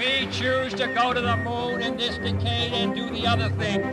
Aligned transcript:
We 0.00 0.26
choose 0.32 0.72
to 0.80 0.86
go 0.94 1.12
to 1.12 1.20
the 1.20 1.36
moon 1.36 1.82
in 1.82 1.98
this 1.98 2.16
decade 2.16 2.72
and 2.72 2.94
do 2.94 3.10
the 3.10 3.26
other 3.26 3.50
things, 3.60 3.84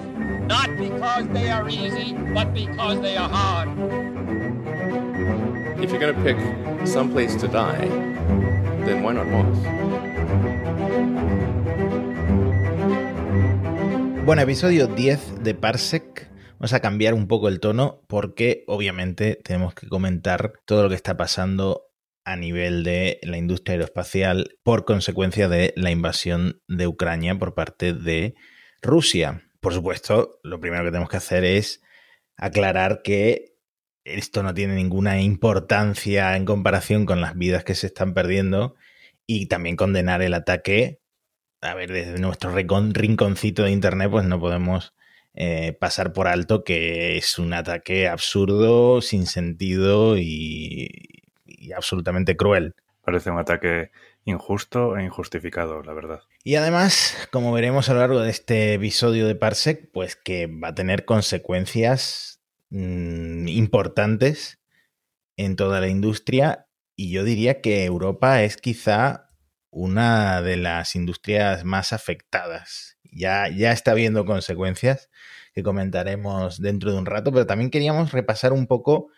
not 0.48 0.70
because 0.78 1.28
they 1.34 1.50
are 1.50 1.68
easy, 1.68 2.16
but 2.34 2.54
because 2.54 3.02
they 3.02 3.18
are 3.18 3.28
hard. 3.28 3.68
If 5.84 5.92
you're 5.92 6.00
going 6.00 6.16
to 6.16 6.24
pick 6.24 6.38
some 6.88 7.12
place 7.12 7.36
to 7.36 7.50
die, 7.50 7.90
then 8.86 9.04
why 9.04 9.16
not 9.16 9.28
Mars? 9.28 9.58
Bueno, 14.26 14.42
episodio 14.44 14.88
10 14.88 15.44
de 15.44 15.56
Parsec. 15.56 16.32
Vamos 16.58 16.72
a 16.72 16.80
cambiar 16.80 17.16
un 17.16 17.28
poco 17.28 17.50
el 17.50 17.60
tono 17.60 18.02
porque 18.08 18.64
obviamente 18.68 19.38
tenemos 19.44 19.74
que 19.74 19.90
comentar 19.90 20.54
todo 20.64 20.84
lo 20.84 20.90
que 20.90 20.96
está 20.96 21.18
pasando 21.18 21.87
a 22.28 22.36
nivel 22.36 22.84
de 22.84 23.22
la 23.24 23.38
industria 23.38 23.76
aeroespacial 23.76 24.58
por 24.62 24.84
consecuencia 24.84 25.48
de 25.48 25.74
la 25.78 25.92
invasión 25.92 26.62
de 26.68 26.86
Ucrania 26.86 27.40
por 27.40 27.56
parte 27.56 27.94
de 27.94 28.36
Rusia. 28.82 29.50
Por 29.62 29.74
supuesto, 29.74 30.38
lo 30.44 30.60
primero 30.60 30.84
que 30.84 30.92
tenemos 30.92 31.10
que 31.10 31.16
hacer 31.16 31.46
es 31.46 31.82
aclarar 32.36 33.02
que 33.02 33.56
esto 34.04 34.44
no 34.44 34.54
tiene 34.54 34.76
ninguna 34.76 35.22
importancia 35.22 36.36
en 36.36 36.44
comparación 36.44 37.06
con 37.06 37.22
las 37.22 37.38
vidas 37.38 37.64
que 37.64 37.76
se 37.76 37.88
están 37.88 38.14
perdiendo 38.14 38.76
y 39.26 39.46
también 39.46 39.78
condenar 39.78 40.22
el 40.22 40.34
ataque. 40.34 41.00
A 41.62 41.76
ver, 41.76 41.94
desde 41.94 42.20
nuestro 42.20 42.54
rinconcito 42.54 43.64
de 43.64 43.72
Internet, 43.72 44.12
pues 44.12 44.26
no 44.26 44.38
podemos 44.38 44.94
eh, 45.34 45.78
pasar 45.80 46.12
por 46.12 46.28
alto 46.28 46.66
que 46.66 47.16
es 47.16 47.40
un 47.40 47.54
ataque 47.54 48.10
absurdo, 48.10 49.02
sin 49.02 49.28
sentido 49.28 50.18
y, 50.18 51.17
y 51.68 51.74
absolutamente 51.74 52.38
cruel. 52.38 52.76
Parece 53.02 53.30
un 53.30 53.40
ataque 53.40 53.92
injusto 54.26 54.98
e 54.98 55.04
injustificado, 55.04 55.82
la 55.84 55.94
verdad. 55.94 56.22
Y 56.44 56.56
además, 56.56 57.16
como 57.32 57.54
veremos 57.54 57.90
a 57.90 57.94
lo 57.94 58.00
largo 58.00 58.20
de 58.20 58.30
este 58.30 58.74
episodio 58.74 59.28
de 59.28 59.36
Parsec, 59.36 59.90
pues 59.92 60.16
que 60.16 60.48
va 60.48 60.70
a 60.70 60.76
tener 60.76 61.06
consecuencias 61.06 62.42
mmm, 62.70 63.48
importantes 63.48 64.60
en 65.38 65.56
toda 65.56 65.80
la 65.80 65.88
industria 65.88 66.68
y 66.96 67.12
yo 67.12 67.24
diría 67.24 67.62
que 67.62 67.86
Europa 67.86 68.44
es 68.44 68.58
quizá 68.58 69.30
una 69.70 70.42
de 70.42 70.58
las 70.58 70.96
industrias 70.96 71.64
más 71.64 71.94
afectadas. 71.94 72.98
Ya, 73.04 73.48
ya 73.50 73.72
está 73.72 73.92
habiendo 73.92 74.26
consecuencias 74.26 75.10
que 75.54 75.64
comentaremos 75.64 76.60
dentro 76.60 76.92
de 76.92 76.98
un 76.98 77.06
rato, 77.06 77.32
pero 77.32 77.46
también 77.46 77.70
queríamos 77.70 78.12
repasar 78.12 78.52
un 78.52 78.68
poco 78.68 79.10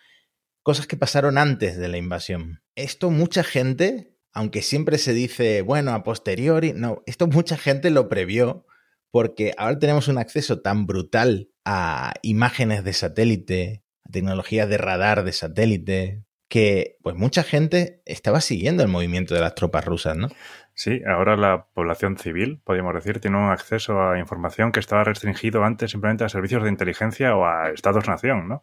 cosas 0.62 0.86
que 0.86 0.96
pasaron 0.96 1.38
antes 1.38 1.76
de 1.76 1.88
la 1.88 1.98
invasión. 1.98 2.62
Esto 2.74 3.10
mucha 3.10 3.42
gente, 3.42 4.16
aunque 4.32 4.62
siempre 4.62 4.98
se 4.98 5.12
dice, 5.12 5.62
bueno, 5.62 5.92
a 5.92 6.02
posteriori, 6.02 6.72
no, 6.74 7.02
esto 7.06 7.26
mucha 7.26 7.56
gente 7.56 7.90
lo 7.90 8.08
previó 8.08 8.66
porque 9.10 9.54
ahora 9.58 9.78
tenemos 9.78 10.08
un 10.08 10.18
acceso 10.18 10.60
tan 10.60 10.86
brutal 10.86 11.50
a 11.64 12.14
imágenes 12.22 12.84
de 12.84 12.92
satélite, 12.92 13.84
a 14.04 14.10
tecnologías 14.10 14.68
de 14.68 14.78
radar 14.78 15.24
de 15.24 15.32
satélite, 15.32 16.24
que 16.48 16.96
pues 17.02 17.14
mucha 17.14 17.42
gente 17.44 18.02
estaba 18.06 18.40
siguiendo 18.40 18.82
el 18.82 18.88
movimiento 18.88 19.34
de 19.34 19.40
las 19.40 19.54
tropas 19.54 19.84
rusas, 19.84 20.16
¿no? 20.16 20.28
Sí, 20.74 21.00
ahora 21.06 21.36
la 21.36 21.66
población 21.74 22.18
civil, 22.18 22.60
podríamos 22.64 22.94
decir, 22.94 23.20
tiene 23.20 23.36
un 23.36 23.50
acceso 23.50 24.00
a 24.02 24.18
información 24.18 24.72
que 24.72 24.80
estaba 24.80 25.04
restringido 25.04 25.62
antes 25.62 25.92
simplemente 25.92 26.24
a 26.24 26.28
servicios 26.28 26.62
de 26.64 26.70
inteligencia 26.70 27.36
o 27.36 27.44
a 27.44 27.70
estados-nación, 27.70 28.48
¿no? 28.48 28.62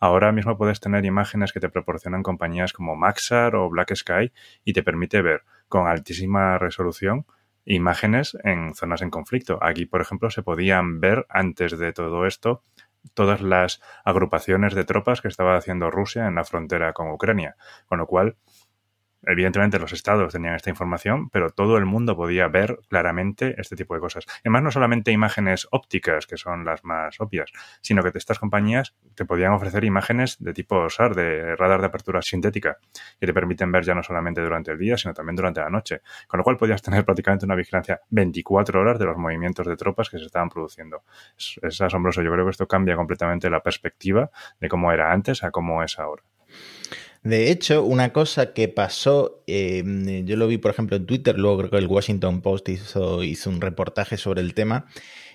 Ahora 0.00 0.32
mismo 0.32 0.56
puedes 0.56 0.80
tener 0.80 1.04
imágenes 1.04 1.52
que 1.52 1.60
te 1.60 1.68
proporcionan 1.68 2.22
compañías 2.22 2.72
como 2.72 2.96
Maxar 2.96 3.54
o 3.54 3.68
Black 3.68 3.94
Sky 3.94 4.32
y 4.64 4.72
te 4.72 4.82
permite 4.82 5.20
ver 5.20 5.44
con 5.68 5.86
altísima 5.86 6.56
resolución 6.58 7.26
imágenes 7.66 8.36
en 8.42 8.74
zonas 8.74 9.02
en 9.02 9.10
conflicto. 9.10 9.58
Aquí, 9.62 9.84
por 9.84 10.00
ejemplo, 10.00 10.30
se 10.30 10.42
podían 10.42 11.00
ver 11.00 11.26
antes 11.28 11.78
de 11.78 11.92
todo 11.92 12.26
esto 12.26 12.64
todas 13.14 13.40
las 13.40 13.80
agrupaciones 14.04 14.74
de 14.74 14.84
tropas 14.84 15.20
que 15.20 15.28
estaba 15.28 15.56
haciendo 15.56 15.90
Rusia 15.90 16.26
en 16.26 16.34
la 16.34 16.44
frontera 16.44 16.92
con 16.92 17.10
Ucrania, 17.10 17.56
con 17.86 17.98
lo 17.98 18.06
cual 18.06 18.36
Evidentemente 19.22 19.78
los 19.78 19.92
estados 19.92 20.32
tenían 20.32 20.54
esta 20.54 20.70
información, 20.70 21.28
pero 21.28 21.50
todo 21.50 21.76
el 21.76 21.84
mundo 21.84 22.16
podía 22.16 22.48
ver 22.48 22.78
claramente 22.88 23.54
este 23.58 23.76
tipo 23.76 23.94
de 23.94 24.00
cosas. 24.00 24.24
Además, 24.40 24.62
no 24.62 24.70
solamente 24.70 25.12
imágenes 25.12 25.68
ópticas, 25.70 26.26
que 26.26 26.36
son 26.36 26.64
las 26.64 26.84
más 26.84 27.20
obvias, 27.20 27.50
sino 27.82 28.02
que 28.02 28.10
estas 28.14 28.38
compañías 28.38 28.94
te 29.14 29.24
podían 29.24 29.52
ofrecer 29.52 29.84
imágenes 29.84 30.36
de 30.40 30.54
tipo 30.54 30.88
SAR, 30.88 31.14
de 31.14 31.54
radar 31.56 31.80
de 31.80 31.86
apertura 31.86 32.22
sintética, 32.22 32.78
que 33.18 33.26
te 33.26 33.34
permiten 33.34 33.70
ver 33.70 33.84
ya 33.84 33.94
no 33.94 34.02
solamente 34.02 34.40
durante 34.40 34.72
el 34.72 34.78
día, 34.78 34.96
sino 34.96 35.12
también 35.12 35.36
durante 35.36 35.60
la 35.60 35.68
noche. 35.68 36.00
Con 36.26 36.38
lo 36.38 36.44
cual 36.44 36.56
podías 36.56 36.80
tener 36.80 37.04
prácticamente 37.04 37.44
una 37.44 37.54
vigilancia 37.54 38.00
24 38.08 38.80
horas 38.80 38.98
de 38.98 39.04
los 39.04 39.16
movimientos 39.16 39.66
de 39.66 39.76
tropas 39.76 40.08
que 40.08 40.18
se 40.18 40.24
estaban 40.24 40.48
produciendo. 40.48 41.04
Es, 41.36 41.60
es 41.62 41.80
asombroso. 41.80 42.22
Yo 42.22 42.32
creo 42.32 42.46
que 42.46 42.52
esto 42.52 42.66
cambia 42.66 42.96
completamente 42.96 43.50
la 43.50 43.60
perspectiva 43.60 44.30
de 44.60 44.68
cómo 44.68 44.92
era 44.92 45.12
antes 45.12 45.44
a 45.44 45.50
cómo 45.50 45.82
es 45.82 45.98
ahora. 45.98 46.22
De 47.22 47.50
hecho, 47.50 47.84
una 47.84 48.12
cosa 48.12 48.54
que 48.54 48.68
pasó, 48.68 49.42
eh, 49.46 50.22
yo 50.24 50.36
lo 50.36 50.46
vi 50.46 50.56
por 50.58 50.70
ejemplo 50.70 50.96
en 50.96 51.06
Twitter, 51.06 51.38
luego 51.38 51.58
creo 51.58 51.70
que 51.70 51.76
el 51.76 51.86
Washington 51.86 52.40
Post 52.40 52.68
hizo, 52.70 53.22
hizo 53.22 53.50
un 53.50 53.60
reportaje 53.60 54.16
sobre 54.16 54.40
el 54.40 54.54
tema, 54.54 54.86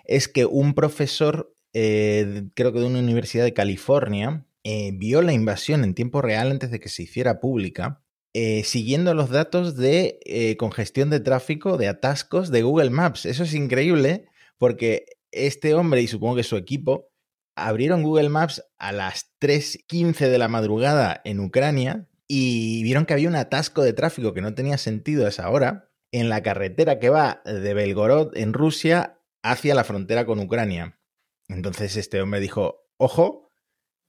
es 0.05 0.27
que 0.27 0.45
un 0.45 0.73
profesor, 0.73 1.55
eh, 1.73 2.45
creo 2.55 2.73
que 2.73 2.79
de 2.79 2.85
una 2.85 2.99
universidad 2.99 3.43
de 3.43 3.53
California, 3.53 4.45
eh, 4.63 4.91
vio 4.95 5.21
la 5.21 5.31
invasión 5.31 5.83
en 5.83 5.93
tiempo 5.93 6.23
real 6.23 6.49
antes 6.49 6.71
de 6.71 6.79
que 6.79 6.89
se 6.89 7.03
hiciera 7.03 7.39
pública, 7.39 8.01
eh, 8.33 8.63
siguiendo 8.63 9.13
los 9.13 9.29
datos 9.29 9.77
de 9.77 10.19
eh, 10.25 10.57
congestión 10.57 11.11
de 11.11 11.19
tráfico, 11.19 11.77
de 11.77 11.87
atascos 11.87 12.49
de 12.49 12.63
Google 12.63 12.89
Maps. 12.89 13.27
Eso 13.27 13.43
es 13.43 13.53
increíble 13.53 14.25
porque 14.57 15.05
este 15.31 15.75
hombre 15.75 16.01
y 16.01 16.07
supongo 16.07 16.35
que 16.35 16.43
su 16.43 16.57
equipo 16.57 17.11
abrieron 17.55 18.03
Google 18.03 18.29
Maps 18.29 18.63
a 18.77 18.91
las 18.91 19.33
3.15 19.39 20.29
de 20.29 20.37
la 20.37 20.47
madrugada 20.47 21.21
en 21.23 21.39
Ucrania 21.39 22.07
y 22.27 22.83
vieron 22.83 23.05
que 23.05 23.13
había 23.13 23.29
un 23.29 23.35
atasco 23.35 23.83
de 23.83 23.93
tráfico 23.93 24.33
que 24.33 24.41
no 24.41 24.53
tenía 24.53 24.77
sentido 24.77 25.25
a 25.25 25.29
esa 25.29 25.49
hora 25.49 25.91
en 26.11 26.29
la 26.29 26.43
carretera 26.43 26.99
que 26.99 27.09
va 27.09 27.41
de 27.45 27.73
Belgorod 27.73 28.35
en 28.37 28.53
Rusia 28.53 29.19
hacia 29.43 29.75
la 29.75 29.83
frontera 29.83 30.25
con 30.25 30.39
Ucrania. 30.39 30.99
Entonces 31.47 31.95
este 31.97 32.21
hombre 32.21 32.39
dijo, 32.39 32.87
ojo, 32.97 33.51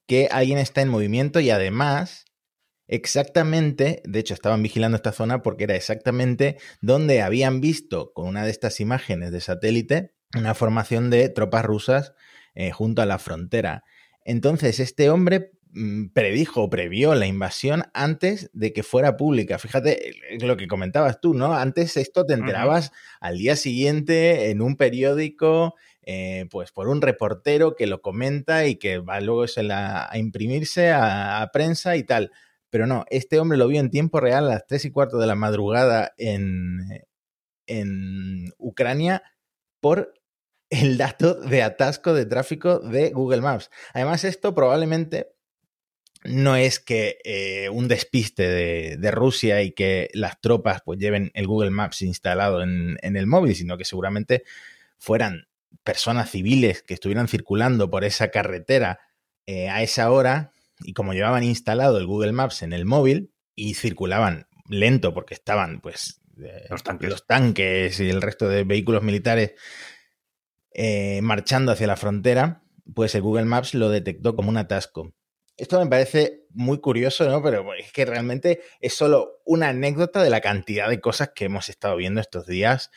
que 0.07 0.29
alguien 0.31 0.59
está 0.59 0.83
en 0.83 0.89
movimiento 0.89 1.41
y 1.41 1.51
además 1.51 2.25
exactamente, 2.89 4.03
de 4.05 4.21
hecho 4.21 4.35
estaban 4.35 4.63
vigilando 4.63 4.97
esta 4.97 5.13
zona 5.13 5.43
porque 5.43 5.65
era 5.65 5.75
exactamente 5.75 6.59
donde 6.81 7.23
habían 7.23 7.61
visto 7.61 8.13
con 8.15 8.29
una 8.29 8.45
de 8.45 8.51
estas 8.51 8.81
imágenes 8.81 9.33
de 9.33 9.41
satélite 9.41 10.17
una 10.35 10.55
formación 10.55 11.11
de 11.11 11.29
tropas 11.29 11.65
rusas 11.65 12.15
eh, 12.57 12.71
junto 12.71 13.03
a 13.03 13.07
la 13.07 13.19
frontera. 13.19 13.85
Entonces, 14.25 14.81
este 14.81 15.11
hombre 15.11 15.53
mm, 15.73 16.07
predijo 16.15 16.63
o 16.63 16.71
previó 16.71 17.15
la 17.15 17.27
invasión 17.27 17.85
antes 17.93 18.51
de 18.55 18.73
que 18.73 18.83
fuera 18.83 19.19
pública. 19.19 19.59
Fíjate 19.59 20.15
lo 20.41 20.57
que 20.57 20.67
comentabas 20.67 21.21
tú, 21.21 21.35
¿no? 21.35 21.53
Antes 21.53 21.99
esto 21.99 22.25
te 22.25 22.33
enterabas 22.33 22.89
uh 22.89 22.91
-huh. 22.91 23.19
al 23.21 23.39
día 23.39 23.57
siguiente 23.57 24.51
en 24.51 24.63
un 24.63 24.77
periódico, 24.77 25.75
eh, 26.01 26.47
pues 26.51 26.73
por 26.73 26.89
un 26.89 27.03
reportero 27.03 27.77
que 27.77 27.87
lo 27.87 28.01
comenta 28.01 28.67
y 28.67 28.77
que 28.77 28.99
va 28.99 29.21
luego 29.21 29.45
la, 29.57 30.09
a 30.11 30.19
imprimirse 30.19 30.91
a, 30.91 31.43
a, 31.43 31.53
prensa 31.53 31.97
y 31.97 32.05
tal. 32.05 32.33
Pero 32.71 32.87
no, 32.87 33.05
este 33.11 33.39
hombre 33.39 33.59
lo 33.59 33.69
vio 33.69 33.81
en 33.81 33.91
tiempo 33.91 34.19
real 34.19 34.47
a 34.47 34.55
las 34.55 34.67
3 34.67 34.87
y 34.87 34.91
cuarto 34.91 35.19
de 35.19 35.27
la 35.27 35.35
madrugada 35.35 36.15
en, 36.17 36.79
en 37.67 38.53
Ucrania 38.59 39.23
por 39.81 40.15
el 40.71 40.99
dato 40.99 41.35
de 41.35 41.63
atasco 41.63 42.15
de 42.15 42.27
tráfico 42.27 42.79
de 42.79 43.11
Google 43.11 43.41
Maps. 43.41 43.71
Además, 43.95 44.25
esto 44.25 44.55
probablemente 44.55 45.33
no 46.25 46.57
es 46.57 46.81
que 46.81 47.19
eh, 47.25 47.69
un 47.69 47.89
despiste 47.89 48.49
de, 48.49 48.97
de, 48.99 49.11
Rusia 49.11 49.63
y 49.63 49.73
que 49.73 50.11
las 50.13 50.41
tropas 50.41 50.83
pues 50.85 50.99
lleven 50.99 51.31
el 51.35 51.47
Google 51.47 51.71
Maps 51.71 52.03
instalado 52.03 52.63
en, 52.63 52.99
en 53.03 53.17
el 53.17 53.27
móvil, 53.27 53.55
sino 53.55 53.79
que 53.79 53.85
seguramente 53.85 54.43
fueran 54.99 55.47
personas 55.85 56.31
civiles 56.31 56.83
que 56.83 56.95
estuvieran 56.95 57.29
circulando 57.29 57.91
por 57.91 58.05
esa 58.05 58.31
carretera 58.31 59.01
eh, 59.47 59.69
a 59.69 59.83
esa 59.83 60.11
hora 60.11 60.53
y 60.81 60.93
como 60.93 61.13
llevaban 61.13 61.45
instalado 61.45 61.99
el 61.99 62.07
Google 62.07 62.33
Maps 62.33 62.63
en 62.63 62.73
el 62.73 62.85
móvil 62.85 63.33
y 63.55 63.75
circulaban 63.75 64.49
lento 64.69 65.15
porque 65.15 65.35
estaban 65.35 65.81
pues 65.81 66.21
eh, 66.43 66.67
los, 66.69 66.83
tanques. 66.83 67.09
los 67.09 67.27
tanques 67.27 68.01
y 68.01 68.11
el 68.11 68.21
resto 68.21 68.49
de 68.49 68.65
vehículos 68.65 69.05
militares 69.05 69.53
eh, 70.79 71.21
marchando 71.23 71.73
hacia 71.73 71.87
la 71.87 71.97
frontera, 71.97 72.63
pues 72.95 73.15
el 73.15 73.23
Google 73.23 73.47
Maps 73.47 73.73
lo 73.73 73.89
detectó 73.89 74.37
como 74.37 74.51
un 74.51 74.59
atasco. 74.59 75.15
Esto 75.57 75.83
me 75.83 75.89
parece 75.89 76.45
muy 76.51 76.81
curioso, 76.81 77.27
¿no? 77.31 77.43
Pero 77.43 77.65
es 77.73 77.91
que 77.93 78.05
realmente 78.05 78.61
es 78.83 78.93
solo 78.93 79.41
una 79.47 79.71
anécdota 79.71 80.23
de 80.23 80.29
la 80.29 80.43
cantidad 80.43 80.91
de 80.91 81.01
cosas 81.01 81.31
que 81.35 81.47
hemos 81.47 81.71
estado 81.71 81.97
viendo 81.97 82.21
estos 82.21 82.47
días. 82.47 82.91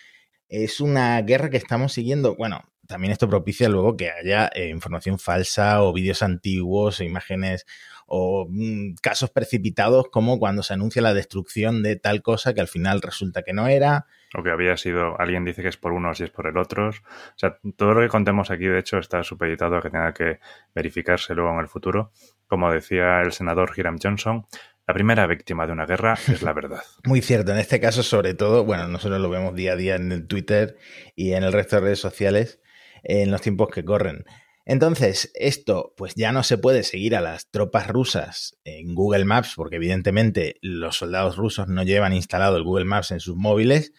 Es 0.50 0.81
una 0.81 1.22
guerra 1.22 1.50
que 1.50 1.56
estamos 1.56 1.94
siguiendo, 1.94 2.36
bueno, 2.36 2.70
también 2.89 3.12
esto 3.12 3.30
propicia 3.30 3.69
luego 3.69 3.95
que 3.95 4.09
haya 4.09 4.50
eh, 4.51 4.69
información 4.69 5.19
falsa 5.19 5.83
o 5.83 5.94
vídeos 5.94 6.24
antiguos 6.24 7.00
o 7.00 7.03
imágenes 7.03 7.68
o 8.07 8.47
mm, 8.50 8.95
casos 9.00 9.30
precipitados 9.30 10.07
como 10.12 10.39
cuando 10.39 10.63
se 10.63 10.74
anuncia 10.74 11.00
la 11.00 11.13
destrucción 11.13 11.83
de 11.83 11.97
tal 11.97 12.24
cosa 12.24 12.56
que 12.56 12.62
al 12.62 12.68
final 12.68 13.03
resulta 13.03 13.44
que 13.44 13.53
no 13.53 13.68
era. 13.68 14.07
O 14.36 14.41
que 14.41 14.50
había 14.50 14.75
sido, 14.75 15.21
alguien 15.21 15.45
dice 15.45 15.62
que 15.62 15.68
es 15.68 15.77
por 15.77 15.91
unos 15.91 16.19
y 16.19 16.24
es 16.24 16.31
por 16.31 16.47
el 16.47 16.57
otro. 16.57 16.89
O 16.89 16.94
sea, 17.36 17.59
todo 17.77 17.94
lo 17.94 18.01
que 18.01 18.07
contemos 18.07 18.50
aquí, 18.50 18.65
de 18.65 18.80
hecho, 18.80 18.97
está 18.97 19.24
supeditado 19.24 19.77
a 19.77 19.81
que 19.83 19.91
tenga 19.91 20.12
que 20.12 20.39
verificarse 20.74 21.36
luego 21.36 21.51
en 21.53 21.59
el 21.59 21.68
futuro. 21.68 22.12
Como 22.47 22.71
decía 22.71 23.21
el 23.21 23.33
senador 23.33 23.71
Hiram 23.77 24.00
Johnson, 24.01 24.47
la 24.88 24.95
primera 24.95 25.27
víctima 25.27 25.68
de 25.68 25.74
una 25.74 25.86
guerra 25.86 26.18
es 26.27 26.41
la 26.41 26.53
verdad. 26.53 26.81
Muy 27.06 27.21
cierto. 27.21 27.51
En 27.51 27.59
este 27.59 27.80
caso, 27.80 28.01
sobre 28.01 28.33
todo, 28.33 28.65
bueno, 28.65 28.88
nosotros 28.88 29.21
lo 29.21 29.30
vemos 29.30 29.53
día 29.53 29.74
a 29.74 29.75
día 29.75 29.95
en 29.95 30.12
el 30.12 30.25
Twitter 30.25 30.75
y 31.15 31.33
en 31.33 31.44
el 31.44 31.53
resto 31.53 31.75
de 31.75 31.83
redes 31.83 32.00
sociales 32.00 32.59
en 33.04 33.31
los 33.31 33.42
tiempos 33.42 33.69
que 33.69 33.86
corren. 33.86 34.25
Entonces, 34.66 35.31
esto 35.34 35.94
pues 35.98 36.13
ya 36.16 36.31
no 36.31 36.44
se 36.44 36.57
puede 36.57 36.84
seguir 36.84 37.16
a 37.16 37.22
las 37.22 37.50
tropas 37.50 37.88
rusas 37.88 38.56
en 38.63 38.94
Google 38.94 39.25
Maps 39.25 39.54
porque 39.56 39.78
evidentemente 39.78 40.57
los 40.62 40.98
soldados 40.98 41.38
rusos 41.38 41.68
no 41.68 41.84
llevan 41.84 42.13
instalado 42.13 42.57
el 42.57 42.63
Google 42.63 42.86
Maps 42.86 43.12
en 43.12 43.19
sus 43.19 43.36
móviles 43.36 43.94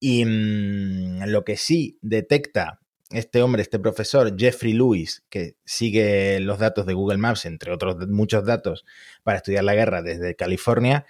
y 0.00 0.24
mm, 0.24 1.24
lo 1.26 1.44
que 1.44 1.56
sí 1.56 1.98
detecta 2.00 2.80
este 3.10 3.42
hombre, 3.42 3.62
este 3.62 3.78
profesor, 3.78 4.34
Jeffrey 4.36 4.72
Lewis, 4.72 5.24
que 5.28 5.56
sigue 5.64 6.40
los 6.40 6.58
datos 6.58 6.86
de 6.86 6.94
Google 6.94 7.18
Maps, 7.18 7.44
entre 7.44 7.72
otros 7.72 7.96
muchos 8.08 8.44
datos, 8.44 8.84
para 9.22 9.38
estudiar 9.38 9.64
la 9.64 9.74
guerra 9.74 10.02
desde 10.02 10.34
California, 10.34 11.06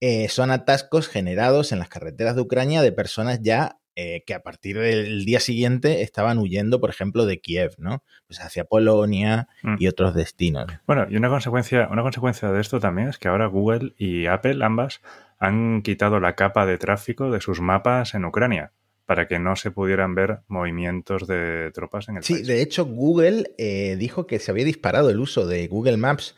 eh, 0.00 0.28
son 0.28 0.50
atascos 0.50 1.08
generados 1.08 1.72
en 1.72 1.78
las 1.78 1.88
carreteras 1.88 2.36
de 2.36 2.42
Ucrania 2.42 2.82
de 2.82 2.92
personas 2.92 3.40
ya 3.42 3.78
eh, 3.98 4.22
que 4.26 4.34
a 4.34 4.42
partir 4.42 4.78
del 4.78 5.24
día 5.24 5.40
siguiente 5.40 6.02
estaban 6.02 6.36
huyendo, 6.38 6.80
por 6.80 6.90
ejemplo, 6.90 7.24
de 7.24 7.40
Kiev, 7.40 7.76
¿no? 7.78 8.02
Pues 8.26 8.40
hacia 8.40 8.64
Polonia 8.64 9.48
mm. 9.62 9.76
y 9.78 9.88
otros 9.88 10.14
destinos. 10.14 10.66
Bueno, 10.86 11.06
y 11.08 11.16
una 11.16 11.30
consecuencia, 11.30 11.88
una 11.90 12.02
consecuencia 12.02 12.52
de 12.52 12.60
esto 12.60 12.78
también 12.78 13.08
es 13.08 13.18
que 13.18 13.28
ahora 13.28 13.46
Google 13.46 13.94
y 13.96 14.26
Apple, 14.26 14.62
ambas, 14.62 15.00
han 15.38 15.80
quitado 15.80 16.20
la 16.20 16.34
capa 16.34 16.66
de 16.66 16.76
tráfico 16.76 17.30
de 17.30 17.40
sus 17.40 17.62
mapas 17.62 18.14
en 18.14 18.26
Ucrania 18.26 18.72
para 19.06 19.28
que 19.28 19.38
no 19.38 19.56
se 19.56 19.70
pudieran 19.70 20.14
ver 20.14 20.40
movimientos 20.48 21.26
de 21.26 21.70
tropas 21.72 22.08
en 22.08 22.16
el 22.16 22.22
país. 22.22 22.40
Sí, 22.40 22.44
de 22.44 22.60
hecho, 22.60 22.84
Google 22.84 23.54
eh, 23.56 23.96
dijo 23.98 24.26
que 24.26 24.40
se 24.40 24.50
había 24.50 24.64
disparado 24.64 25.10
el 25.10 25.20
uso 25.20 25.46
de 25.46 25.66
Google 25.68 25.96
Maps 25.96 26.34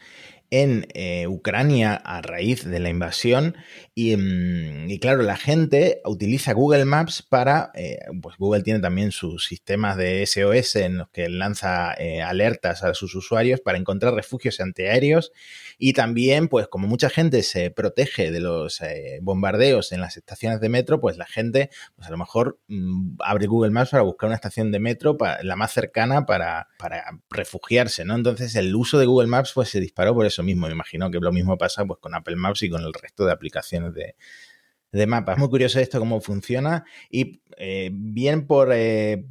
en 0.51 0.87
eh, 0.95 1.27
Ucrania 1.27 1.95
a 1.95 2.23
raíz 2.23 2.65
de 2.65 2.81
la 2.81 2.89
invasión. 2.89 3.57
Mm, 3.97 4.89
y, 4.89 4.99
claro, 5.01 5.23
la 5.23 5.37
gente 5.37 6.01
utiliza 6.05 6.53
Google 6.53 6.85
Maps 6.85 7.23
para, 7.23 7.71
eh, 7.75 7.99
pues 8.23 8.37
Google 8.39 8.63
tiene 8.63 8.81
también 8.81 9.13
sus 9.13 9.47
sistemas 9.47 9.97
de 9.97 10.25
SOS 10.25 10.77
en 10.77 10.99
los 10.99 11.11
que 11.11 11.29
lanza 11.29 11.95
eh, 11.99 12.23
alertas 12.23 12.83
a 12.85 12.95
sus 12.95 13.15
usuarios 13.15 13.61
para 13.61 13.79
encontrar 13.79 14.15
refugios 14.15 14.61
antiaéreos. 14.61 15.33
Y 15.79 15.93
también, 15.93 16.49
pues 16.49 16.69
como 16.69 16.89
mucha 16.89 17.11
gente 17.11 17.43
se 17.43 17.71
protege 17.71 18.31
de 18.31 18.41
los 18.41 18.81
bombardeos 19.21 19.93
en 19.93 20.01
las 20.01 20.17
estaciones 20.17 20.61
de 20.61 20.69
metro, 20.69 21.01
pues 21.01 21.17
la 21.17 21.27
gente, 21.27 21.71
pues 21.95 22.09
a 22.09 22.11
lo 22.11 22.19
mejor 22.19 22.59
mm, 22.69 23.17
abre 23.21 23.47
Google 23.47 23.71
Maps 23.71 23.91
para 23.91 24.03
buscar 24.03 24.29
una 24.29 24.37
estación 24.37 24.73
de 24.73 24.81
metro, 24.81 25.17
la 25.43 25.57
más 25.57 25.73
cercana 25.73 26.27
para, 26.27 26.69
para 26.79 27.05
refugiarse, 27.31 28.05
¿no? 28.05 28.15
Entonces 28.15 28.55
el 28.57 28.75
uso 28.75 28.99
de 28.99 29.07
Google 29.07 29.29
Maps 29.29 29.53
pues 29.55 29.69
se 29.69 29.81
disparó 29.81 30.15
por 30.15 30.27
eso 30.27 30.38
mismo. 30.43 30.67
Me 30.67 30.73
imagino 30.73 31.11
que 31.11 31.19
lo 31.19 31.33
mismo 31.33 31.57
pasa 31.57 31.85
pues, 31.85 31.99
con 32.01 32.15
Apple 32.15 32.37
Maps 32.37 32.63
y 32.63 32.71
con 32.71 32.83
el 32.83 32.93
resto 32.93 33.25
de 33.25 33.33
aplicaciones 33.33 33.95
de, 33.95 34.15
de 34.93 35.07
mapas. 35.07 35.37
Es 35.37 35.39
muy 35.39 35.49
curioso 35.49 35.81
esto, 35.81 35.99
cómo 35.99 36.21
funciona. 36.21 36.85
Y 37.11 37.43
eh, 37.59 37.91
bien 37.93 38.47
por, 38.47 38.71
eh, 38.73 39.25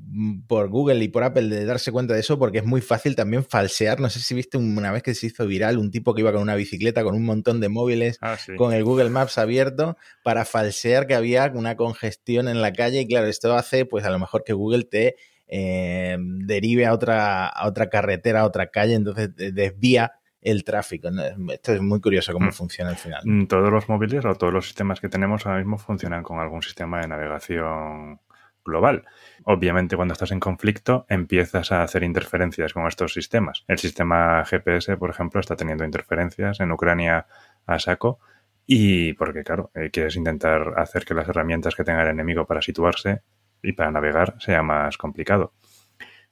por 0.48 0.70
Google 0.70 1.04
y 1.04 1.08
por 1.08 1.24
Apple 1.24 1.48
de 1.48 1.66
darse 1.66 1.92
cuenta 1.92 2.14
de 2.14 2.20
eso, 2.20 2.38
porque 2.38 2.60
es 2.60 2.66
muy 2.66 2.82
fácil 2.82 3.16
también 3.16 3.44
falsear. 3.44 4.00
No 4.00 4.10
sé 4.10 4.20
si 4.20 4.36
viste 4.36 4.58
una 4.58 4.92
vez 4.92 5.02
que 5.02 5.16
se 5.16 5.28
hizo 5.28 5.48
viral 5.48 5.78
un 5.78 5.92
tipo 5.92 6.14
que 6.14 6.22
iba 6.22 6.32
con 6.32 6.42
una 6.42 6.56
bicicleta 6.56 7.04
con 7.04 7.16
un 7.16 7.26
montón 7.26 7.60
de 7.60 7.70
móviles 7.70 8.18
ah, 8.22 8.38
con 8.58 8.74
el 8.74 8.84
Google 8.84 9.10
Maps 9.10 9.38
abierto 9.38 9.98
para 10.24 10.46
falsear 10.46 11.08
que 11.08 11.16
había 11.16 11.52
una 11.54 11.76
congestión 11.76 12.48
en 12.48 12.62
la 12.62 12.74
calle. 12.74 13.02
Y 13.02 13.08
claro, 13.08 13.28
esto 13.28 13.54
hace, 13.56 13.86
pues 13.86 14.06
a 14.06 14.12
lo 14.12 14.20
mejor 14.20 14.44
que 14.44 14.54
Google 14.54 14.84
te 14.84 15.16
eh, 15.48 16.18
derive 16.20 16.86
a 16.86 16.94
otra, 16.94 17.48
a 17.48 17.68
otra 17.68 17.90
carretera, 17.90 18.42
a 18.42 18.46
otra 18.46 18.68
calle, 18.68 18.94
entonces 18.94 19.30
desvía 19.36 20.12
el 20.52 20.64
tráfico. 20.64 21.10
Esto 21.50 21.74
es 21.74 21.82
muy 21.82 22.00
curioso 22.00 22.32
cómo 22.34 22.48
mm. 22.48 22.54
funciona 22.54 22.92
al 22.92 22.98
final. 22.98 23.22
Mm, 23.26 23.48
todos 23.48 23.72
los 23.72 23.90
móviles 23.90 24.24
o 24.26 24.36
todos 24.36 24.54
los 24.54 24.66
sistemas 24.66 25.00
que 25.00 25.10
tenemos 25.10 25.46
ahora 25.46 25.60
mismo 25.60 25.78
funcionan 25.78 26.24
con 26.24 26.40
algún 26.40 26.62
sistema 26.62 27.02
de 27.02 27.08
navegación 27.08 28.22
global. 28.64 29.06
Obviamente 29.44 29.96
cuando 29.96 30.14
estás 30.14 30.32
en 30.32 30.40
conflicto 30.40 31.06
empiezas 31.10 31.72
a 31.72 31.84
hacer 31.84 32.04
interferencias 32.04 32.74
con 32.74 32.88
estos 32.88 33.14
sistemas. 33.14 33.64
El 33.68 33.78
sistema 33.78 34.44
GPS, 34.46 34.96
por 34.98 35.10
ejemplo, 35.10 35.40
está 35.40 35.56
teniendo 35.56 35.84
interferencias 35.84 36.60
en 36.60 36.72
Ucrania 36.72 37.28
a 37.66 37.80
saco 37.80 38.20
y 38.66 39.14
porque, 39.14 39.44
claro, 39.44 39.72
eh, 39.74 39.90
quieres 39.92 40.16
intentar 40.16 40.74
hacer 40.78 41.06
que 41.06 41.14
las 41.14 41.28
herramientas 41.28 41.76
que 41.76 41.84
tenga 41.84 42.04
el 42.04 42.10
enemigo 42.10 42.46
para 42.46 42.62
situarse 42.62 43.22
y 43.62 43.74
para 43.74 43.92
navegar 43.92 44.36
sea 44.40 44.64
más 44.64 44.98
complicado. 44.98 45.54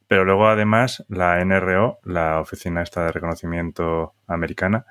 Pero 0.08 0.26
luego, 0.26 0.48
además, 0.48 1.04
la 1.08 1.44
NRO, 1.44 2.00
la 2.04 2.40
Oficina 2.40 2.82
esta 2.82 3.06
de 3.06 3.12
Reconocimiento 3.12 4.14
Americana 4.28 4.86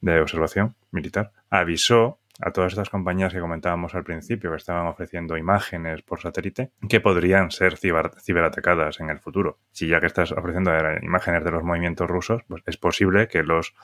de 0.00 0.20
Observación 0.20 0.76
Militar, 0.90 1.32
avisó 1.50 2.18
a 2.40 2.50
todas 2.50 2.72
estas 2.72 2.90
compañías 2.90 3.32
que 3.32 3.40
comentábamos 3.40 3.94
al 3.94 4.04
principio, 4.04 4.50
que 4.50 4.56
estaban 4.56 4.86
ofreciendo 4.86 5.36
imágenes 5.36 6.02
por 6.02 6.20
satélite, 6.20 6.70
que 6.88 7.00
podrían 7.00 7.50
ser 7.50 7.78
ciberatacadas 7.78 9.00
en 9.00 9.10
el 9.10 9.20
futuro. 9.20 9.58
Si 9.72 9.88
ya 9.88 10.00
que 10.00 10.06
estás 10.06 10.32
ofreciendo 10.32 10.72
imágenes 11.02 11.44
de 11.44 11.50
los 11.50 11.62
movimientos 11.62 12.08
rusos, 12.08 12.42
pues 12.46 12.62
es 12.66 12.76
posible 12.76 13.28
que 13.28 13.42
los 13.42 13.74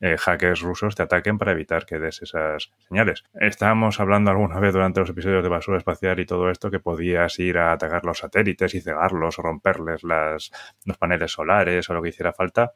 eh, 0.00 0.16
hackers 0.18 0.60
rusos 0.60 0.94
te 0.94 1.02
ataquen 1.02 1.38
para 1.38 1.52
evitar 1.52 1.86
que 1.86 1.98
des 1.98 2.22
esas 2.22 2.70
señales. 2.88 3.24
Estábamos 3.34 4.00
hablando 4.00 4.30
alguna 4.30 4.60
vez 4.60 4.72
durante 4.72 5.00
los 5.00 5.10
episodios 5.10 5.42
de 5.42 5.48
basura 5.48 5.78
espacial 5.78 6.20
y 6.20 6.26
todo 6.26 6.50
esto 6.50 6.70
que 6.70 6.80
podías 6.80 7.38
ir 7.38 7.58
a 7.58 7.72
atacar 7.72 8.04
los 8.04 8.18
satélites 8.18 8.74
y 8.74 8.80
cegarlos 8.80 9.38
o 9.38 9.42
romperles 9.42 10.04
las, 10.04 10.50
los 10.84 10.98
paneles 10.98 11.32
solares 11.32 11.88
o 11.88 11.94
lo 11.94 12.02
que 12.02 12.10
hiciera 12.10 12.32
falta. 12.32 12.72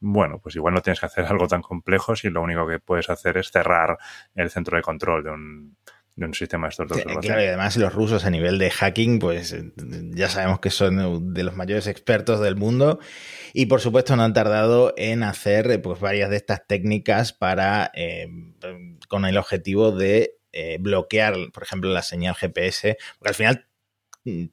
Bueno, 0.00 0.38
pues 0.38 0.56
igual 0.56 0.74
no 0.74 0.80
tienes 0.80 1.00
que 1.00 1.06
hacer 1.06 1.24
algo 1.30 1.48
tan 1.48 1.62
complejo 1.62 2.16
si 2.16 2.30
lo 2.30 2.42
único 2.42 2.66
que 2.66 2.80
puedes 2.80 3.10
hacer 3.10 3.38
es 3.38 3.50
cerrar 3.50 3.98
el 4.34 4.50
centro 4.50 4.76
de 4.76 4.82
control 4.82 5.24
de 5.24 5.30
un, 5.30 5.76
de 6.16 6.26
un 6.26 6.34
sistema 6.34 6.68
de 6.68 6.70
estos 6.70 6.88
dos. 6.88 7.02
Claro, 7.20 7.42
y 7.42 7.46
además 7.46 7.76
los 7.76 7.92
rusos 7.92 8.24
a 8.24 8.30
nivel 8.30 8.58
de 8.58 8.70
hacking, 8.70 9.18
pues 9.18 9.52
eh, 9.52 9.72
ya 10.10 10.28
sabemos 10.28 10.60
que 10.60 10.70
son 10.70 11.34
de 11.34 11.42
los 11.42 11.56
mayores 11.56 11.86
expertos 11.86 12.40
del 12.40 12.56
mundo 12.56 13.00
y 13.52 13.66
por 13.66 13.80
supuesto 13.80 14.14
no 14.14 14.22
han 14.22 14.32
tardado 14.32 14.94
en 14.96 15.22
hacer 15.24 15.70
eh, 15.70 15.78
pues 15.78 15.98
varias 16.00 16.30
de 16.30 16.36
estas 16.36 16.66
técnicas 16.66 17.32
para, 17.32 17.90
eh, 17.94 18.28
con 19.08 19.24
el 19.24 19.36
objetivo 19.36 19.92
de 19.92 20.38
bloquear, 20.78 21.34
por 21.52 21.64
ejemplo, 21.64 21.90
la 21.90 22.02
señal 22.02 22.36
GPS, 22.36 22.96
porque 23.18 23.28
al 23.28 23.34
final 23.34 23.66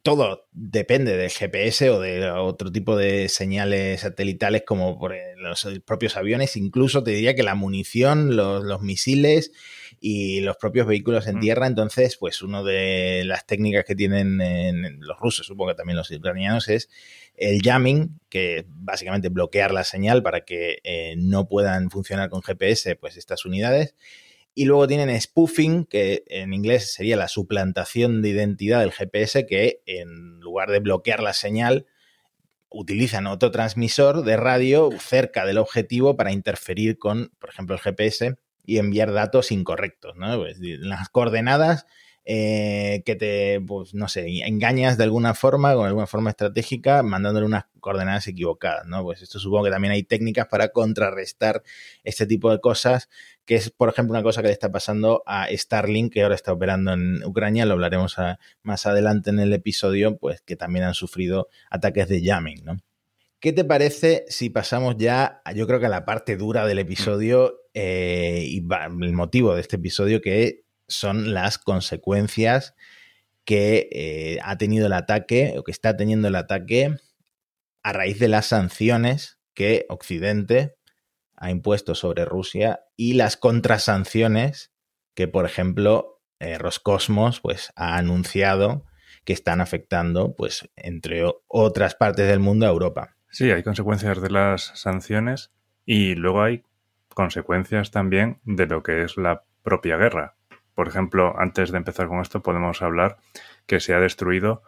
todo 0.04 0.50
depende 0.52 1.16
del 1.16 1.30
GPS 1.30 1.90
o 1.92 2.02
de 2.02 2.30
otro 2.30 2.72
tipo 2.72 2.98
de 2.98 3.30
señales 3.30 4.02
satelitales 4.02 4.64
como 4.66 5.00
por 5.00 5.16
los 5.38 5.68
propios 5.86 6.18
aviones, 6.18 6.58
incluso 6.58 7.04
te 7.04 7.12
diría 7.12 7.36
que 7.36 7.44
la 7.44 7.56
munición, 7.56 8.36
los, 8.36 8.64
los 8.64 8.82
misiles 8.82 9.52
y 10.02 10.42
los 10.42 10.58
propios 10.58 10.88
vehículos 10.88 11.28
en 11.28 11.38
mm. 11.38 11.40
tierra. 11.40 11.68
Entonces, 11.68 12.18
pues 12.18 12.42
una 12.42 12.64
de 12.64 13.24
las 13.26 13.46
técnicas 13.46 13.86
que 13.86 13.96
tienen 13.96 14.42
en 14.42 15.00
los 15.00 15.18
rusos, 15.20 15.46
supongo 15.46 15.72
que 15.72 15.78
también 15.78 15.98
los 15.98 16.12
ucranianos, 16.12 16.68
es 16.68 16.90
el 17.36 17.62
jamming, 17.62 18.20
que 18.30 18.66
básicamente 18.68 19.30
bloquear 19.30 19.72
la 19.72 19.86
señal 19.86 20.22
para 20.22 20.42
que 20.42 20.80
eh, 20.84 21.16
no 21.18 21.48
puedan 21.48 21.90
funcionar 21.90 22.30
con 22.30 22.42
GPS, 22.42 22.96
pues 22.98 23.16
estas 23.16 23.46
unidades. 23.46 23.96
Y 24.54 24.66
luego 24.66 24.88
tienen 24.88 25.20
spoofing, 25.20 25.86
que 25.86 26.24
en 26.28 26.54
inglés 26.54 26.94
sería 26.94 27.16
la 27.16 27.28
suplantación 27.28 28.22
de 28.22 28.30
identidad 28.30 28.82
del 28.82 28.92
GPS, 28.92 29.46
que 29.46 29.82
en 29.86 30.40
lugar 30.40 30.70
de 30.72 30.80
bloquear 30.80 31.24
la 31.24 31.34
señal, 31.34 31.86
utilizan 32.70 33.28
otro 33.28 33.52
transmisor 33.52 34.24
de 34.24 34.38
radio 34.38 34.90
cerca 35.00 35.46
del 35.46 35.58
objetivo 35.58 36.16
para 36.16 36.32
interferir 36.32 36.98
con, 36.98 37.32
por 37.40 37.50
ejemplo, 37.50 37.76
el 37.76 37.82
GPS 37.82 38.36
y 38.66 38.78
enviar 38.78 39.12
datos 39.12 39.52
incorrectos, 39.52 40.16
¿no? 40.16 40.38
Pues, 40.38 40.58
las 40.60 41.10
coordenadas 41.10 41.86
eh, 42.24 43.02
que 43.04 43.16
te, 43.16 43.60
pues 43.62 43.96
no 43.96 44.08
sé, 44.08 44.26
engañas 44.46 44.98
de 44.98 45.04
alguna 45.04 45.34
forma, 45.34 45.74
con 45.74 45.88
alguna 45.88 46.06
forma 46.06 46.30
estratégica, 46.30 47.02
mandándole 47.02 47.48
unas 47.48 47.66
coordenadas 47.80 48.28
equivocadas, 48.28 48.86
¿no? 48.86 49.04
Pues 49.04 49.24
esto 49.24 49.40
supongo 49.40 49.66
que 49.66 49.72
también 49.72 49.92
hay 49.92 50.04
técnicas 50.04 50.48
para 50.48 50.70
contrarrestar 50.70 51.64
este 52.04 52.28
tipo 52.28 52.52
de 52.52 52.62
cosas, 52.62 53.10
que 53.46 53.56
es, 53.56 53.70
por 53.70 53.90
ejemplo, 53.90 54.14
una 54.14 54.24
cosa 54.24 54.42
que 54.42 54.48
le 54.48 54.54
está 54.54 54.72
pasando 54.72 55.24
a 55.26 55.48
Starlink, 55.52 56.14
que 56.14 56.24
ahora 56.24 56.36
está 56.36 56.54
operando 56.54 56.94
en 56.94 57.24
Ucrania, 57.24 57.66
lo 57.66 57.74
hablaremos 57.74 58.16
más 58.64 58.86
adelante 58.86 59.30
en 59.30 59.40
el 59.40 59.54
episodio, 59.54 60.18
pues 60.18 60.42
que 60.42 60.56
también 60.56 60.86
han 60.86 60.94
sufrido 60.94 61.48
ataques 61.70 62.08
de 62.08 62.24
jamming, 62.24 62.64
¿no? 62.64 62.78
¿Qué 63.40 63.54
te 63.54 63.66
parece 63.66 64.26
si 64.28 64.52
pasamos 64.52 64.98
ya, 64.98 65.42
yo 65.56 65.66
creo 65.66 65.80
que 65.80 65.88
a 65.88 65.90
la 65.90 66.06
parte 66.06 66.38
dura 66.38 66.68
del 66.68 66.78
episodio 66.78 67.62
eh, 67.74 68.44
y 68.46 68.60
el 68.60 69.14
motivo 69.14 69.56
de 69.56 69.62
este 69.62 69.78
episodio, 69.78 70.22
que 70.22 70.64
son 70.88 71.34
las 71.34 71.58
consecuencias 71.58 72.76
que 73.44 73.90
eh, 73.92 74.40
ha 74.44 74.58
tenido 74.58 74.86
el 74.86 74.94
ataque 74.94 75.56
o 75.58 75.64
que 75.64 75.72
está 75.72 75.98
teniendo 75.98 76.28
el 76.28 76.36
ataque 76.36 76.98
a 77.82 77.94
raíz 77.94 78.20
de 78.20 78.28
las 78.28 78.46
sanciones 78.46 79.40
que 79.56 79.86
Occidente 79.90 80.76
ha 81.42 81.50
impuesto 81.50 81.96
sobre 81.96 82.24
Rusia 82.24 82.82
y 82.96 83.14
las 83.14 83.36
contrasanciones 83.36 84.72
que, 85.16 85.28
por 85.28 85.46
ejemplo, 85.46 86.22
eh, 86.40 86.60
Roscosmos 86.60 87.42
pues, 87.42 87.74
ha 87.76 87.98
anunciado 87.98 88.86
que 89.26 89.34
están 89.34 89.60
afectando, 89.60 90.36
pues, 90.36 90.70
entre 90.76 91.24
otras 91.48 91.96
partes 91.96 92.28
del 92.28 92.40
mundo, 92.40 92.68
a 92.68 92.70
Europa. 92.70 93.18
Sí, 93.32 93.50
hay 93.50 93.64
consecuencias 93.64 94.22
de 94.22 94.30
las 94.30 94.72
sanciones 94.76 95.52
y 95.84 96.14
luego 96.14 96.44
hay 96.44 96.64
consecuencias 97.16 97.90
también 97.90 98.40
de 98.44 98.68
lo 98.68 98.84
que 98.84 99.02
es 99.02 99.18
la 99.18 99.44
propia 99.64 99.98
guerra. 99.98 100.36
Por 100.76 100.88
ejemplo, 100.88 101.34
antes 101.40 101.72
de 101.72 101.78
empezar 101.78 102.08
con 102.08 102.22
esto, 102.22 102.44
podemos 102.44 102.84
hablar 102.84 103.18
que 103.66 103.80
se 103.80 103.96
ha 103.96 104.00
destruido 104.00 104.62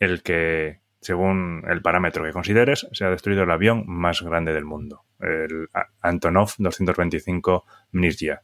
el 0.00 0.24
que, 0.24 0.80
según 1.06 1.62
el 1.68 1.82
parámetro 1.82 2.24
que 2.24 2.32
consideres, 2.32 2.88
se 2.90 3.04
ha 3.04 3.10
destruido 3.10 3.44
el 3.44 3.50
avión 3.52 3.84
más 3.86 4.22
grande 4.22 4.52
del 4.52 4.64
mundo, 4.64 5.04
el 5.20 5.68
Antonov 6.00 6.54
225 6.58 7.64
Mnizhya, 7.92 8.42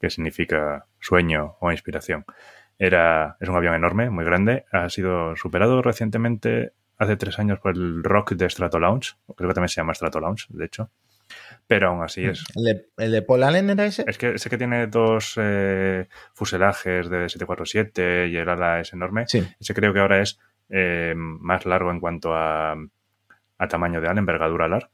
que 0.00 0.08
significa 0.08 0.86
sueño 0.98 1.56
o 1.60 1.70
inspiración. 1.70 2.24
Era, 2.78 3.36
es 3.40 3.48
un 3.50 3.56
avión 3.56 3.74
enorme, 3.74 4.08
muy 4.08 4.24
grande. 4.24 4.64
Ha 4.72 4.88
sido 4.88 5.36
superado 5.36 5.82
recientemente, 5.82 6.72
hace 6.96 7.16
tres 7.16 7.38
años, 7.38 7.60
por 7.60 7.76
el 7.76 8.02
Rock 8.02 8.32
de 8.32 8.48
Stratolaunch. 8.48 9.18
Creo 9.36 9.50
que 9.50 9.54
también 9.54 9.68
se 9.68 9.76
llama 9.76 9.92
Stratolaunch, 9.92 10.48
de 10.48 10.64
hecho. 10.64 10.90
Pero 11.66 11.90
aún 11.90 12.02
así 12.02 12.24
es. 12.24 12.42
¿El 12.96 13.12
de, 13.12 13.22
Paul 13.22 13.42
Allen 13.42 13.68
era 13.68 13.84
ese? 13.84 14.04
Es 14.06 14.16
que 14.16 14.38
sé 14.38 14.48
que 14.48 14.56
tiene 14.56 14.86
dos 14.86 15.34
eh, 15.36 16.08
fuselajes 16.32 17.10
de 17.10 17.28
747 17.28 18.28
y 18.28 18.36
el 18.36 18.48
ala 18.48 18.80
es 18.80 18.94
enorme. 18.94 19.26
Sí. 19.28 19.46
Ese 19.60 19.74
creo 19.74 19.92
que 19.92 20.00
ahora 20.00 20.22
es 20.22 20.38
eh, 20.72 21.12
más 21.16 21.66
largo 21.66 21.90
en 21.90 22.00
cuanto 22.00 22.34
a, 22.34 22.74
tamaño 23.68 24.00
de 24.00 24.08
ala, 24.08 24.18
envergadura 24.18 24.64
alar. 24.64 24.90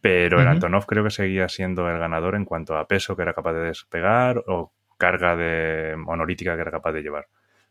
Pero 0.00 0.40
el 0.40 0.48
Antonov 0.48 0.86
creo 0.86 1.04
que 1.04 1.10
seguía 1.10 1.48
siendo 1.50 1.88
el 1.90 1.98
ganador 1.98 2.34
en 2.34 2.46
cuanto 2.46 2.76
a 2.76 2.88
peso 2.88 3.14
que 3.14 3.22
era 3.22 3.34
capaz 3.34 3.52
de 3.52 3.66
despegar 3.66 4.42
o 4.46 4.72
carga 4.96 5.36
de 5.36 5.94
monolítica 5.96 6.54
que 6.54 6.62
era 6.62 6.70
capaz 6.70 6.92
de 6.92 7.02
llevar. 7.02 7.26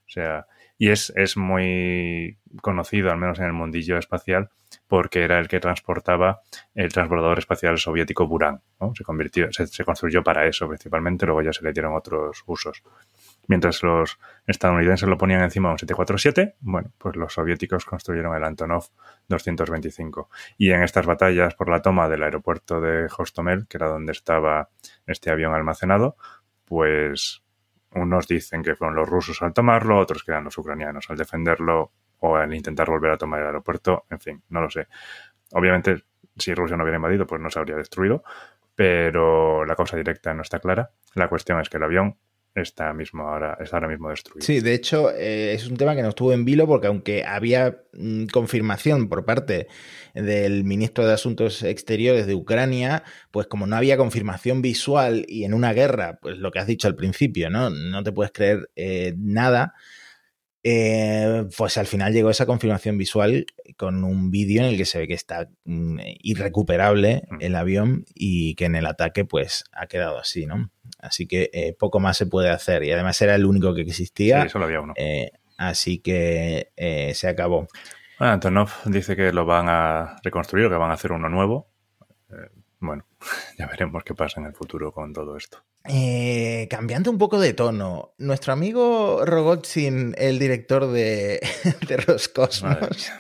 O 0.10 0.12
sea, 0.12 0.46
y 0.78 0.90
es, 0.90 1.12
es 1.16 1.38
muy 1.38 2.38
conocido, 2.62 3.12
al 3.12 3.18
menos 3.18 3.38
en 3.40 3.46
el 3.46 3.54
mundillo 3.54 3.98
espacial, 3.98 4.50
porque 4.88 5.24
era 5.24 5.40
el 5.40 5.48
que 5.48 5.60
transportaba 5.60 6.42
el 6.74 6.92
transbordador 6.92 7.38
espacial 7.38 7.78
soviético 7.78 8.28
Buran. 8.28 8.62
Se, 8.96 9.04
convirtió, 9.04 9.52
se, 9.52 9.84
construyó 9.84 10.24
para 10.24 10.48
eso 10.48 10.68
principalmente, 10.68 11.26
luego 11.26 11.42
ya 11.42 11.54
se 11.54 11.64
le 11.64 11.74
dieron 11.74 11.96
otros 11.96 12.44
usos. 12.46 12.82
Mientras 13.50 13.82
los 13.82 14.20
estadounidenses 14.46 15.10
lo 15.10 15.18
ponían 15.18 15.42
encima 15.42 15.70
de 15.70 15.72
un 15.74 15.80
747, 15.80 16.58
bueno, 16.60 16.94
pues 17.00 17.16
los 17.16 17.34
soviéticos 17.34 17.84
construyeron 17.84 18.36
el 18.36 18.44
Antonov 18.44 18.84
225. 19.28 20.30
Y 20.56 20.70
en 20.70 20.84
estas 20.84 21.08
batallas 21.08 21.56
por 21.56 21.68
la 21.68 21.82
toma 21.82 22.08
del 22.08 22.22
aeropuerto 22.22 22.80
de 22.80 23.08
Hostomel, 23.18 23.68
que 23.68 23.78
era 23.78 23.88
donde 23.88 24.12
estaba 24.12 24.70
este 25.08 25.32
avión 25.32 25.56
almacenado, 25.56 26.16
pues 26.64 27.42
unos 27.96 28.28
dicen 28.28 28.62
que 28.62 28.76
fueron 28.76 28.96
los 28.96 29.10
rusos 29.10 29.42
al 29.42 29.52
tomarlo, 29.52 29.98
otros 29.98 30.24
que 30.24 30.30
eran 30.30 30.44
los 30.44 30.56
ucranianos 30.60 31.10
al 31.10 31.18
defenderlo 31.18 31.92
o 32.20 32.36
al 32.36 32.54
intentar 32.54 32.88
volver 32.88 33.10
a 33.10 33.18
tomar 33.18 33.40
el 33.40 33.48
aeropuerto, 33.48 34.06
en 34.12 34.20
fin, 34.20 34.44
no 34.50 34.62
lo 34.62 34.70
sé. 34.70 34.88
Obviamente, 35.54 36.04
si 36.38 36.54
Rusia 36.54 36.78
no 36.78 36.84
hubiera 36.84 36.98
invadido, 36.98 37.26
pues 37.26 37.42
no 37.42 37.50
se 37.50 37.58
habría 37.58 37.78
destruido, 37.78 38.24
pero 38.76 39.66
la 39.66 39.76
causa 39.76 39.98
directa 39.98 40.36
no 40.36 40.44
está 40.44 40.60
clara. 40.60 40.92
La 41.16 41.28
cuestión 41.30 41.60
es 41.60 41.68
que 41.68 41.78
el 41.78 41.84
avión 41.84 42.20
está, 42.60 42.94
mismo 42.94 43.24
ahora, 43.24 43.58
está 43.62 43.78
ahora 43.78 43.88
mismo 43.88 44.10
destruido. 44.10 44.46
Sí, 44.46 44.60
de 44.60 44.74
hecho, 44.74 45.12
eh, 45.12 45.54
es 45.54 45.68
un 45.68 45.78
tema 45.78 45.96
que 45.96 46.02
no 46.02 46.10
estuvo 46.10 46.34
en 46.34 46.46
vilo 46.46 46.68
porque 46.68 46.88
aunque 46.88 47.24
había 47.26 47.84
mm, 47.94 48.26
confirmación 48.28 49.10
por 49.10 49.26
parte 49.26 49.68
del 50.14 50.64
ministro 50.64 51.06
de 51.06 51.14
Asuntos 51.14 51.64
Exteriores 51.64 52.28
de 52.28 52.36
Ucrania, 52.36 53.04
pues 53.32 53.48
como 53.48 53.68
no 53.68 53.76
había 53.76 53.98
confirmación 53.98 54.62
visual 54.62 55.26
y 55.28 55.44
en 55.44 55.54
una 55.54 55.74
guerra, 55.74 56.20
pues 56.22 56.38
lo 56.38 56.52
que 56.52 56.60
has 56.60 56.68
dicho 56.68 56.88
al 56.88 56.96
principio, 56.96 57.50
¿no? 57.50 57.70
No 57.70 58.04
te 58.04 58.12
puedes 58.12 58.32
creer 58.32 58.70
eh, 58.76 59.14
nada. 59.18 59.74
Eh, 60.64 61.46
pues 61.58 61.78
al 61.78 61.88
final 61.88 62.12
llegó 62.12 62.30
esa 62.30 62.46
confirmación 62.46 62.98
visual 62.98 63.46
con 63.78 64.04
un 64.04 64.30
vídeo 64.30 64.62
en 64.62 64.68
el 64.68 64.78
que 64.78 64.86
se 64.86 65.00
ve 65.00 65.08
que 65.08 65.14
está 65.14 65.48
mm, 65.64 66.00
irrecuperable 66.20 67.24
mm. 67.30 67.38
el 67.40 67.56
avión 67.56 68.06
y 68.14 68.56
que 68.56 68.66
en 68.66 68.76
el 68.76 68.86
ataque 68.86 69.24
pues 69.24 69.64
ha 69.72 69.88
quedado 69.88 70.20
así, 70.20 70.46
¿no? 70.46 70.70
Así 71.00 71.28
que 71.28 71.50
eh, 71.54 71.76
poco 71.80 72.00
más 72.00 72.18
se 72.18 72.26
puede 72.26 72.50
hacer 72.50 72.84
y 72.84 72.92
además 72.92 73.22
era 73.22 73.36
el 73.36 73.46
único 73.46 73.74
que 73.74 73.82
existía. 73.82 74.44
Sí, 74.44 74.50
solo 74.50 74.66
había 74.66 74.82
uno. 74.82 74.94
Eh, 74.98 75.32
así 75.58 76.00
que 76.00 76.72
se 77.14 77.28
acabó. 77.28 77.68
Bueno, 78.18 78.34
Antonov 78.34 78.70
dice 78.86 79.16
que 79.16 79.32
lo 79.32 79.46
van 79.46 79.70
a 79.70 80.18
reconstruir 80.24 80.68
que 80.68 80.76
van 80.76 80.92
a 80.92 80.96
hacer 80.96 81.14
uno 81.14 81.30
nuevo. 81.30 81.70
bueno, 82.80 83.06
ya 83.58 83.68
veremos 83.68 84.04
qué 84.04 84.14
pasa 84.14 84.40
en 84.40 84.48
el 84.48 84.54
futuro 84.54 84.92
con 84.92 85.14
todo 85.14 85.38
esto. 85.38 85.64
Eh, 85.86 86.68
cambiando 86.70 87.12
un 87.12 87.18
poco 87.18 87.40
de 87.40 87.54
tono, 87.54 88.14
nuestro 88.18 88.54
amigo 88.54 89.26
Rogozin, 89.26 90.16
el 90.18 90.40
director 90.40 90.88
de, 90.88 91.40
de 91.88 91.98
Roscosmos. 91.98 93.12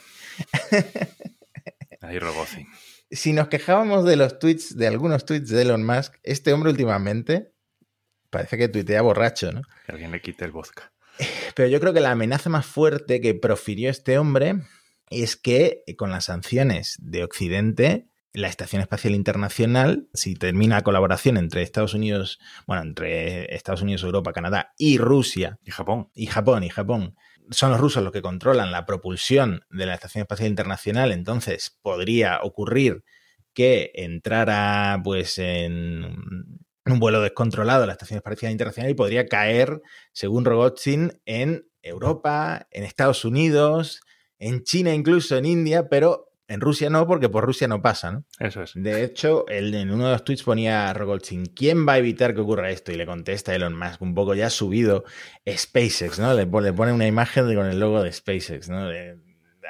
Ahí 2.01 2.19
Rogozin. 2.19 2.67
Si 3.11 3.33
nos 3.33 3.47
quejábamos 3.47 4.05
de 4.05 4.15
los 4.15 4.37
tweets, 4.37 4.77
de 4.77 4.85
algunos 4.85 5.25
tweets 5.25 5.49
de 5.49 5.63
Elon 5.63 5.83
Musk, 5.83 6.13
este 6.21 6.53
hombre 6.53 6.69
últimamente 6.69 7.55
parece 8.29 8.55
que 8.55 8.67
tuitea 8.67 9.01
borracho, 9.01 9.51
¿no? 9.51 9.63
Que 9.87 9.91
alguien 9.91 10.11
le 10.11 10.21
quite 10.21 10.45
el 10.45 10.51
vodka. 10.51 10.93
Pero 11.55 11.67
yo 11.69 11.79
creo 11.79 11.91
que 11.91 11.99
la 11.99 12.11
amenaza 12.11 12.49
más 12.49 12.67
fuerte 12.67 13.19
que 13.19 13.33
profirió 13.33 13.89
este 13.89 14.19
hombre 14.19 14.61
es 15.09 15.35
que 15.35 15.83
con 15.97 16.11
las 16.11 16.25
sanciones 16.25 16.97
de 16.99 17.23
Occidente 17.23 18.09
la 18.33 18.47
Estación 18.47 18.81
Espacial 18.81 19.15
Internacional, 19.15 20.07
si 20.13 20.35
termina 20.35 20.81
colaboración 20.81 21.37
entre 21.37 21.63
Estados 21.63 21.93
Unidos, 21.93 22.39
bueno, 22.67 22.83
entre 22.83 23.53
Estados 23.55 23.81
Unidos, 23.81 24.03
Europa, 24.03 24.33
Canadá 24.33 24.73
y 24.77 24.97
Rusia. 24.97 25.57
Y 25.63 25.71
Japón. 25.71 26.09
Y 26.13 26.27
Japón, 26.27 26.63
y 26.63 26.69
Japón. 26.69 27.15
Son 27.49 27.71
los 27.71 27.79
rusos 27.79 28.03
los 28.03 28.13
que 28.13 28.21
controlan 28.21 28.71
la 28.71 28.85
propulsión 28.85 29.61
de 29.71 29.87
la 29.87 29.95
Estación 29.95 30.21
Espacial 30.21 30.49
Internacional, 30.49 31.11
entonces 31.11 31.79
podría 31.81 32.39
ocurrir 32.43 33.03
que 33.53 33.91
entrara 33.95 35.01
pues 35.03 35.39
en 35.39 36.15
un 36.85 36.99
vuelo 36.99 37.21
descontrolado 37.21 37.83
a 37.83 37.87
la 37.87 37.93
Estación 37.93 38.17
Espacial 38.17 38.51
Internacional 38.51 38.91
y 38.91 38.95
podría 38.95 39.25
caer, 39.25 39.81
según 40.11 40.45
Rogozin, 40.45 41.19
en 41.25 41.67
Europa, 41.81 42.67
en 42.71 42.83
Estados 42.83 43.25
Unidos, 43.25 44.01
en 44.37 44.63
China, 44.63 44.93
incluso 44.93 45.37
en 45.37 45.45
India, 45.45 45.89
pero 45.89 46.28
en 46.49 46.61
Rusia 46.61 46.89
no, 46.89 47.07
porque 47.07 47.29
por 47.29 47.45
Rusia 47.45 47.67
no 47.67 47.81
pasa, 47.81 48.11
¿no? 48.11 48.25
Eso 48.39 48.63
es. 48.63 48.71
De 48.75 49.03
hecho, 49.03 49.47
él 49.47 49.73
en 49.75 49.91
uno 49.91 50.07
de 50.07 50.13
los 50.13 50.23
tweets 50.23 50.43
ponía 50.43 50.89
a 50.89 50.93
Rogolchin, 50.93 51.45
¿quién 51.45 51.87
va 51.87 51.93
a 51.93 51.97
evitar 51.99 52.33
que 52.33 52.41
ocurra 52.41 52.71
esto? 52.71 52.91
Y 52.91 52.95
le 52.95 53.05
contesta 53.05 53.53
Elon 53.53 53.77
Musk, 53.77 54.01
un 54.01 54.15
poco 54.15 54.33
ya 54.33 54.49
subido, 54.49 55.05
SpaceX, 55.47 56.17
¿no? 56.19 56.33
Le, 56.33 56.47
pone 56.47 56.91
una 56.91 57.07
imagen 57.07 57.53
con 57.53 57.67
el 57.67 57.79
logo 57.79 58.01
de 58.01 58.11
SpaceX, 58.11 58.67
¿no? 58.67 58.89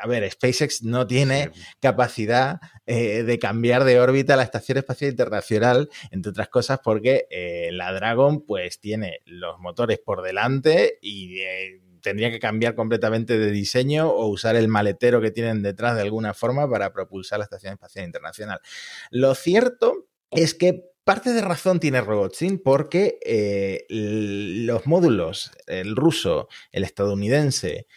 a 0.01 0.07
ver, 0.07 0.29
SpaceX 0.31 0.83
no 0.83 1.05
tiene 1.07 1.51
capacidad 1.81 2.59
eh, 2.85 3.23
de 3.23 3.39
cambiar 3.39 3.83
de 3.83 3.99
órbita 3.99 4.35
la 4.35 4.43
Estación 4.43 4.77
Espacial 4.77 5.11
Internacional, 5.11 5.89
entre 6.11 6.31
otras 6.31 6.49
cosas 6.49 6.79
porque 6.83 7.27
eh, 7.29 7.69
la 7.73 7.91
Dragon 7.93 8.45
pues 8.45 8.79
tiene 8.79 9.19
los 9.25 9.59
motores 9.59 9.99
por 9.99 10.21
delante 10.21 10.97
y 11.01 11.41
eh, 11.41 11.81
tendría 12.01 12.31
que 12.31 12.39
cambiar 12.39 12.75
completamente 12.75 13.37
de 13.37 13.51
diseño 13.51 14.09
o 14.09 14.27
usar 14.27 14.55
el 14.55 14.67
maletero 14.67 15.21
que 15.21 15.31
tienen 15.31 15.61
detrás 15.61 15.95
de 15.95 16.01
alguna 16.01 16.33
forma 16.33 16.69
para 16.69 16.93
propulsar 16.93 17.39
la 17.39 17.45
Estación 17.45 17.73
Espacial 17.73 18.05
Internacional. 18.05 18.59
Lo 19.11 19.35
cierto 19.35 20.07
es 20.31 20.53
que 20.53 20.83
parte 21.03 21.33
de 21.33 21.41
razón 21.41 21.79
tiene 21.79 22.01
Rogozin 22.01 22.61
porque 22.61 23.17
eh, 23.25 23.85
los 23.89 24.85
módulos, 24.85 25.51
el 25.67 25.95
ruso, 25.95 26.49
el 26.71 26.83
estadounidense, 26.83 27.87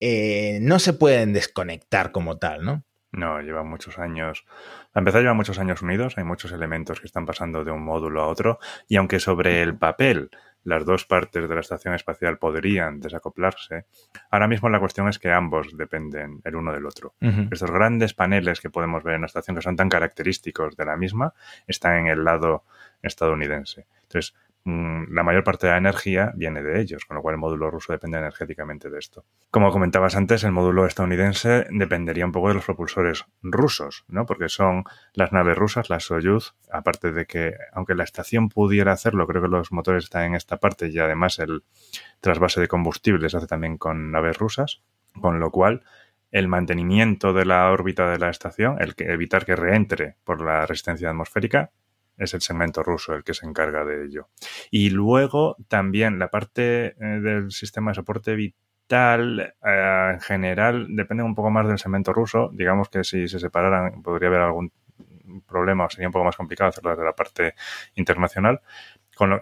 eh, 0.00 0.58
no 0.62 0.78
se 0.78 0.94
pueden 0.94 1.32
desconectar 1.32 2.10
como 2.10 2.38
tal, 2.38 2.64
¿no? 2.64 2.84
No, 3.12 3.42
llevan 3.42 3.68
muchos 3.68 3.98
años. 3.98 4.46
A 4.94 5.00
empezar, 5.00 5.20
llevan 5.20 5.36
muchos 5.36 5.58
años 5.58 5.82
unidos. 5.82 6.14
Hay 6.16 6.24
muchos 6.24 6.50
elementos 6.50 6.98
que 6.98 7.06
están 7.06 7.26
pasando 7.26 7.62
de 7.62 7.70
un 7.70 7.84
módulo 7.84 8.22
a 8.22 8.26
otro. 8.26 8.58
Y 8.88 8.96
aunque 8.96 9.20
sobre 9.20 9.62
el 9.62 9.76
papel 9.76 10.30
las 10.64 10.84
dos 10.84 11.04
partes 11.06 11.48
de 11.48 11.54
la 11.54 11.60
estación 11.60 11.94
espacial 11.94 12.38
podrían 12.38 13.00
desacoplarse, 13.00 13.86
ahora 14.30 14.48
mismo 14.48 14.68
la 14.68 14.80
cuestión 14.80 15.08
es 15.08 15.18
que 15.18 15.30
ambos 15.30 15.76
dependen 15.76 16.40
el 16.44 16.56
uno 16.56 16.72
del 16.72 16.86
otro. 16.86 17.14
Estos 17.50 17.70
grandes 17.70 18.14
paneles 18.14 18.60
que 18.60 18.70
podemos 18.70 19.02
ver 19.02 19.16
en 19.16 19.22
la 19.22 19.26
estación, 19.26 19.56
que 19.56 19.62
son 19.62 19.76
tan 19.76 19.88
característicos 19.88 20.76
de 20.76 20.84
la 20.84 20.96
misma, 20.96 21.34
están 21.66 21.98
en 21.98 22.06
el 22.06 22.24
lado 22.24 22.64
estadounidense. 23.02 23.86
Entonces, 24.02 24.34
la 24.64 25.24
mayor 25.24 25.42
parte 25.42 25.66
de 25.66 25.72
la 25.72 25.78
energía 25.78 26.32
viene 26.36 26.62
de 26.62 26.80
ellos, 26.80 27.04
con 27.04 27.16
lo 27.16 27.22
cual 27.22 27.34
el 27.34 27.40
módulo 27.40 27.70
ruso 27.70 27.92
depende 27.92 28.18
energéticamente 28.18 28.90
de 28.90 28.98
esto. 28.98 29.24
Como 29.50 29.72
comentabas 29.72 30.14
antes, 30.14 30.44
el 30.44 30.52
módulo 30.52 30.86
estadounidense 30.86 31.66
dependería 31.70 32.24
un 32.24 32.32
poco 32.32 32.48
de 32.48 32.54
los 32.54 32.64
propulsores 32.64 33.24
rusos, 33.42 34.04
¿no? 34.06 34.24
Porque 34.24 34.48
son 34.48 34.84
las 35.14 35.32
naves 35.32 35.58
rusas, 35.58 35.90
las 35.90 36.04
Soyuz, 36.04 36.54
aparte 36.70 37.12
de 37.12 37.26
que, 37.26 37.54
aunque 37.72 37.94
la 37.94 38.04
estación 38.04 38.48
pudiera 38.48 38.92
hacerlo, 38.92 39.26
creo 39.26 39.42
que 39.42 39.48
los 39.48 39.72
motores 39.72 40.04
están 40.04 40.24
en 40.24 40.34
esta 40.36 40.58
parte 40.58 40.88
y 40.88 40.98
además 40.98 41.40
el 41.40 41.64
trasvase 42.20 42.60
de 42.60 42.68
combustible 42.68 43.28
se 43.28 43.38
hace 43.38 43.46
también 43.48 43.78
con 43.78 44.12
naves 44.12 44.38
rusas, 44.38 44.82
con 45.20 45.40
lo 45.40 45.50
cual 45.50 45.82
el 46.30 46.48
mantenimiento 46.48 47.32
de 47.32 47.44
la 47.44 47.70
órbita 47.70 48.10
de 48.10 48.18
la 48.18 48.30
estación, 48.30 48.80
el 48.80 48.94
que, 48.94 49.12
evitar 49.12 49.44
que 49.44 49.56
reentre 49.56 50.16
por 50.24 50.40
la 50.40 50.66
resistencia 50.66 51.10
atmosférica, 51.10 51.70
es 52.22 52.34
el 52.34 52.40
segmento 52.40 52.82
ruso 52.82 53.14
el 53.14 53.24
que 53.24 53.34
se 53.34 53.46
encarga 53.46 53.84
de 53.84 54.04
ello. 54.04 54.28
Y 54.70 54.90
luego 54.90 55.56
también 55.68 56.18
la 56.18 56.28
parte 56.28 56.86
eh, 56.86 57.20
del 57.20 57.50
sistema 57.50 57.90
de 57.90 57.96
soporte 57.96 58.34
vital 58.34 59.54
eh, 59.64 60.10
en 60.14 60.20
general 60.20 60.86
depende 60.90 61.22
un 61.22 61.34
poco 61.34 61.50
más 61.50 61.66
del 61.66 61.78
segmento 61.78 62.12
ruso. 62.12 62.50
Digamos 62.52 62.88
que 62.88 63.04
si 63.04 63.28
se 63.28 63.38
separaran 63.38 64.02
podría 64.02 64.28
haber 64.28 64.40
algún 64.40 64.72
problema 65.46 65.86
o 65.86 65.90
sería 65.90 66.08
un 66.08 66.12
poco 66.12 66.24
más 66.24 66.36
complicado 66.36 66.68
hacerlo 66.68 66.90
desde 66.90 67.04
la 67.04 67.14
parte 67.14 67.54
internacional. 67.94 68.60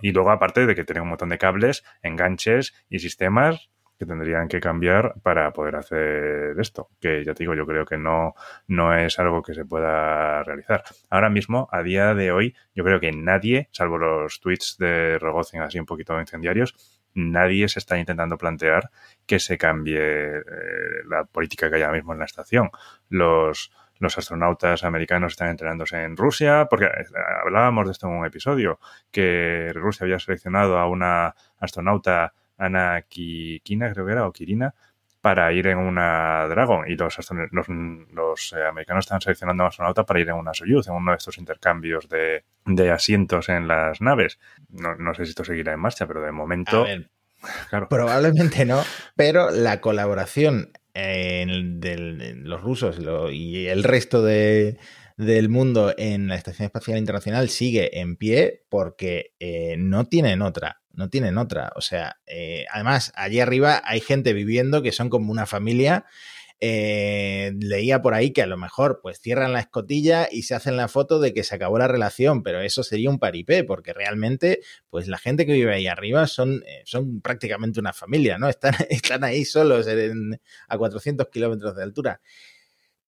y 0.02 0.12
luego 0.12 0.30
aparte 0.30 0.66
de 0.66 0.74
que 0.74 0.84
tiene 0.84 1.00
un 1.00 1.08
montón 1.08 1.30
de 1.30 1.38
cables, 1.38 1.84
enganches 2.02 2.74
y 2.90 2.98
sistemas 2.98 3.70
que 4.00 4.06
tendrían 4.06 4.48
que 4.48 4.60
cambiar 4.60 5.12
para 5.22 5.52
poder 5.52 5.76
hacer 5.76 6.58
esto, 6.58 6.88
que 7.02 7.22
ya 7.22 7.34
te 7.34 7.42
digo, 7.42 7.54
yo 7.54 7.66
creo 7.66 7.84
que 7.84 7.98
no, 7.98 8.32
no 8.66 8.94
es 8.96 9.18
algo 9.18 9.42
que 9.42 9.52
se 9.52 9.66
pueda 9.66 10.42
realizar. 10.42 10.82
Ahora 11.10 11.28
mismo, 11.28 11.68
a 11.70 11.82
día 11.82 12.14
de 12.14 12.32
hoy, 12.32 12.56
yo 12.74 12.82
creo 12.82 12.98
que 12.98 13.12
nadie, 13.12 13.68
salvo 13.72 13.98
los 13.98 14.40
tweets 14.40 14.78
de 14.78 15.18
Rogozin 15.18 15.60
así 15.60 15.78
un 15.78 15.84
poquito 15.84 16.18
incendiarios, 16.18 16.74
nadie 17.12 17.68
se 17.68 17.78
está 17.78 17.98
intentando 17.98 18.38
plantear 18.38 18.90
que 19.26 19.38
se 19.38 19.58
cambie 19.58 19.98
eh, 20.00 20.42
la 21.06 21.24
política 21.24 21.68
que 21.68 21.76
hay 21.76 21.82
ahora 21.82 21.98
mismo 21.98 22.14
en 22.14 22.20
la 22.20 22.24
estación. 22.24 22.70
Los, 23.10 23.70
los 23.98 24.16
astronautas 24.16 24.82
americanos 24.82 25.34
están 25.34 25.50
entrenándose 25.50 26.02
en 26.02 26.16
Rusia, 26.16 26.68
porque 26.70 26.86
eh, 26.86 27.04
hablábamos 27.44 27.84
de 27.84 27.92
esto 27.92 28.06
en 28.06 28.14
un 28.14 28.24
episodio, 28.24 28.80
que 29.10 29.72
Rusia 29.74 30.04
había 30.04 30.18
seleccionado 30.18 30.78
a 30.78 30.88
una 30.88 31.34
astronauta 31.58 32.32
Ana 32.60 33.02
Kikina, 33.08 33.92
creo 33.92 34.06
que 34.06 34.12
era, 34.12 34.26
o 34.26 34.32
Kirina, 34.32 34.74
para 35.20 35.52
ir 35.52 35.66
en 35.66 35.78
una 35.78 36.46
Dragon. 36.48 36.84
Y 36.88 36.96
los, 36.96 37.16
los, 37.50 38.52
eh, 38.52 38.64
americanos 38.68 39.04
están 39.04 39.20
seleccionando 39.20 39.64
a 39.64 39.68
astronauta 39.68 40.04
para 40.04 40.20
ir 40.20 40.28
en 40.28 40.36
una 40.36 40.54
Soyuz, 40.54 40.86
en 40.88 40.94
uno 40.94 41.12
de 41.12 41.16
estos 41.16 41.38
intercambios 41.38 42.08
de, 42.08 42.90
asientos 42.90 43.48
en 43.48 43.68
las 43.68 44.00
naves. 44.00 44.38
No, 44.68 45.14
sé 45.14 45.24
si 45.24 45.30
esto 45.30 45.44
seguirá 45.44 45.72
en 45.72 45.80
marcha, 45.80 46.06
pero 46.06 46.22
de 46.22 46.32
momento. 46.32 46.86
Probablemente 47.88 48.66
no, 48.66 48.82
pero 49.16 49.50
la 49.50 49.80
colaboración 49.80 50.72
de 50.92 52.34
los 52.36 52.60
rusos 52.60 52.98
y 53.32 53.66
el 53.68 53.82
resto 53.82 54.22
de, 54.22 54.76
del 55.16 55.48
mundo 55.48 55.94
en 55.96 56.28
la 56.28 56.34
Estación 56.34 56.66
Espacial 56.66 56.98
Internacional 56.98 57.48
sigue 57.48 58.00
en 58.00 58.16
pie 58.16 58.64
porque 58.68 59.34
eh, 59.38 59.76
no 59.78 60.06
tienen 60.06 60.42
otra 60.42 60.79
no 60.92 61.08
tienen 61.08 61.38
otra. 61.38 61.72
O 61.76 61.80
sea, 61.80 62.20
eh, 62.26 62.66
además, 62.72 63.12
allí 63.14 63.40
arriba 63.40 63.82
hay 63.84 64.00
gente 64.00 64.32
viviendo 64.32 64.82
que 64.82 64.92
son 64.92 65.08
como 65.08 65.30
una 65.30 65.46
familia. 65.46 66.04
Eh, 66.62 67.52
leía 67.58 68.02
por 68.02 68.12
ahí 68.12 68.32
que 68.32 68.42
a 68.42 68.46
lo 68.46 68.58
mejor 68.58 69.00
pues 69.02 69.18
cierran 69.18 69.54
la 69.54 69.60
escotilla 69.60 70.28
y 70.30 70.42
se 70.42 70.54
hacen 70.54 70.76
la 70.76 70.88
foto 70.88 71.18
de 71.18 71.32
que 71.32 71.42
se 71.42 71.54
acabó 71.54 71.78
la 71.78 71.88
relación, 71.88 72.42
pero 72.42 72.60
eso 72.60 72.82
sería 72.82 73.08
un 73.08 73.18
paripé, 73.18 73.64
porque 73.64 73.94
realmente 73.94 74.60
pues 74.90 75.08
la 75.08 75.16
gente 75.16 75.46
que 75.46 75.54
vive 75.54 75.74
ahí 75.74 75.86
arriba 75.86 76.26
son, 76.26 76.62
eh, 76.66 76.82
son 76.84 77.22
prácticamente 77.22 77.80
una 77.80 77.94
familia, 77.94 78.36
¿no? 78.38 78.48
Están, 78.50 78.74
están 78.90 79.24
ahí 79.24 79.44
solos 79.46 79.86
a 80.68 80.78
400 80.78 81.28
kilómetros 81.28 81.76
de 81.76 81.82
altura. 81.82 82.20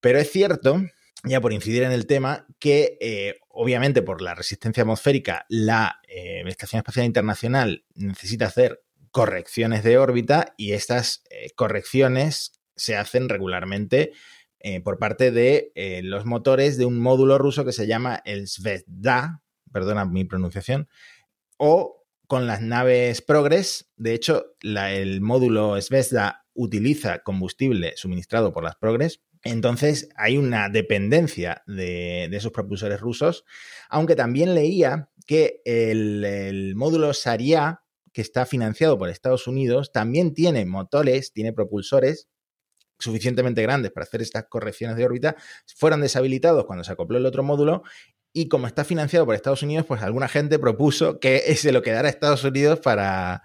Pero 0.01 0.19
es 0.19 0.31
cierto 0.31 0.83
ya 1.25 1.41
por 1.41 1.53
incidir 1.53 1.83
en 1.83 1.93
el 1.93 2.07
tema, 2.07 2.47
que 2.59 2.99
eh, 3.01 3.39
obviamente 3.49 4.03
por 4.03 4.23
la 4.23 4.35
resistencia 4.35 4.83
atmosférica, 4.83 5.47
la 5.49 6.01
eh, 6.09 6.43
Estación 6.47 6.79
Espacial 6.79 7.07
Internacional 7.07 7.85
necesita 7.95 8.47
hacer 8.47 8.83
correcciones 9.11 9.85
de 9.85 9.99
órbita 9.99 10.55
y 10.57 10.73
estas 10.73 11.23
eh, 11.31 11.51
correcciones 11.55 12.53
se 12.77 12.97
hacen 12.97 13.29
regularmente 13.29 14.13
por 14.85 15.01
parte 15.01 15.33
de 15.33 15.73
los 16.05 16.25
motores 16.25 16.79
de 16.79 16.85
un 16.85 17.01
módulo 17.01 17.37
ruso 17.37 17.65
que 17.65 17.73
se 17.73 17.89
llama 17.89 18.23
el 18.25 18.47
Zvezda, 18.47 19.43
perdona 19.73 20.05
mi 20.05 20.25
pronunciación, 20.25 20.89
o 21.57 22.05
con 22.29 22.47
las 22.47 22.63
naves 22.63 23.23
Progress. 23.23 23.91
De 23.97 24.15
hecho, 24.15 24.55
el 24.63 25.21
módulo 25.21 25.81
Zvezda 25.83 26.47
utiliza 26.55 27.25
combustible 27.25 27.95
suministrado 27.97 28.53
por 28.53 28.63
las 28.63 28.77
Progress 28.77 29.21
entonces 29.45 30.09
hay 30.17 30.37
una 30.37 30.69
dependencia 30.69 31.63
de, 31.67 32.25
esos 32.27 32.53
propulsores 32.53 33.01
rusos, 33.01 33.45
aunque 33.89 34.15
también 34.15 34.55
leía 34.55 35.11
que 35.27 35.61
el, 35.65 36.75
módulo 36.77 37.13
Saria, 37.13 37.83
que 38.13 38.23
está 38.23 38.47
financiado 38.47 38.99
por 38.99 39.09
Estados 39.09 39.47
Unidos, 39.47 39.91
también 39.93 40.35
tiene 40.35 40.65
motores, 40.65 41.33
tiene 41.33 41.53
propulsores 41.53 42.29
suficientemente 42.99 43.63
grandes 43.63 43.91
para 43.91 44.05
hacer 44.05 44.23
estas 44.23 44.45
correcciones 44.49 44.97
de 44.97 45.05
órbita, 45.05 45.37
fueron 45.77 46.03
deshabilitados 46.03 46.67
cuando 46.67 46.85
se 46.85 46.93
acopló 46.93 47.19
el 47.19 47.27
otro 47.27 47.43
módulo 47.43 47.83
y 48.33 48.49
como 48.49 48.67
está 48.67 48.85
financiado 48.85 49.27
por 49.27 49.35
Estados 49.35 49.63
Unidos, 49.63 49.87
pues 49.87 50.03
alguna 50.03 50.29
gente 50.29 50.59
propuso 50.59 51.19
que 51.19 51.39
se 51.57 51.73
lo 51.73 51.83
quedara 51.83 52.07
a 52.07 52.11
Estados 52.11 52.45
Unidos 52.45 52.79
para 52.81 53.43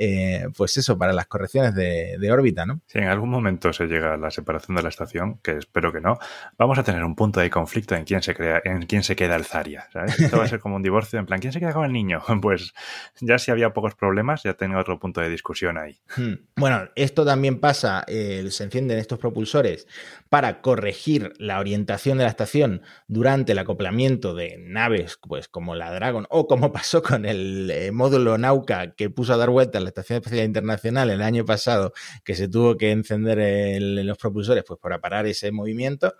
eh, 0.00 0.46
pues 0.56 0.76
eso, 0.76 0.96
para 0.96 1.12
las 1.12 1.26
correcciones 1.26 1.74
de, 1.74 2.30
órbita, 2.30 2.64
¿no? 2.64 2.80
Si 2.86 2.98
en 2.98 3.08
algún 3.08 3.30
momento 3.30 3.72
se 3.72 3.86
llega 3.86 4.14
a 4.14 4.16
la 4.16 4.30
separación 4.30 4.76
de 4.76 4.82
la 4.84 4.90
estación, 4.90 5.38
que 5.42 5.56
espero 5.56 5.92
que 5.92 6.00
no, 6.00 6.18
vamos 6.56 6.78
a 6.78 6.84
tener 6.84 7.02
un 7.02 7.16
punto 7.16 7.40
de 7.40 7.50
conflicto 7.50 7.96
en 7.96 8.04
quién 8.04 8.22
se 8.22 8.32
crea, 8.32 8.62
en 8.64 8.86
quién 8.86 9.02
se 9.02 9.16
queda 9.16 9.34
el 9.34 9.44
Zaria, 9.44 9.88
Esto 10.06 10.38
va 10.38 10.44
a 10.44 10.48
ser 10.48 10.60
como 10.60 10.76
un 10.76 10.84
divorcio, 10.84 11.18
en 11.18 11.26
plan, 11.26 11.40
¿quién 11.40 11.52
se 11.52 11.58
queda 11.58 11.72
con 11.72 11.84
el 11.84 11.92
niño? 11.92 12.22
Pues 12.40 12.72
ya 13.20 13.38
si 13.38 13.50
había 13.50 13.72
pocos 13.72 13.96
problemas, 13.96 14.44
ya 14.44 14.54
tengo 14.54 14.78
otro 14.78 15.00
punto 15.00 15.20
de 15.20 15.28
discusión 15.28 15.76
ahí. 15.76 15.98
Hmm. 16.16 16.34
Bueno, 16.56 16.88
esto 16.94 17.24
también 17.24 17.58
pasa, 17.58 18.04
eh, 18.06 18.46
se 18.50 18.64
encienden 18.64 18.98
estos 18.98 19.18
propulsores 19.18 19.88
para 20.28 20.60
corregir 20.60 21.32
la 21.38 21.58
orientación 21.58 22.18
de 22.18 22.24
la 22.24 22.30
estación 22.30 22.82
durante 23.08 23.52
el 23.52 23.58
acoplamiento 23.58 24.34
de 24.34 24.56
naves, 24.60 25.18
pues 25.20 25.48
como 25.48 25.74
la 25.74 25.92
Dragon, 25.92 26.26
o 26.30 26.46
como 26.46 26.72
pasó 26.72 27.02
con 27.02 27.26
el 27.26 27.68
eh, 27.72 27.90
módulo 27.90 28.38
Nauka 28.38 28.92
que 28.94 29.10
puso 29.10 29.34
a 29.34 29.36
dar 29.36 29.50
vueltas 29.50 29.87
la 29.88 29.90
Estación 29.90 30.18
Espacial 30.18 30.44
Internacional 30.44 31.10
el 31.10 31.22
año 31.22 31.44
pasado, 31.44 31.92
que 32.24 32.34
se 32.34 32.48
tuvo 32.48 32.76
que 32.76 32.90
encender 32.90 33.38
los 33.80 34.18
propulsores 34.18 34.64
pues 34.66 34.78
para 34.80 35.00
parar 35.00 35.26
ese 35.26 35.50
movimiento. 35.50 36.14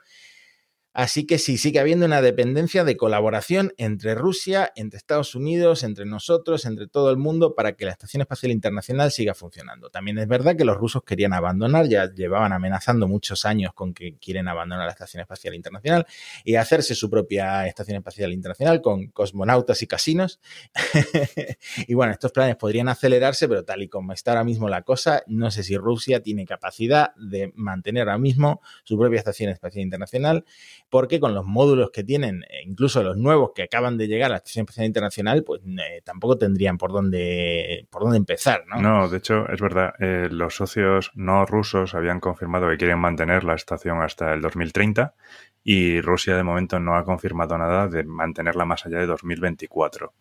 Así 0.94 1.26
que 1.26 1.38
sí, 1.38 1.58
sigue 1.58 1.78
habiendo 1.78 2.06
una 2.06 2.22
dependencia 2.22 2.82
de 2.82 2.96
colaboración 2.96 3.72
entre 3.76 4.14
Rusia, 4.14 4.72
entre 4.74 4.96
Estados 4.96 5.34
Unidos, 5.34 5.84
entre 5.84 6.06
nosotros, 6.06 6.64
entre 6.64 6.88
todo 6.88 7.10
el 7.10 7.18
mundo, 7.18 7.54
para 7.54 7.76
que 7.76 7.84
la 7.84 7.92
Estación 7.92 8.22
Espacial 8.22 8.50
Internacional 8.50 9.12
siga 9.12 9.34
funcionando. 9.34 9.90
También 9.90 10.18
es 10.18 10.26
verdad 10.26 10.56
que 10.56 10.64
los 10.64 10.76
rusos 10.76 11.02
querían 11.04 11.34
abandonar, 11.34 11.88
ya 11.88 12.10
llevaban 12.10 12.52
amenazando 12.52 13.06
muchos 13.06 13.44
años 13.44 13.72
con 13.74 13.94
que 13.94 14.16
quieren 14.16 14.48
abandonar 14.48 14.86
la 14.86 14.92
Estación 14.92 15.20
Espacial 15.20 15.54
Internacional 15.54 16.06
y 16.42 16.56
hacerse 16.56 16.94
su 16.94 17.08
propia 17.08 17.66
Estación 17.66 17.98
Espacial 17.98 18.32
Internacional 18.32 18.80
con 18.80 19.08
cosmonautas 19.08 19.82
y 19.82 19.86
casinos. 19.86 20.40
y 21.86 21.94
bueno, 21.94 22.12
estos 22.12 22.32
planes 22.32 22.56
podrían 22.56 22.88
acelerarse, 22.88 23.46
pero 23.46 23.64
tal 23.64 23.82
y 23.82 23.88
como 23.88 24.12
está 24.14 24.32
ahora 24.32 24.44
mismo 24.44 24.68
la 24.68 24.82
cosa, 24.82 25.22
no 25.26 25.50
sé 25.50 25.62
si 25.62 25.76
Rusia 25.76 26.22
tiene 26.22 26.46
capacidad 26.46 27.14
de 27.14 27.52
mantener 27.54 28.08
ahora 28.08 28.18
mismo 28.18 28.62
su 28.84 28.98
propia 28.98 29.18
Estación 29.18 29.50
Espacial 29.50 29.82
Internacional 29.82 30.44
porque 30.90 31.20
con 31.20 31.34
los 31.34 31.44
módulos 31.44 31.90
que 31.90 32.04
tienen, 32.04 32.44
e 32.48 32.62
incluso 32.64 33.02
los 33.02 33.16
nuevos 33.16 33.50
que 33.54 33.64
acaban 33.64 33.98
de 33.98 34.08
llegar 34.08 34.30
a 34.30 34.34
la 34.34 34.36
Estación 34.36 34.62
Espacial 34.62 34.86
Internacional, 34.86 35.44
pues 35.44 35.60
eh, 35.66 36.00
tampoco 36.04 36.38
tendrían 36.38 36.78
por 36.78 36.92
dónde, 36.92 37.86
por 37.90 38.02
dónde 38.02 38.16
empezar, 38.16 38.64
¿no? 38.66 38.80
No, 38.80 39.08
de 39.08 39.18
hecho, 39.18 39.48
es 39.48 39.60
verdad, 39.60 39.94
eh, 39.98 40.28
los 40.30 40.56
socios 40.56 41.10
no 41.14 41.44
rusos 41.44 41.94
habían 41.94 42.20
confirmado 42.20 42.68
que 42.68 42.78
quieren 42.78 42.98
mantener 42.98 43.44
la 43.44 43.54
estación 43.54 44.02
hasta 44.02 44.32
el 44.32 44.40
2030 44.40 45.14
y 45.62 46.00
Rusia 46.00 46.36
de 46.36 46.42
momento 46.42 46.80
no 46.80 46.96
ha 46.96 47.04
confirmado 47.04 47.58
nada 47.58 47.88
de 47.88 48.04
mantenerla 48.04 48.64
más 48.64 48.86
allá 48.86 48.98
de 48.98 49.06
2024. 49.06 50.14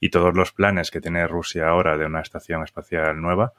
Y 0.00 0.10
todos 0.10 0.34
los 0.34 0.52
planes 0.52 0.90
que 0.90 1.00
tiene 1.00 1.26
Rusia 1.26 1.68
ahora 1.68 1.98
de 1.98 2.06
una 2.06 2.20
estación 2.20 2.62
espacial 2.62 3.20
nueva 3.20 3.52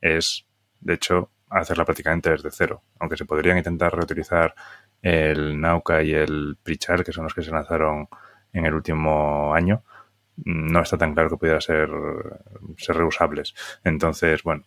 es, 0.00 0.46
de 0.80 0.94
hecho, 0.94 1.30
hacerla 1.48 1.84
prácticamente 1.84 2.30
desde 2.30 2.50
cero, 2.50 2.82
aunque 2.98 3.16
se 3.16 3.24
podrían 3.24 3.58
intentar 3.58 3.94
reutilizar 3.94 4.54
el 5.06 5.60
Nauka 5.60 6.02
y 6.02 6.12
el 6.12 6.58
Prichar, 6.60 7.04
que 7.04 7.12
son 7.12 7.24
los 7.24 7.34
que 7.34 7.42
se 7.42 7.52
lanzaron 7.52 8.08
en 8.52 8.66
el 8.66 8.74
último 8.74 9.54
año, 9.54 9.84
no 10.44 10.82
está 10.82 10.98
tan 10.98 11.14
claro 11.14 11.30
que 11.30 11.36
pudiera 11.36 11.60
ser, 11.60 11.88
ser 12.76 12.96
reusables. 12.96 13.54
Entonces, 13.84 14.42
bueno, 14.42 14.64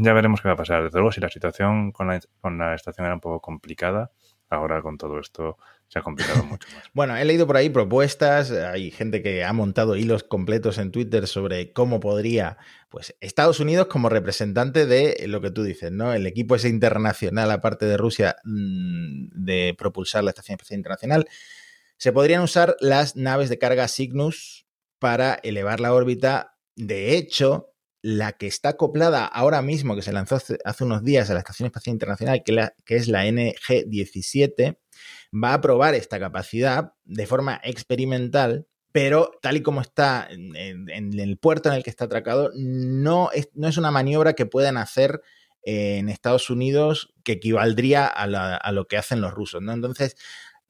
ya 0.00 0.12
veremos 0.12 0.40
qué 0.40 0.48
va 0.48 0.54
a 0.54 0.56
pasar. 0.56 0.82
Desde 0.82 0.98
luego, 0.98 1.12
si 1.12 1.20
la 1.20 1.28
situación 1.28 1.92
con 1.92 2.08
la, 2.08 2.20
con 2.40 2.58
la 2.58 2.74
estación 2.74 3.06
era 3.06 3.14
un 3.14 3.20
poco 3.20 3.40
complicada, 3.40 4.10
ahora 4.50 4.82
con 4.82 4.98
todo 4.98 5.18
esto 5.18 5.58
se 5.88 5.98
ha 5.98 6.02
complicado 6.02 6.44
mucho 6.44 6.68
más. 6.74 6.84
Bueno, 6.92 7.16
he 7.16 7.24
leído 7.24 7.46
por 7.46 7.56
ahí 7.56 7.70
propuestas, 7.70 8.50
hay 8.50 8.90
gente 8.90 9.22
que 9.22 9.44
ha 9.44 9.52
montado 9.52 9.96
hilos 9.96 10.24
completos 10.24 10.78
en 10.78 10.90
Twitter 10.90 11.26
sobre 11.26 11.72
cómo 11.72 12.00
podría, 12.00 12.58
pues, 12.88 13.16
Estados 13.20 13.60
Unidos 13.60 13.86
como 13.86 14.08
representante 14.08 14.86
de 14.86 15.26
lo 15.28 15.40
que 15.40 15.50
tú 15.50 15.62
dices, 15.62 15.92
¿no? 15.92 16.12
El 16.12 16.26
equipo 16.26 16.56
ese 16.56 16.68
internacional, 16.68 17.50
aparte 17.50 17.86
de 17.86 17.96
Rusia, 17.96 18.36
mm, 18.44 19.28
de 19.44 19.74
propulsar 19.78 20.24
la 20.24 20.30
Estación 20.30 20.56
Espacial 20.56 20.78
Internacional, 20.78 21.28
se 21.98 22.12
podrían 22.12 22.42
usar 22.42 22.76
las 22.80 23.16
naves 23.16 23.48
de 23.48 23.58
carga 23.58 23.88
Cygnus 23.88 24.66
para 24.98 25.34
elevar 25.42 25.80
la 25.80 25.94
órbita. 25.94 26.58
De 26.74 27.16
hecho, 27.16 27.75
la 28.02 28.32
que 28.32 28.46
está 28.46 28.70
acoplada 28.70 29.24
ahora 29.26 29.62
mismo, 29.62 29.96
que 29.96 30.02
se 30.02 30.12
lanzó 30.12 30.36
hace, 30.36 30.84
unos 30.84 31.02
días 31.02 31.30
a 31.30 31.34
la 31.34 31.40
Estación 31.40 31.66
Espacial 31.66 31.94
Internacional, 31.94 32.42
que, 32.44 32.68
que 32.84 32.96
es 32.96 33.08
la 33.08 33.26
NG-17, 33.26 34.78
va 35.32 35.54
a 35.54 35.60
probar 35.60 35.94
esta 35.94 36.20
capacidad 36.20 36.92
de 37.04 37.26
forma 37.26 37.60
experimental 37.64 38.66
pero 38.96 39.30
tal 39.42 39.58
y 39.58 39.60
como 39.60 39.82
está 39.82 40.26
en, 40.30 40.88
el 40.88 41.36
puerto 41.36 41.68
en 41.68 41.74
el 41.74 41.82
que 41.82 41.90
está 41.90 42.06
atracado, 42.06 42.50
no 42.54 43.30
es, 43.30 43.50
no 43.52 43.68
es 43.68 43.76
una 43.76 43.90
maniobra 43.90 44.32
que 44.32 44.46
puedan 44.46 44.78
hacer 44.78 45.20
en 45.60 46.08
Estados 46.08 46.48
Unidos 46.48 47.12
que 47.22 47.32
equivaldría 47.32 48.06
a, 48.06 48.72
lo 48.72 48.86
que 48.86 48.96
hacen 48.96 49.20
los 49.20 49.34
rusos, 49.34 49.60
¿no? 49.60 49.74
Entonces, 49.74 50.16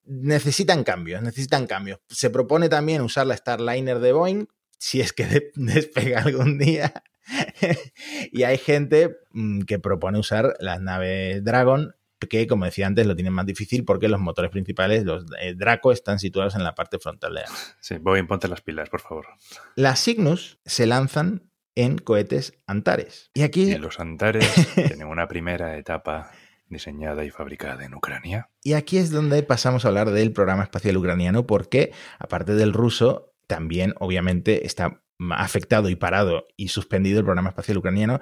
necesitan 0.02 0.82
cambios, 0.82 1.22
necesitan 1.22 1.68
cambios. 1.68 2.00
Se 2.08 2.28
propone 2.28 2.68
también 2.68 3.00
usar 3.00 3.28
la 3.28 3.36
Starliner 3.36 4.00
de 4.00 4.12
Boeing, 4.12 4.48
si 4.76 5.00
es 5.00 5.12
que 5.12 5.52
despega 5.54 6.22
algún 6.22 6.58
día. 6.58 7.04
y 8.32 8.42
hay 8.44 8.58
gente 8.58 9.16
mm, 9.32 9.62
que 9.62 9.78
propone 9.78 10.18
usar 10.18 10.56
las 10.60 10.80
naves 10.80 11.42
Dragon 11.44 11.94
que, 12.28 12.46
como 12.46 12.64
decía 12.64 12.86
antes, 12.86 13.06
lo 13.06 13.14
tienen 13.14 13.32
más 13.32 13.46
difícil 13.46 13.84
porque 13.84 14.08
los 14.08 14.20
motores 14.20 14.50
principales, 14.50 15.04
los 15.04 15.26
eh, 15.40 15.54
Draco, 15.54 15.92
están 15.92 16.18
situados 16.18 16.54
en 16.54 16.64
la 16.64 16.74
parte 16.74 16.98
frontal 16.98 17.34
de 17.34 17.40
la 17.40 17.46
Sí, 17.80 17.96
voy, 17.98 18.22
ponte 18.22 18.48
las 18.48 18.62
pilas, 18.62 18.88
por 18.88 19.00
favor. 19.00 19.26
Las 19.74 20.02
Cygnus 20.02 20.58
se 20.64 20.86
lanzan 20.86 21.50
en 21.74 21.98
cohetes 21.98 22.54
Antares. 22.66 23.30
Y 23.34 23.42
aquí... 23.42 23.76
los 23.76 24.00
Antares 24.00 24.50
tienen 24.74 25.08
una 25.08 25.28
primera 25.28 25.76
etapa 25.76 26.30
diseñada 26.68 27.24
y 27.24 27.30
fabricada 27.30 27.84
en 27.84 27.94
Ucrania. 27.94 28.50
Y 28.62 28.72
aquí 28.72 28.98
es 28.98 29.10
donde 29.10 29.42
pasamos 29.42 29.84
a 29.84 29.88
hablar 29.88 30.10
del 30.10 30.32
programa 30.32 30.62
espacial 30.62 30.96
ucraniano 30.96 31.46
porque, 31.46 31.92
aparte 32.18 32.54
del 32.54 32.72
ruso, 32.72 33.34
también 33.46 33.94
obviamente 34.00 34.66
está 34.66 35.02
afectado 35.30 35.88
y 35.88 35.96
parado 35.96 36.46
y 36.56 36.68
suspendido 36.68 37.18
el 37.18 37.24
programa 37.24 37.50
espacial 37.50 37.78
ucraniano. 37.78 38.20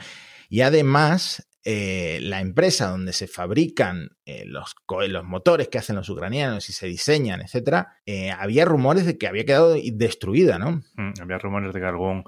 Y 0.48 0.60
además 0.60 1.48
eh, 1.66 2.18
la 2.20 2.40
empresa 2.40 2.90
donde 2.90 3.14
se 3.14 3.26
fabrican 3.26 4.10
eh, 4.26 4.44
los, 4.46 4.76
los, 5.08 5.24
motores 5.24 5.68
que 5.68 5.78
hacen 5.78 5.96
los 5.96 6.10
ucranianos 6.10 6.68
y 6.68 6.74
se 6.74 6.86
diseñan, 6.86 7.40
etcétera, 7.40 7.96
eh, 8.04 8.30
había 8.30 8.66
rumores 8.66 9.06
de 9.06 9.16
que 9.16 9.26
había 9.26 9.46
quedado 9.46 9.74
destruida, 9.74 10.58
¿no? 10.58 10.82
Mm, 10.96 11.12
había 11.22 11.38
rumores 11.38 11.72
de 11.72 11.80
que 11.80 11.86
algún 11.86 12.24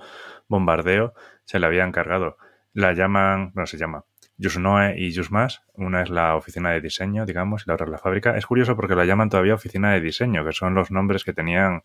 bombardeo 0.49 1.13
se 1.45 1.59
le 1.59 1.67
había 1.67 1.85
encargado. 1.85 2.39
La 2.73 2.95
llaman, 2.95 3.53
no 3.55 3.67
se 3.67 3.77
llama, 3.77 4.07
Yusnoe 4.39 4.95
y 4.99 5.11
Yusmas. 5.11 5.63
Una 5.75 6.03
es 6.03 6.09
la 6.09 6.37
oficina 6.37 6.71
de 6.71 6.81
diseño, 6.81 7.27
digamos, 7.27 7.63
y 7.63 7.69
la 7.69 7.75
otra 7.75 7.87
es 7.87 7.93
la 7.93 7.99
fábrica. 7.99 8.37
Es 8.39 8.47
curioso 8.47 8.75
porque 8.75 8.95
la 8.95 9.05
llaman 9.05 9.29
todavía 9.29 9.55
oficina 9.55 9.93
de 9.93 10.01
diseño, 10.01 10.45
que 10.47 10.53
son 10.53 10.75
los 10.75 10.91
nombres 10.91 11.25
que 11.25 11.33
tenían 11.33 11.83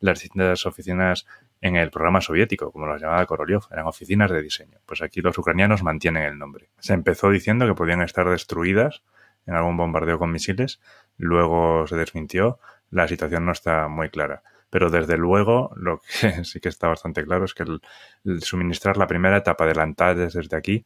las 0.00 0.20
distintas 0.20 0.64
oficinas 0.66 1.26
en 1.64 1.76
el 1.76 1.90
programa 1.90 2.20
soviético, 2.20 2.70
como 2.70 2.86
las 2.86 3.00
llamaba 3.00 3.24
Korolev, 3.24 3.62
eran 3.70 3.86
oficinas 3.86 4.30
de 4.30 4.42
diseño. 4.42 4.80
Pues 4.84 5.00
aquí 5.00 5.22
los 5.22 5.38
ucranianos 5.38 5.82
mantienen 5.82 6.24
el 6.24 6.38
nombre. 6.38 6.68
Se 6.78 6.92
empezó 6.92 7.30
diciendo 7.30 7.66
que 7.66 7.72
podían 7.72 8.02
estar 8.02 8.28
destruidas 8.28 9.02
en 9.46 9.54
algún 9.54 9.78
bombardeo 9.78 10.18
con 10.18 10.30
misiles, 10.30 10.78
luego 11.16 11.86
se 11.86 11.96
desmintió, 11.96 12.58
la 12.90 13.08
situación 13.08 13.46
no 13.46 13.52
está 13.52 13.88
muy 13.88 14.10
clara. 14.10 14.42
Pero 14.68 14.90
desde 14.90 15.16
luego, 15.16 15.72
lo 15.76 16.00
que 16.00 16.04
sí 16.44 16.60
que 16.60 16.68
está 16.68 16.88
bastante 16.88 17.24
claro 17.24 17.46
es 17.46 17.54
que 17.54 17.62
el, 17.62 18.42
suministrar 18.42 18.98
la 18.98 19.06
primera 19.06 19.38
etapa 19.38 19.64
de 19.64 19.80
Antares 19.80 20.34
desde 20.34 20.58
aquí 20.58 20.84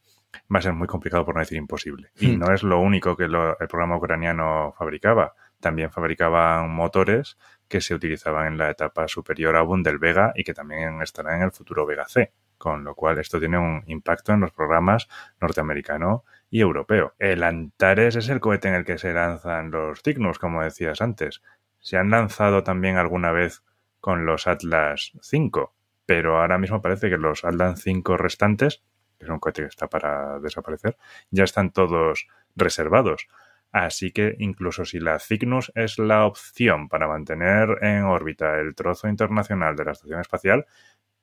va 0.53 0.59
a 0.59 0.61
ser 0.61 0.71
muy 0.71 0.87
complicado, 0.87 1.25
por 1.25 1.35
no 1.35 1.41
decir 1.41 1.57
imposible. 1.57 2.11
Y 2.21 2.37
hmm. 2.37 2.39
no 2.39 2.53
es 2.53 2.63
lo 2.63 2.79
único 2.79 3.17
que 3.17 3.25
el 3.25 3.35
programa 3.67 3.97
ucraniano 3.97 4.73
fabricaba. 4.77 5.33
También 5.59 5.91
fabricaban 5.91 6.71
motores 6.71 7.37
que 7.69 7.79
se 7.79 7.93
utilizaban 7.93 8.47
en 8.47 8.57
la 8.57 8.71
etapa 8.71 9.07
superior 9.07 9.55
aún 9.55 9.83
del 9.83 9.99
Vega 9.99 10.33
y 10.35 10.43
que 10.43 10.53
también 10.53 11.01
estará 11.01 11.35
en 11.37 11.43
el 11.43 11.51
futuro 11.51 11.85
Vega 11.85 12.07
C. 12.07 12.33
Con 12.57 12.83
lo 12.83 12.95
cual 12.95 13.19
esto 13.19 13.39
tiene 13.39 13.57
un 13.57 13.83
impacto 13.87 14.33
en 14.33 14.41
los 14.41 14.51
programas 14.51 15.07
norteamericano 15.39 16.25
y 16.49 16.59
europeo. 16.59 17.13
El 17.19 17.43
Antares 17.43 18.17
es 18.17 18.27
el 18.27 18.41
cohete 18.41 18.67
en 18.67 18.73
el 18.73 18.83
que 18.83 18.97
se 18.97 19.13
lanzan 19.13 19.71
los 19.71 20.01
Cygnus, 20.01 20.39
como 20.39 20.63
decías 20.63 20.99
antes. 20.99 21.41
Se 21.79 21.95
han 21.95 22.09
lanzado 22.09 22.63
también 22.63 22.97
alguna 22.97 23.31
vez 23.31 23.63
con 24.01 24.25
los 24.25 24.47
Atlas 24.47 25.13
5, 25.21 25.73
pero 26.05 26.41
ahora 26.41 26.57
mismo 26.57 26.81
parece 26.81 27.09
que 27.09 27.17
los 27.17 27.45
Atlas 27.45 27.81
5 27.81 28.17
restantes, 28.17 28.83
que 29.17 29.25
es 29.25 29.29
un 29.29 29.39
cohete 29.39 29.61
que 29.61 29.67
está 29.67 29.87
para 29.87 30.39
desaparecer, 30.39 30.97
ya 31.29 31.43
están 31.43 31.71
todos 31.71 32.27
reservados. 32.55 33.27
Así 33.71 34.11
que 34.11 34.35
incluso 34.39 34.85
si 34.85 34.99
la 34.99 35.19
Cygnus 35.19 35.71
es 35.75 35.99
la 35.99 36.25
opción 36.25 36.89
para 36.89 37.07
mantener 37.07 37.77
en 37.81 38.03
órbita 38.03 38.59
el 38.59 38.73
trozo 38.75 39.07
internacional 39.07 39.75
de 39.75 39.85
la 39.85 39.91
estación 39.91 40.19
espacial, 40.19 40.65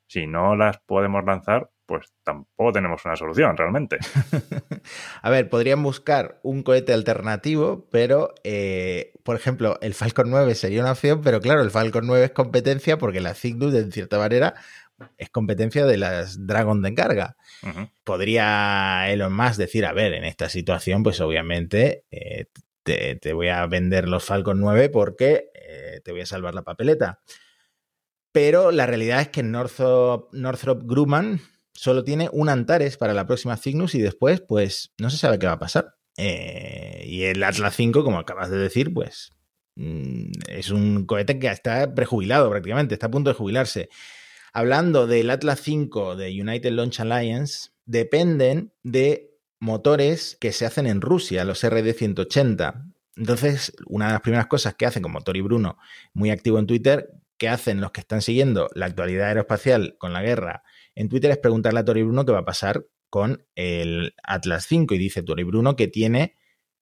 si 0.06 0.26
no 0.26 0.54
las 0.54 0.78
podemos 0.78 1.24
lanzar, 1.24 1.70
pues 1.86 2.12
tampoco 2.22 2.72
tenemos 2.72 3.04
una 3.04 3.16
solución 3.16 3.56
realmente. 3.56 3.98
A 5.22 5.30
ver, 5.30 5.48
podrían 5.48 5.82
buscar 5.82 6.40
un 6.42 6.62
cohete 6.62 6.92
alternativo, 6.92 7.88
pero, 7.90 8.34
eh, 8.44 9.12
por 9.22 9.36
ejemplo, 9.36 9.78
el 9.80 9.94
Falcon 9.94 10.30
9 10.30 10.54
sería 10.54 10.82
una 10.82 10.92
opción, 10.92 11.22
pero 11.22 11.40
claro, 11.40 11.62
el 11.62 11.70
Falcon 11.70 12.06
9 12.06 12.26
es 12.26 12.30
competencia 12.32 12.98
porque 12.98 13.20
la 13.20 13.34
Cygnus, 13.34 13.72
de 13.72 13.90
cierta 13.90 14.18
manera, 14.18 14.54
es 15.18 15.30
competencia 15.30 15.84
de 15.86 15.96
las 15.96 16.46
Dragon 16.46 16.82
de 16.82 16.88
encarga. 16.90 17.36
Podría 18.04 19.10
Elon 19.10 19.34
Musk 19.34 19.56
decir, 19.56 19.84
a 19.86 19.92
ver, 19.92 20.14
en 20.14 20.24
esta 20.24 20.48
situación, 20.48 21.02
pues 21.02 21.20
obviamente 21.20 22.04
eh, 22.10 22.46
te, 22.82 23.32
voy 23.32 23.48
a 23.48 23.66
vender 23.66 24.08
los 24.08 24.24
Falcon 24.24 24.60
9 24.60 24.88
porque 24.90 25.50
eh, 25.54 26.00
te 26.04 26.12
voy 26.12 26.22
a 26.22 26.26
salvar 26.26 26.54
la 26.54 26.62
papeleta. 26.62 27.20
Pero 28.32 28.70
la 28.70 28.86
realidad 28.86 29.20
es 29.20 29.28
que 29.28 29.42
Northrop, 29.42 30.32
Northrop 30.32 30.82
Grumman 30.84 31.40
solo 31.72 32.04
tiene 32.04 32.28
un 32.32 32.48
Antares 32.48 32.96
para 32.96 33.14
la 33.14 33.26
próxima 33.26 33.56
Cygnus 33.56 33.94
y 33.94 34.00
después, 34.00 34.40
pues, 34.40 34.92
no 34.98 35.10
se 35.10 35.16
sabe 35.16 35.38
qué 35.38 35.46
va 35.46 35.52
a 35.52 35.58
pasar. 35.58 35.94
Eh, 36.16 37.04
y 37.06 37.24
el 37.24 37.42
Atlas 37.42 37.74
5, 37.76 38.04
como 38.04 38.18
acabas 38.18 38.50
de 38.50 38.58
decir, 38.58 38.92
pues, 38.92 39.32
mm, 39.76 40.30
es 40.48 40.70
un 40.70 41.06
cohete 41.06 41.38
que 41.38 41.48
está 41.48 41.94
prejubilado 41.94 42.50
prácticamente, 42.50 42.94
está 42.94 43.06
a 43.06 43.10
punto 43.10 43.30
de 43.30 43.36
jubilarse 43.36 43.88
hablando 44.56 45.06
del 45.06 45.28
Atlas 45.28 45.60
5 45.60 46.16
de 46.16 46.30
United 46.40 46.70
Launch 46.70 47.00
Alliance, 47.00 47.72
dependen 47.84 48.72
de 48.82 49.36
motores 49.60 50.38
que 50.40 50.50
se 50.50 50.64
hacen 50.64 50.86
en 50.86 51.02
Rusia, 51.02 51.44
los 51.44 51.62
RD180. 51.62 52.94
Entonces, 53.16 53.74
una 53.86 54.06
de 54.06 54.12
las 54.12 54.22
primeras 54.22 54.46
cosas 54.46 54.74
que 54.74 54.86
hacen, 54.86 55.02
como 55.02 55.20
Tori 55.20 55.42
Bruno, 55.42 55.76
muy 56.14 56.30
activo 56.30 56.58
en 56.58 56.66
Twitter, 56.66 57.10
que 57.36 57.50
hacen 57.50 57.82
los 57.82 57.90
que 57.90 58.00
están 58.00 58.22
siguiendo 58.22 58.70
la 58.74 58.86
actualidad 58.86 59.28
aeroespacial 59.28 59.96
con 59.98 60.14
la 60.14 60.22
guerra 60.22 60.62
en 60.94 61.10
Twitter 61.10 61.30
es 61.30 61.38
preguntarle 61.38 61.80
a 61.80 61.84
Tori 61.84 62.02
Bruno 62.02 62.24
qué 62.24 62.32
va 62.32 62.38
a 62.38 62.44
pasar 62.46 62.86
con 63.10 63.46
el 63.56 64.14
Atlas 64.22 64.64
5. 64.64 64.94
Y 64.94 64.98
dice 64.98 65.22
Tori 65.22 65.44
Bruno 65.44 65.76
que 65.76 65.86
tiene 65.86 66.34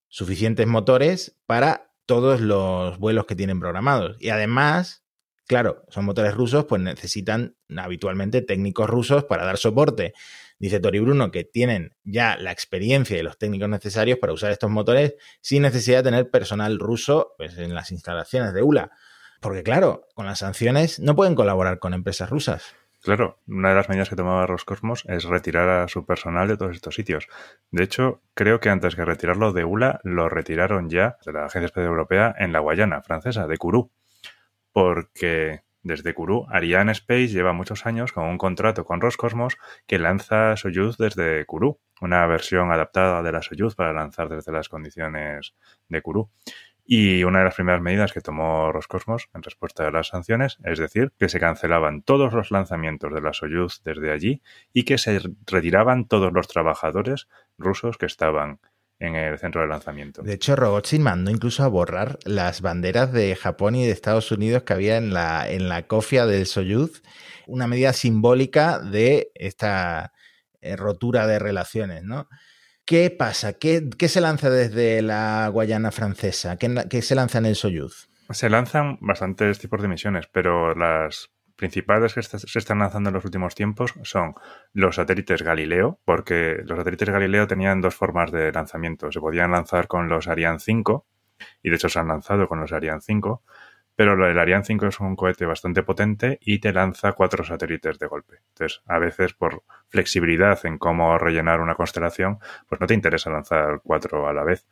suficientes 0.08 0.68
motores 0.68 1.36
para 1.46 1.92
todos 2.06 2.40
los 2.40 2.98
vuelos 3.00 3.26
que 3.26 3.34
tienen 3.34 3.58
programados. 3.58 4.16
Y 4.20 4.28
además 4.28 5.03
Claro, 5.46 5.84
son 5.88 6.06
motores 6.06 6.34
rusos, 6.34 6.64
pues 6.64 6.80
necesitan 6.80 7.56
habitualmente 7.76 8.40
técnicos 8.40 8.88
rusos 8.88 9.24
para 9.24 9.44
dar 9.44 9.58
soporte. 9.58 10.14
Dice 10.58 10.80
Tori 10.80 11.00
Bruno 11.00 11.30
que 11.30 11.44
tienen 11.44 11.94
ya 12.04 12.36
la 12.38 12.50
experiencia 12.50 13.18
y 13.18 13.22
los 13.22 13.36
técnicos 13.36 13.68
necesarios 13.68 14.18
para 14.18 14.32
usar 14.32 14.52
estos 14.52 14.70
motores 14.70 15.16
sin 15.42 15.62
necesidad 15.62 15.98
de 15.98 16.04
tener 16.04 16.30
personal 16.30 16.78
ruso 16.78 17.34
pues, 17.36 17.58
en 17.58 17.74
las 17.74 17.92
instalaciones 17.92 18.54
de 18.54 18.62
ULA. 18.62 18.90
Porque 19.40 19.62
claro, 19.62 20.06
con 20.14 20.24
las 20.24 20.38
sanciones 20.38 20.98
no 21.00 21.14
pueden 21.14 21.34
colaborar 21.34 21.78
con 21.78 21.92
empresas 21.92 22.30
rusas. 22.30 22.74
Claro, 23.02 23.38
una 23.46 23.68
de 23.68 23.74
las 23.74 23.90
medidas 23.90 24.08
que 24.08 24.16
tomaba 24.16 24.46
Roscosmos 24.46 25.04
es 25.06 25.24
retirar 25.24 25.68
a 25.68 25.88
su 25.88 26.06
personal 26.06 26.48
de 26.48 26.56
todos 26.56 26.74
estos 26.74 26.94
sitios. 26.94 27.28
De 27.70 27.84
hecho, 27.84 28.22
creo 28.32 28.60
que 28.60 28.70
antes 28.70 28.96
que 28.96 29.04
retirarlo 29.04 29.52
de 29.52 29.64
ULA, 29.64 30.00
lo 30.04 30.30
retiraron 30.30 30.88
ya 30.88 31.18
de 31.26 31.32
la 31.34 31.44
Agencia 31.44 31.66
Espacial 31.66 31.90
Europea 31.90 32.34
en 32.38 32.54
la 32.54 32.60
Guayana 32.60 33.02
francesa, 33.02 33.46
de 33.46 33.58
Kourou 33.58 33.90
porque 34.74 35.62
desde 35.84 36.14
Kourou, 36.14 36.46
Ariane 36.50 36.92
Space 36.92 37.28
lleva 37.28 37.52
muchos 37.52 37.86
años 37.86 38.12
con 38.12 38.24
un 38.24 38.38
contrato 38.38 38.84
con 38.84 39.00
Roscosmos 39.00 39.56
que 39.86 40.00
lanza 40.00 40.56
Soyuz 40.56 40.96
desde 40.98 41.46
Kourou, 41.46 41.78
una 42.00 42.26
versión 42.26 42.72
adaptada 42.72 43.22
de 43.22 43.30
la 43.30 43.40
Soyuz 43.40 43.76
para 43.76 43.92
lanzar 43.92 44.28
desde 44.28 44.50
las 44.50 44.68
condiciones 44.68 45.54
de 45.88 46.02
Kourou. 46.02 46.30
Y 46.84 47.22
una 47.22 47.38
de 47.38 47.44
las 47.44 47.54
primeras 47.54 47.82
medidas 47.82 48.12
que 48.12 48.20
tomó 48.20 48.72
Roscosmos 48.72 49.28
en 49.32 49.42
respuesta 49.42 49.86
a 49.86 49.92
las 49.92 50.08
sanciones 50.08 50.58
es 50.64 50.78
decir, 50.78 51.12
que 51.18 51.28
se 51.28 51.38
cancelaban 51.38 52.02
todos 52.02 52.32
los 52.32 52.50
lanzamientos 52.50 53.14
de 53.14 53.20
la 53.20 53.32
Soyuz 53.32 53.80
desde 53.84 54.10
allí 54.10 54.42
y 54.72 54.82
que 54.82 54.98
se 54.98 55.20
retiraban 55.46 56.08
todos 56.08 56.32
los 56.32 56.48
trabajadores 56.48 57.28
rusos 57.58 57.96
que 57.96 58.06
estaban 58.06 58.58
en 59.04 59.16
el 59.16 59.38
centro 59.38 59.60
de 59.60 59.68
lanzamiento. 59.68 60.22
De 60.22 60.34
hecho, 60.34 60.56
Rogozin 60.56 61.02
mandó 61.02 61.30
incluso 61.30 61.62
a 61.62 61.68
borrar 61.68 62.18
las 62.24 62.60
banderas 62.60 63.12
de 63.12 63.36
Japón 63.36 63.74
y 63.74 63.84
de 63.84 63.92
Estados 63.92 64.30
Unidos 64.32 64.62
que 64.64 64.72
había 64.72 64.96
en 64.96 65.12
la, 65.14 65.48
en 65.48 65.68
la 65.68 65.86
cofia 65.86 66.26
del 66.26 66.46
Soyuz, 66.46 67.02
una 67.46 67.66
medida 67.66 67.92
simbólica 67.92 68.78
de 68.78 69.30
esta 69.34 70.12
eh, 70.60 70.76
rotura 70.76 71.26
de 71.26 71.38
relaciones, 71.38 72.04
¿no? 72.04 72.28
¿Qué 72.84 73.10
pasa? 73.10 73.54
¿Qué, 73.54 73.88
se 74.08 74.20
lanza 74.20 74.50
desde 74.50 75.00
la 75.00 75.48
Guayana 75.50 75.90
francesa? 75.90 76.56
¿Qué, 76.58 77.02
se 77.02 77.14
lanza 77.14 77.38
en 77.38 77.46
el 77.46 77.56
Soyuz? 77.56 78.10
Se 78.30 78.50
lanzan 78.50 78.98
bastantes 79.00 79.58
tipos 79.58 79.80
de 79.80 79.88
misiones, 79.88 80.26
pero 80.30 80.74
las 80.74 81.30
principales 81.56 82.14
que 82.14 82.22
se 82.22 82.58
están 82.58 82.78
lanzando 82.80 83.10
en 83.10 83.14
los 83.14 83.24
últimos 83.24 83.54
tiempos 83.54 83.94
son 84.02 84.34
los 84.72 84.96
satélites 84.96 85.42
Galileo, 85.42 86.00
porque 86.04 86.62
los 86.64 86.78
satélites 86.78 87.10
Galileo 87.10 87.46
tenían 87.46 87.80
dos 87.80 87.94
formas 87.94 88.32
de 88.32 88.52
lanzamiento. 88.52 89.12
Se 89.12 89.20
podían 89.20 89.52
lanzar 89.52 89.86
con 89.86 90.08
los 90.08 90.28
Ariane 90.28 90.58
5, 90.58 91.06
y 91.62 91.70
de 91.70 91.76
hecho 91.76 91.88
se 91.88 91.98
han 91.98 92.08
lanzado 92.08 92.48
con 92.48 92.60
los 92.60 92.72
Ariane 92.72 93.00
5, 93.00 93.42
pero 93.96 94.28
el 94.28 94.38
Ariane 94.38 94.64
5 94.64 94.86
es 94.86 95.00
un 95.00 95.14
cohete 95.14 95.46
bastante 95.46 95.84
potente 95.84 96.38
y 96.40 96.58
te 96.58 96.72
lanza 96.72 97.12
cuatro 97.12 97.44
satélites 97.44 97.98
de 97.98 98.06
golpe. 98.08 98.40
Entonces, 98.48 98.82
a 98.86 98.98
veces 98.98 99.34
por 99.34 99.62
flexibilidad 99.88 100.58
en 100.66 100.78
cómo 100.78 101.16
rellenar 101.16 101.60
una 101.60 101.76
constelación, 101.76 102.38
pues 102.68 102.80
no 102.80 102.88
te 102.88 102.94
interesa 102.94 103.30
lanzar 103.30 103.80
cuatro 103.84 104.28
a 104.28 104.32
la 104.32 104.42
vez. 104.42 104.66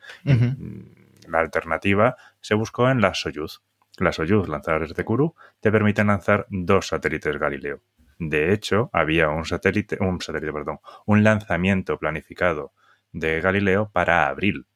La 1.29 1.38
alternativa 1.38 2.16
se 2.40 2.55
buscó 2.55 2.90
en 2.90 3.01
la 3.01 3.14
Soyuz. 3.14 3.62
Las 4.03 4.17
Soyuz, 4.17 4.49
lanzadores 4.49 4.95
de 4.95 5.05
Kourou, 5.05 5.35
te 5.61 5.71
permiten 5.71 6.09
lanzar 6.09 6.47
dos 6.51 6.88
satélites 6.88 7.38
Galileo. 7.38 7.81
De 8.19 8.53
hecho, 8.53 8.91
había 8.93 9.29
un 9.29 9.45
satélite, 9.45 9.97
un 10.01 10.21
satélite, 10.21 10.53
perdón, 10.53 10.79
un 11.07 11.25
lanzamiento 11.25 11.99
planificado 11.99 12.73
de 13.12 13.41
Galileo 13.41 13.91
para 13.93 14.29
abril, 14.29 14.67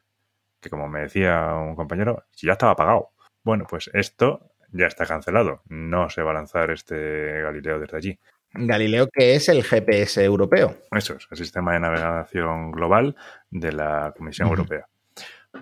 que 0.61 0.71
como 0.71 0.89
me 0.89 1.01
decía 1.01 1.55
un 1.55 1.77
compañero, 1.77 2.25
ya 2.33 2.53
estaba 2.53 2.75
pagado. 2.75 3.11
Bueno, 3.45 3.67
pues 3.69 3.91
esto 3.93 4.53
ya 4.73 4.87
está 4.87 5.07
cancelado. 5.07 5.63
No 5.69 6.11
se 6.11 6.23
va 6.23 6.33
a 6.33 6.35
lanzar 6.35 6.71
este 6.71 7.43
Galileo 7.43 7.79
desde 7.79 7.97
allí. 7.97 8.21
Galileo, 8.53 9.09
que 9.13 9.35
es 9.35 9.49
el 9.49 9.63
GPS 9.63 10.25
europeo. 10.25 10.75
Eso 10.91 11.15
es, 11.15 11.27
el 11.31 11.37
sistema 11.37 11.75
de 11.75 11.81
navegación 11.81 12.73
global 12.73 13.17
de 13.51 13.73
la 13.73 14.13
Comisión 14.17 14.49
Europea. 14.49 14.89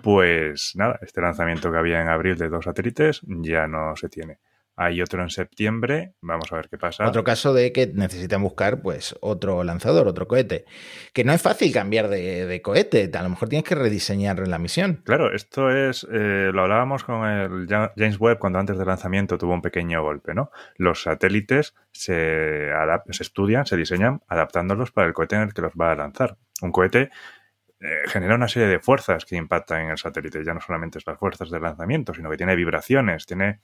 Pues 0.01 0.73
nada, 0.75 0.99
este 1.01 1.21
lanzamiento 1.21 1.71
que 1.71 1.77
había 1.77 2.01
en 2.01 2.09
abril 2.09 2.37
de 2.37 2.49
dos 2.49 2.65
satélites 2.65 3.21
ya 3.27 3.67
no 3.67 3.95
se 3.95 4.09
tiene. 4.09 4.39
Hay 4.77 5.01
otro 5.01 5.21
en 5.23 5.29
septiembre, 5.29 6.15
vamos 6.19 6.51
a 6.51 6.57
ver 6.57 6.67
qué 6.67 6.77
pasa. 6.77 7.07
Otro 7.07 7.23
caso 7.23 7.53
de 7.53 7.71
que 7.71 7.87
necesitan 7.87 8.43
buscar 8.43 8.81
pues 8.81 9.15
otro 9.21 9.63
lanzador, 9.63 10.05
otro 10.07 10.27
cohete. 10.27 10.65
Que 11.13 11.23
no 11.23 11.31
es 11.31 11.41
fácil 11.41 11.71
cambiar 11.71 12.09
de, 12.09 12.61
cohete, 12.61 13.09
a 13.13 13.23
lo 13.23 13.29
mejor 13.29 13.47
tienes 13.47 13.63
que 13.63 13.75
rediseñar 13.75 14.45
la 14.45 14.57
misión. 14.57 15.01
Claro, 15.05 15.33
esto 15.33 15.71
es, 15.71 16.05
eh, 16.11 16.51
lo 16.53 16.63
hablábamos 16.63 17.05
con 17.05 17.25
el 17.25 17.67
James 17.69 18.19
Webb 18.19 18.37
cuando 18.37 18.59
antes 18.59 18.77
del 18.77 18.87
lanzamiento 18.87 19.37
tuvo 19.37 19.53
un 19.53 19.61
pequeño 19.61 20.03
golpe, 20.03 20.33
¿no? 20.33 20.51
Los 20.75 21.03
satélites 21.03 21.73
se, 21.91 22.69
se 23.11 23.23
estudian, 23.23 23.65
se 23.65 23.77
diseñan 23.77 24.23
adaptándolos 24.27 24.91
para 24.91 25.07
el 25.07 25.13
cohete 25.13 25.37
en 25.37 25.43
el 25.43 25.53
que 25.53 25.61
los 25.61 25.73
va 25.73 25.93
a 25.93 25.95
lanzar. 25.95 26.35
Un 26.61 26.73
cohete 26.73 27.11
genera 28.07 28.35
una 28.35 28.47
serie 28.47 28.67
de 28.67 28.79
fuerzas 28.79 29.25
que 29.25 29.35
impactan 29.35 29.81
en 29.81 29.91
el 29.91 29.97
satélite. 29.97 30.43
Ya 30.43 30.53
no 30.53 30.61
solamente 30.61 30.99
es 30.99 31.07
las 31.07 31.17
fuerzas 31.17 31.49
de 31.49 31.59
lanzamiento, 31.59 32.13
sino 32.13 32.29
que 32.29 32.37
tiene 32.37 32.55
vibraciones, 32.55 33.25
tiene 33.25 33.59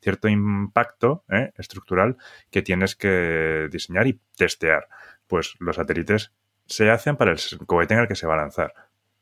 cierto 0.00 0.28
impacto 0.28 1.24
eh, 1.30 1.52
estructural 1.56 2.16
que 2.50 2.62
tienes 2.62 2.96
que 2.96 3.68
diseñar 3.70 4.06
y 4.06 4.20
testear. 4.36 4.88
Pues 5.26 5.54
los 5.58 5.76
satélites 5.76 6.32
se 6.66 6.90
hacen 6.90 7.16
para 7.16 7.32
el 7.32 7.38
cohete 7.66 7.94
en 7.94 8.00
el 8.00 8.08
que 8.08 8.16
se 8.16 8.26
va 8.26 8.34
a 8.34 8.38
lanzar, 8.38 8.74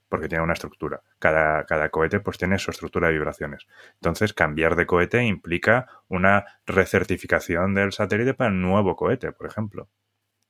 porque 0.09 0.29
tiene 0.29 0.45
una 0.45 0.53
estructura. 0.55 1.03
Cada, 1.19 1.65
cada 1.65 1.89
cohete 1.91 2.21
pues 2.21 2.39
tiene 2.39 2.59
su 2.59 2.71
estructura 2.71 3.09
de 3.09 3.15
vibraciones. 3.15 3.67
Entonces, 3.95 4.33
cambiar 4.33 4.77
de 4.77 4.87
cohete 4.87 5.23
implica 5.23 5.87
una 6.09 6.45
recertificación 6.67 7.75
del 7.75 7.93
satélite 7.93 8.35
para 8.35 8.51
el 8.51 8.61
nuevo 8.61 8.97
cohete, 8.97 9.33
por 9.33 9.47
ejemplo. 9.47 9.89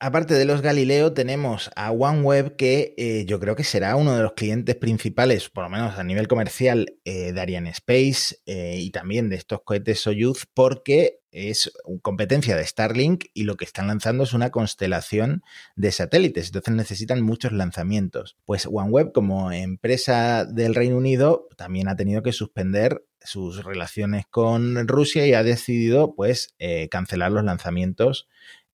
Aparte 0.00 0.34
de 0.34 0.44
los 0.44 0.60
Galileo, 0.60 1.12
tenemos 1.12 1.70
a 1.76 1.92
OneWeb, 1.92 2.56
que 2.56 2.94
eh, 2.98 3.24
yo 3.26 3.38
creo 3.38 3.54
que 3.54 3.62
será 3.62 3.94
uno 3.94 4.16
de 4.16 4.22
los 4.22 4.32
clientes 4.32 4.74
principales, 4.74 5.48
por 5.48 5.64
lo 5.64 5.70
menos 5.70 5.98
a 5.98 6.02
nivel 6.02 6.26
comercial, 6.26 6.98
eh, 7.04 7.32
de 7.32 7.40
Ariane 7.40 7.70
Space 7.70 8.36
eh, 8.44 8.76
y 8.80 8.90
también 8.90 9.28
de 9.28 9.36
estos 9.36 9.62
cohetes 9.62 10.00
Soyuz, 10.00 10.46
porque 10.52 11.20
es 11.30 11.72
competencia 12.02 12.56
de 12.56 12.66
Starlink 12.66 13.26
y 13.34 13.44
lo 13.44 13.56
que 13.56 13.64
están 13.64 13.86
lanzando 13.86 14.24
es 14.24 14.32
una 14.32 14.50
constelación 14.50 15.42
de 15.74 15.90
satélites, 15.90 16.46
entonces 16.46 16.74
necesitan 16.74 17.22
muchos 17.22 17.52
lanzamientos. 17.52 18.36
Pues 18.44 18.66
OneWeb, 18.66 19.12
como 19.12 19.52
empresa 19.52 20.44
del 20.44 20.74
Reino 20.74 20.96
Unido, 20.96 21.48
también 21.56 21.88
ha 21.88 21.96
tenido 21.96 22.22
que 22.22 22.32
suspender 22.32 23.04
sus 23.20 23.64
relaciones 23.64 24.26
con 24.28 24.86
Rusia 24.86 25.26
y 25.26 25.34
ha 25.34 25.42
decidido 25.42 26.14
pues 26.14 26.54
cancelar 26.90 27.32
los 27.32 27.42
lanzamientos 27.42 28.28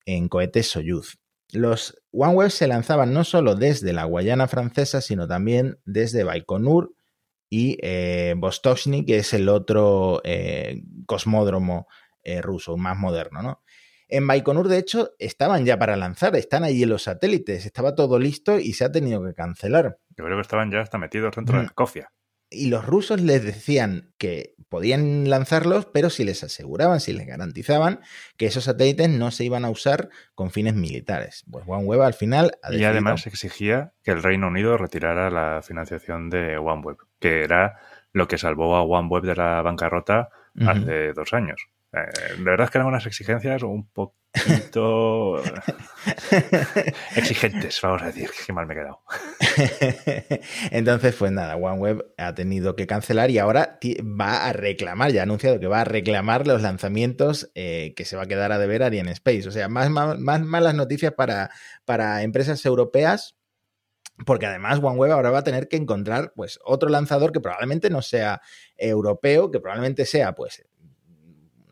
en 0.05 0.29
cohetes 0.29 0.69
Soyuz. 0.69 1.19
Los 1.53 2.01
OneWeb 2.13 2.51
se 2.51 2.69
lanzaban 2.69 3.13
no 3.13 3.25
solo 3.25 3.55
desde 3.55 3.93
la 3.93 4.05
Guayana 4.05 4.47
francesa, 4.47 5.01
sino 5.01 5.27
también 5.27 5.81
desde 5.85 6.25
Baikonur 6.25 6.95
y 7.49 7.79
eh, 7.83 8.35
Vostochny, 8.37 9.05
que 9.05 9.19
es 9.19 9.35
el 9.35 9.49
otro 9.49 10.21
eh, 10.25 10.83
cosmódromo 11.07 11.89
eh, 12.23 12.41
ruso, 12.41 12.77
más 12.77 12.97
moderno, 12.97 13.43
¿no? 13.43 13.63
En 14.09 14.27
Baikonur, 14.27 14.69
de 14.69 14.79
hecho, 14.79 15.11
estaban 15.19 15.65
ya 15.65 15.79
para 15.79 15.97
lanzar, 15.97 16.35
están 16.35 16.65
allí 16.65 16.85
los 16.85 17.05
satélites, 17.05 17.65
estaba 17.65 17.95
todo 17.95 18.19
listo 18.19 18.59
y 18.59 18.73
se 18.73 18.85
ha 18.85 18.91
tenido 18.91 19.25
que 19.25 19.35
cancelar. 19.35 19.99
Yo 20.17 20.25
creo 20.25 20.37
que 20.37 20.43
estaban 20.43 20.71
ya 20.71 20.81
hasta 20.81 20.99
metidos 20.99 21.35
dentro 21.35 21.59
de 21.59 21.65
la 21.65 21.71
cofia 21.71 22.11
y 22.51 22.69
los 22.69 22.85
rusos 22.85 23.21
les 23.21 23.45
decían 23.45 24.13
que 24.19 24.55
podían 24.69 25.31
lanzarlos, 25.31 25.87
pero 25.87 26.11
si 26.11 26.25
les 26.25 26.43
aseguraban, 26.45 27.01
si 27.01 27.13
les 27.13 27.27
garantizaban 27.27 28.01
que 28.37 28.47
esos 28.47 28.65
satélites 28.65 29.09
no 29.09 29.31
se 29.31 29.45
iban 29.45 29.65
a 29.65 29.71
usar 29.71 30.11
con 30.35 30.51
fines 30.51 30.75
militares. 30.75 31.45
Pues 31.51 31.65
OneWeb 31.67 32.03
al 32.03 32.15
final... 32.15 32.53
y 32.71 32.85
además 32.85 33.27
exigía 33.27 33.93
que 34.03 34.11
el 34.11 34.23
Reino 34.23 34.49
Unido 34.49 34.77
retirara 34.77 35.31
la 35.31 35.63
financiación 35.63 36.31
de 36.31 36.59
OneWeb, 36.59 36.97
que 37.19 37.43
era 37.43 37.79
lo 38.13 38.29
que 38.29 38.39
salvó 38.39 38.77
a 38.77 38.83
OneWeb 38.83 39.25
de 39.25 39.37
la 39.37 39.63
bancarrota 39.63 40.31
hace 40.67 41.13
dos 41.13 41.33
años. 41.33 41.69
Eh, 41.93 42.37
la 42.39 42.51
verdad 42.53 42.65
es 42.67 42.71
que 42.71 42.79
eran 42.79 42.89
unas 42.89 43.07
exigencias 43.07 43.63
un 43.65 43.91
poquito 43.91 45.43
exigentes, 47.17 47.81
vamos 47.83 48.03
a 48.03 48.07
decir, 48.07 48.31
que 48.47 48.53
mal 48.53 48.67
me 48.67 48.75
he 48.75 48.77
quedado. 48.77 49.01
Entonces, 50.71 51.17
pues 51.17 51.33
nada, 51.33 51.57
OneWeb 51.57 52.15
ha 52.17 52.35
tenido 52.35 52.77
que 52.77 52.87
cancelar 52.87 53.31
y 53.31 53.39
ahora 53.39 53.81
va 54.01 54.47
a 54.47 54.53
reclamar, 54.53 55.11
ya 55.11 55.23
ha 55.23 55.25
anunciado 55.25 55.59
que 55.59 55.67
va 55.67 55.81
a 55.81 55.85
reclamar 55.85 56.47
los 56.47 56.63
lanzamientos 56.63 57.51
eh, 57.57 57.93
que 57.97 58.05
se 58.05 58.17
va 58.17 58.23
a 58.23 58.27
quedar 58.27 58.53
a 58.53 58.59
deber 58.59 58.85
Ariane 58.85 59.11
Space. 59.13 59.49
O 59.49 59.51
sea, 59.51 59.69
más, 59.69 59.91
más, 59.91 60.17
más 60.17 60.41
malas 60.43 60.75
noticias 60.75 61.13
para, 61.15 61.51
para 61.85 62.23
empresas 62.23 62.65
europeas 62.65 63.37
porque 64.27 64.47
además 64.47 64.81
OneWeb 64.83 65.13
ahora 65.13 65.31
va 65.31 65.39
a 65.39 65.45
tener 65.45 65.69
que 65.69 65.77
encontrar 65.77 66.33
pues 66.37 66.59
otro 66.65 66.89
lanzador 66.89 67.33
que 67.33 67.41
probablemente 67.41 67.91
no 67.91 68.03
sea 68.03 68.43
europeo, 68.77 69.51
que 69.51 69.61
probablemente 69.61 70.05
sea 70.05 70.35
pues 70.35 70.63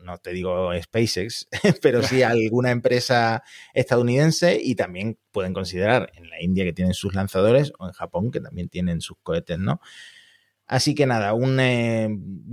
no 0.09 0.17
te 0.17 0.31
digo 0.31 0.71
SpaceX, 0.81 1.47
pero 1.81 2.03
sí 2.03 2.23
alguna 2.23 2.71
empresa 2.71 3.43
estadounidense 3.73 4.59
y 4.61 4.75
también 4.75 5.17
pueden 5.31 5.53
considerar 5.53 6.11
en 6.15 6.29
la 6.29 6.41
India 6.41 6.63
que 6.65 6.73
tienen 6.73 6.93
sus 6.93 7.13
lanzadores 7.13 7.71
o 7.79 7.87
en 7.87 7.93
Japón 7.93 8.31
que 8.31 8.41
también 8.41 8.69
tienen 8.69 9.01
sus 9.01 9.17
cohetes, 9.21 9.59
¿no? 9.59 9.81
Así 10.65 10.93
que 10.93 11.07
nada, 11.07 11.33
un, 11.33 11.59
eh, 11.59 12.09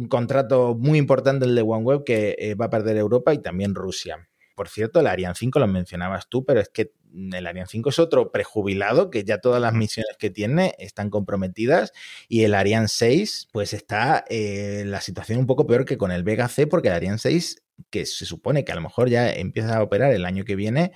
contrato 0.09 0.75
muy 0.75 0.99
importante 0.99 1.45
el 1.45 1.55
de 1.55 1.63
OneWeb 1.63 2.03
que 2.05 2.35
eh, 2.39 2.55
va 2.55 2.67
a 2.67 2.71
perder 2.71 2.97
Europa 2.97 3.35
y 3.35 3.39
también 3.43 3.75
Rusia. 3.75 4.29
Por 4.57 4.71
cierto, 4.71 5.01
el 5.01 5.07
Ariane 5.07 5.35
5 5.37 5.59
lo 5.59 5.67
mencionabas 5.67 6.29
tú, 6.29 6.45
pero 6.47 6.61
es 6.61 6.71
que 6.71 6.93
el 7.13 7.47
Ariane 7.47 7.69
5 7.69 7.91
es 7.91 7.99
otro 7.99 8.33
prejubilado 8.33 9.11
que 9.11 9.23
ya 9.23 9.39
todas 9.39 9.61
las 9.61 9.75
misiones 9.75 10.17
que 10.19 10.31
tiene 10.31 10.75
están 10.79 11.11
comprometidas 11.11 11.93
y 12.27 12.45
el 12.45 12.55
Ariane 12.55 12.89
6 12.89 13.49
pues 13.53 13.75
está 13.75 14.25
eh, 14.29 14.85
la 14.87 15.01
situación 15.03 15.39
un 15.39 15.47
poco 15.47 15.67
peor 15.67 15.85
que 15.85 15.99
con 15.99 16.11
el 16.11 16.25
Vega 16.25 16.49
C 16.49 16.67
porque 16.67 16.89
el 16.89 16.95
Ariane 16.95 17.19
6 17.19 17.63
que 17.91 18.07
se 18.07 18.25
supone 18.25 18.65
que 18.65 18.73
a 18.73 18.75
lo 18.75 18.81
mejor 18.81 19.09
ya 19.11 19.31
empieza 19.31 19.77
a 19.77 19.83
operar 19.83 20.13
el 20.13 20.25
año 20.25 20.45
que 20.45 20.57
viene 20.57 20.93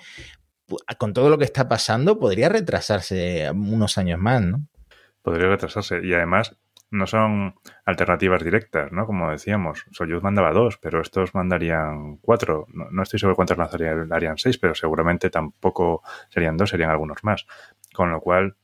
con 0.98 1.12
todo 1.12 1.28
lo 1.28 1.38
que 1.38 1.44
está 1.44 1.68
pasando 1.68 2.18
podría 2.18 2.48
retrasarse 2.48 3.50
unos 3.50 3.98
años 3.98 4.18
más, 4.18 4.40
¿no? 4.42 4.66
Podría 5.22 5.48
retrasarse 5.48 6.00
y 6.02 6.14
además 6.14 6.56
no 6.90 7.06
son 7.06 7.54
alternativas 7.84 8.42
directas, 8.42 8.90
¿no? 8.90 9.06
Como 9.06 9.30
decíamos, 9.30 9.86
Soyuz 9.92 10.22
mandaba 10.22 10.52
dos, 10.52 10.76
pero 10.78 11.00
estos 11.00 11.34
mandarían 11.34 12.16
cuatro. 12.16 12.66
No, 12.72 13.02
estoy 13.02 13.20
seguro 13.20 13.36
cuántos 13.36 13.58
lanzarían 13.58 14.38
seis, 14.38 14.58
pero 14.58 14.74
seguramente 14.74 15.30
tampoco 15.30 16.02
serían 16.28 16.56
dos, 16.56 16.70
serían 16.70 16.90
algunos 16.90 17.22
más. 17.22 17.46
Con 17.94 18.10
lo 18.10 18.20
cual, 18.20 18.56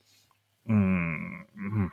mm, 0.65 1.41
mm, 1.55 1.91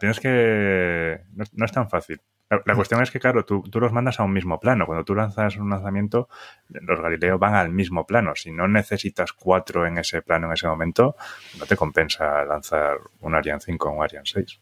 tienes 0.00 0.18
que... 0.18 1.20
No, 1.52 1.64
es 1.64 1.72
tan 1.72 1.88
fácil. 1.88 2.20
La, 2.48 2.76
cuestión 2.76 3.02
es 3.02 3.10
que, 3.10 3.18
claro, 3.18 3.44
tú, 3.44 3.62
tú, 3.62 3.80
los 3.80 3.92
mandas 3.92 4.20
a 4.20 4.22
un 4.22 4.32
mismo 4.32 4.60
plano. 4.60 4.86
Cuando 4.86 5.04
tú 5.04 5.16
lanzas 5.16 5.56
un 5.56 5.68
lanzamiento, 5.68 6.28
los 6.68 7.00
Galileos 7.00 7.40
van 7.40 7.54
al 7.54 7.70
mismo 7.70 8.06
plano. 8.06 8.34
Si 8.36 8.52
no 8.52 8.68
necesitas 8.68 9.32
cuatro 9.32 9.84
en 9.84 9.98
ese 9.98 10.22
plano 10.22 10.46
en 10.46 10.52
ese 10.52 10.68
momento, 10.68 11.16
no 11.58 11.66
te 11.66 11.76
compensa 11.76 12.44
lanzar 12.44 12.98
un 13.20 13.34
Ariane 13.34 13.60
5 13.60 13.88
o 13.88 13.92
un 13.92 14.04
Ariane 14.04 14.26
6. 14.26 14.60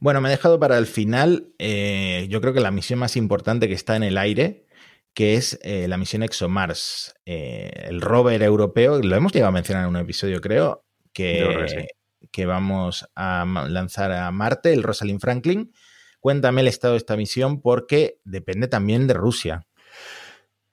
Bueno, 0.00 0.20
me 0.20 0.28
he 0.28 0.32
dejado 0.32 0.58
para 0.58 0.78
el 0.78 0.86
final, 0.86 1.52
eh, 1.58 2.26
yo 2.28 2.40
creo 2.40 2.52
que 2.52 2.60
la 2.60 2.70
misión 2.70 2.98
más 2.98 3.16
importante 3.16 3.68
que 3.68 3.74
está 3.74 3.96
en 3.96 4.02
el 4.02 4.18
aire, 4.18 4.66
que 5.14 5.34
es 5.34 5.58
eh, 5.62 5.86
la 5.88 5.98
misión 5.98 6.22
ExoMars, 6.22 7.14
eh, 7.26 7.70
el 7.88 8.00
rover 8.00 8.42
europeo, 8.42 9.00
lo 9.00 9.16
hemos 9.16 9.32
llegado 9.32 9.50
a 9.50 9.52
mencionar 9.52 9.84
en 9.84 9.90
un 9.90 9.96
episodio, 9.96 10.40
creo, 10.40 10.84
que, 11.12 11.86
que, 12.30 12.46
vamos 12.46 13.08
a 13.14 13.44
lanzar 13.68 14.12
a 14.12 14.30
Marte, 14.30 14.72
el 14.72 14.82
Rosalind 14.82 15.20
Franklin. 15.20 15.72
Cuéntame 16.20 16.62
el 16.62 16.68
estado 16.68 16.94
de 16.94 16.98
esta 16.98 17.16
misión 17.16 17.60
porque 17.60 18.20
depende 18.24 18.68
también 18.68 19.06
de 19.06 19.14
Rusia. 19.14 19.66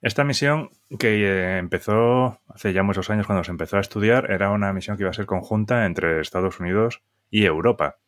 Esta 0.02 0.24
misión 0.24 0.70
que 0.98 1.58
empezó 1.58 2.40
hace 2.48 2.72
ya 2.72 2.82
muchos 2.82 3.10
años 3.10 3.26
cuando 3.26 3.44
se 3.44 3.50
empezó 3.50 3.76
a 3.76 3.80
estudiar 3.80 4.30
era 4.30 4.50
una 4.50 4.72
misión 4.72 4.96
que 4.96 5.02
iba 5.02 5.10
a 5.10 5.14
ser 5.14 5.26
conjunta 5.26 5.84
entre 5.84 6.20
Estados 6.20 6.58
Unidos 6.58 7.02
y 7.30 7.44
Europa. 7.44 7.98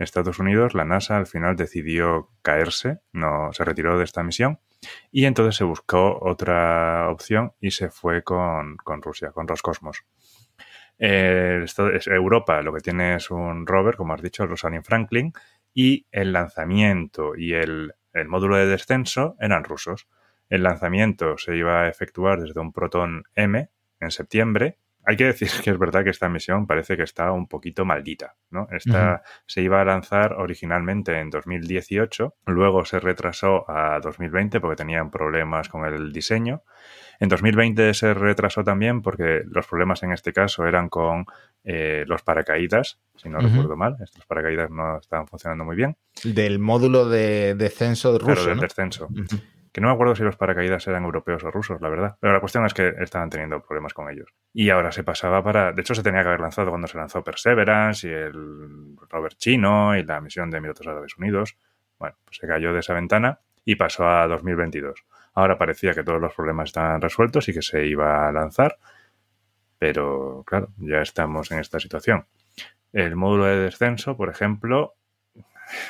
Estados 0.00 0.38
Unidos, 0.38 0.74
la 0.74 0.84
NASA 0.84 1.16
al 1.16 1.26
final 1.26 1.56
decidió 1.56 2.30
caerse, 2.42 3.00
no 3.12 3.52
se 3.52 3.64
retiró 3.64 3.98
de 3.98 4.04
esta 4.04 4.22
misión 4.22 4.58
y 5.12 5.26
entonces 5.26 5.56
se 5.56 5.64
buscó 5.64 6.18
otra 6.22 7.08
opción 7.10 7.52
y 7.60 7.72
se 7.72 7.90
fue 7.90 8.22
con, 8.22 8.78
Rusia, 9.02 9.30
con 9.32 9.46
Roscosmos. 9.46 10.04
Europa 10.98 12.62
lo 12.62 12.72
que 12.72 12.80
tiene 12.80 13.16
es 13.16 13.30
un 13.30 13.66
rover, 13.66 13.96
como 13.96 14.14
has 14.14 14.22
dicho, 14.22 14.46
Rosalind 14.46 14.84
Franklin, 14.84 15.32
y 15.72 16.06
el 16.10 16.32
lanzamiento 16.32 17.36
y 17.36 17.54
el, 17.54 17.94
el 18.12 18.28
módulo 18.28 18.56
de 18.56 18.66
descenso 18.66 19.36
eran 19.40 19.64
rusos. 19.64 20.08
El 20.48 20.62
lanzamiento 20.64 21.38
se 21.38 21.56
iba 21.56 21.82
a 21.82 21.88
efectuar 21.88 22.40
desde 22.40 22.60
un 22.60 22.72
Proton 22.72 23.24
M 23.34 23.68
en 24.00 24.10
septiembre 24.10 24.78
hay 25.04 25.16
que 25.16 25.24
decir 25.24 25.48
que 25.62 25.70
es 25.70 25.78
verdad 25.78 26.04
que 26.04 26.10
esta 26.10 26.28
misión 26.28 26.66
parece 26.66 26.96
que 26.96 27.02
está 27.02 27.32
un 27.32 27.46
poquito 27.46 27.84
maldita, 27.84 28.36
¿no? 28.50 28.68
Esta 28.70 29.22
se 29.46 29.62
iba 29.62 29.80
a 29.80 29.84
lanzar 29.84 30.34
originalmente 30.34 31.18
en 31.18 31.30
2018, 31.30 32.34
luego 32.46 32.84
se 32.84 33.00
retrasó 33.00 33.68
a 33.70 33.98
2020 34.00 34.60
porque 34.60 34.76
tenían 34.76 35.10
problemas 35.10 35.68
con 35.68 35.84
el 35.84 36.12
diseño. 36.12 36.62
En 37.18 37.28
2020 37.28 37.92
se 37.94 38.14
retrasó 38.14 38.64
también 38.64 39.02
porque 39.02 39.42
los 39.46 39.66
problemas 39.66 40.02
en 40.02 40.12
este 40.12 40.32
caso 40.32 40.66
eran 40.66 40.88
con 40.88 41.26
eh, 41.64 42.04
los 42.06 42.22
paracaídas, 42.22 42.98
si 43.16 43.28
no 43.28 43.38
recuerdo 43.38 43.76
mal. 43.76 43.96
Estos 44.02 44.24
paracaídas 44.26 44.70
no 44.70 44.98
estaban 44.98 45.26
funcionando 45.26 45.64
muy 45.64 45.76
bien. 45.76 45.96
Del 46.24 46.58
módulo 46.58 47.08
de 47.08 47.54
descenso 47.54 48.18
ruso. 48.18 48.34
Pero 48.34 48.46
del 48.46 48.60
descenso 48.60 49.08
que 49.72 49.80
no 49.80 49.88
me 49.88 49.94
acuerdo 49.94 50.16
si 50.16 50.22
los 50.22 50.36
paracaídas 50.36 50.86
eran 50.88 51.04
europeos 51.04 51.44
o 51.44 51.50
rusos, 51.50 51.80
la 51.80 51.88
verdad. 51.88 52.16
Pero 52.20 52.32
la 52.32 52.40
cuestión 52.40 52.66
es 52.66 52.74
que 52.74 52.94
estaban 52.98 53.30
teniendo 53.30 53.60
problemas 53.60 53.94
con 53.94 54.10
ellos. 54.10 54.32
Y 54.52 54.70
ahora 54.70 54.90
se 54.90 55.04
pasaba 55.04 55.42
para... 55.42 55.72
De 55.72 55.80
hecho, 55.80 55.94
se 55.94 56.02
tenía 56.02 56.22
que 56.22 56.28
haber 56.28 56.40
lanzado 56.40 56.70
cuando 56.70 56.88
se 56.88 56.98
lanzó 56.98 57.22
Perseverance 57.22 58.08
y 58.08 58.10
el 58.10 58.96
rover 59.08 59.34
chino 59.34 59.96
y 59.96 60.02
la 60.02 60.20
misión 60.20 60.50
de 60.50 60.58
Emiratos 60.58 60.86
Árabes 60.86 61.16
Unidos. 61.16 61.56
Bueno, 61.98 62.16
pues 62.24 62.38
se 62.38 62.46
cayó 62.46 62.72
de 62.72 62.80
esa 62.80 62.94
ventana 62.94 63.40
y 63.64 63.76
pasó 63.76 64.08
a 64.08 64.26
2022. 64.26 65.04
Ahora 65.34 65.56
parecía 65.56 65.92
que 65.92 66.02
todos 66.02 66.20
los 66.20 66.34
problemas 66.34 66.70
estaban 66.70 67.00
resueltos 67.00 67.48
y 67.48 67.52
que 67.52 67.62
se 67.62 67.86
iba 67.86 68.28
a 68.28 68.32
lanzar. 68.32 68.76
Pero, 69.78 70.42
claro, 70.46 70.68
ya 70.78 71.00
estamos 71.00 71.50
en 71.52 71.60
esta 71.60 71.78
situación. 71.78 72.26
El 72.92 73.14
módulo 73.14 73.44
de 73.44 73.56
descenso, 73.56 74.16
por 74.16 74.28
ejemplo... 74.30 74.94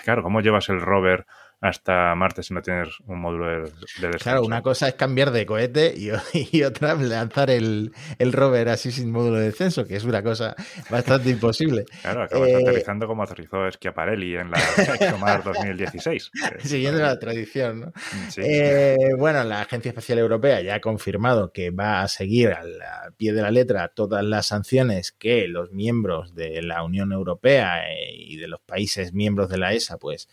Claro, 0.04 0.22
¿cómo 0.22 0.42
llevas 0.42 0.68
el 0.68 0.82
rover 0.82 1.24
hasta 1.60 2.14
Marte 2.14 2.42
si 2.42 2.54
no 2.54 2.62
tienes 2.62 2.88
un 3.06 3.20
módulo 3.20 3.46
de, 3.46 3.60
descenso. 3.60 4.18
Claro, 4.18 4.42
una 4.42 4.62
cosa 4.62 4.88
es 4.88 4.94
cambiar 4.94 5.30
de 5.30 5.44
cohete 5.44 5.94
y, 5.94 6.62
otra 6.62 6.94
lanzar 6.94 7.50
el, 7.50 7.92
rover 8.18 8.68
así 8.70 8.90
sin 8.90 9.10
módulo 9.10 9.38
de 9.38 9.46
descenso, 9.46 9.86
que 9.86 9.96
es 9.96 10.04
una 10.04 10.22
cosa 10.22 10.54
bastante 10.88 11.30
imposible. 11.30 11.84
Claro, 12.02 12.22
acabas 12.22 12.48
eh, 12.48 12.56
aterrizando 12.56 13.06
como 13.06 13.22
aterrizó 13.22 13.70
Schiaparelli 13.70 14.36
en 14.36 14.50
la 14.50 14.58
ExoMar 15.00 15.44
2016. 15.44 16.30
Siguiendo 16.60 17.02
la 17.02 17.18
tradición, 17.18 17.80
¿no? 17.80 17.86
Mm, 17.86 18.28
eh, 18.38 18.96
bueno, 19.18 19.44
la 19.44 19.60
Agencia 19.60 19.90
Espacial 19.90 20.18
Europea 20.18 20.62
ya 20.62 20.76
ha 20.76 20.80
confirmado 20.80 21.52
que 21.52 21.70
va 21.70 22.02
a 22.02 22.08
seguir 22.08 22.52
al, 22.52 22.80
pie 23.16 23.32
de 23.32 23.42
la 23.42 23.50
letra 23.50 23.88
todas 23.88 24.24
las 24.24 24.46
sanciones 24.46 25.12
que 25.12 25.46
los 25.46 25.72
miembros 25.72 26.34
de 26.34 26.62
la 26.62 26.82
Unión 26.82 27.12
Europea 27.12 27.90
eh, 27.90 28.14
y 28.14 28.36
de 28.36 28.48
los 28.48 28.60
países 28.60 29.12
miembros 29.12 29.50
de 29.50 29.58
la 29.58 29.74
ESA, 29.74 29.98
pues 29.98 30.28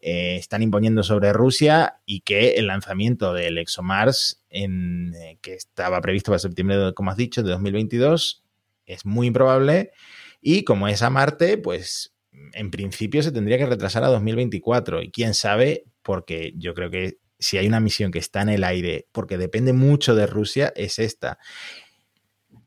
eh, 0.00 0.36
están 0.36 0.62
imponiendo 0.62 1.02
sobre 1.02 1.32
Rusia 1.32 2.00
y 2.06 2.20
que 2.20 2.52
el 2.52 2.68
lanzamiento 2.68 3.34
del 3.34 3.58
ExoMars, 3.58 4.42
en, 4.48 5.14
eh, 5.14 5.38
que 5.42 5.54
estaba 5.54 6.00
previsto 6.00 6.30
para 6.30 6.38
septiembre, 6.38 6.92
como 6.94 7.10
has 7.10 7.16
dicho, 7.16 7.42
de 7.42 7.50
2022, 7.50 8.44
es 8.86 9.04
muy 9.04 9.26
improbable. 9.26 9.92
Y 10.40 10.64
como 10.64 10.88
es 10.88 11.02
a 11.02 11.10
Marte, 11.10 11.58
pues 11.58 12.14
en 12.54 12.70
principio 12.70 13.22
se 13.22 13.32
tendría 13.32 13.58
que 13.58 13.66
retrasar 13.66 14.04
a 14.04 14.08
2024. 14.08 15.02
Y 15.02 15.10
quién 15.10 15.34
sabe, 15.34 15.84
porque 16.02 16.54
yo 16.56 16.74
creo 16.74 16.90
que 16.90 17.18
si 17.38 17.58
hay 17.58 17.66
una 17.66 17.80
misión 17.80 18.10
que 18.10 18.18
está 18.18 18.42
en 18.42 18.50
el 18.50 18.64
aire, 18.64 19.06
porque 19.12 19.38
depende 19.38 19.72
mucho 19.72 20.14
de 20.14 20.26
Rusia, 20.26 20.72
es 20.76 20.98
esta. 20.98 21.38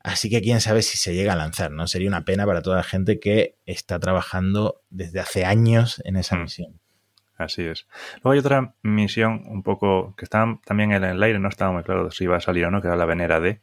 Así 0.04 0.28
que 0.28 0.42
quién 0.42 0.60
sabe 0.60 0.82
si 0.82 0.98
se 0.98 1.14
llega 1.14 1.32
a 1.32 1.36
lanzar, 1.36 1.70
¿no? 1.70 1.86
Sería 1.86 2.08
una 2.08 2.24
pena 2.24 2.46
para 2.46 2.62
toda 2.62 2.76
la 2.76 2.82
gente 2.82 3.18
que 3.18 3.56
está 3.64 3.98
trabajando 3.98 4.82
desde 4.90 5.20
hace 5.20 5.44
años 5.44 6.00
en 6.04 6.16
esa 6.16 6.36
hmm. 6.36 6.42
misión. 6.42 6.83
Así 7.44 7.62
es. 7.62 7.86
Luego 8.22 8.32
hay 8.32 8.38
otra 8.38 8.74
misión 8.82 9.42
un 9.46 9.62
poco 9.62 10.14
que 10.16 10.24
está 10.24 10.58
también 10.64 10.92
en 10.92 11.04
el 11.04 11.22
aire, 11.22 11.38
no 11.38 11.48
estaba 11.48 11.72
muy 11.72 11.82
claro 11.82 12.10
si 12.10 12.24
iba 12.24 12.36
a 12.36 12.40
salir 12.40 12.64
o 12.64 12.70
no, 12.70 12.80
que 12.80 12.88
era 12.88 12.96
la 12.96 13.04
Venera 13.04 13.38
D, 13.38 13.60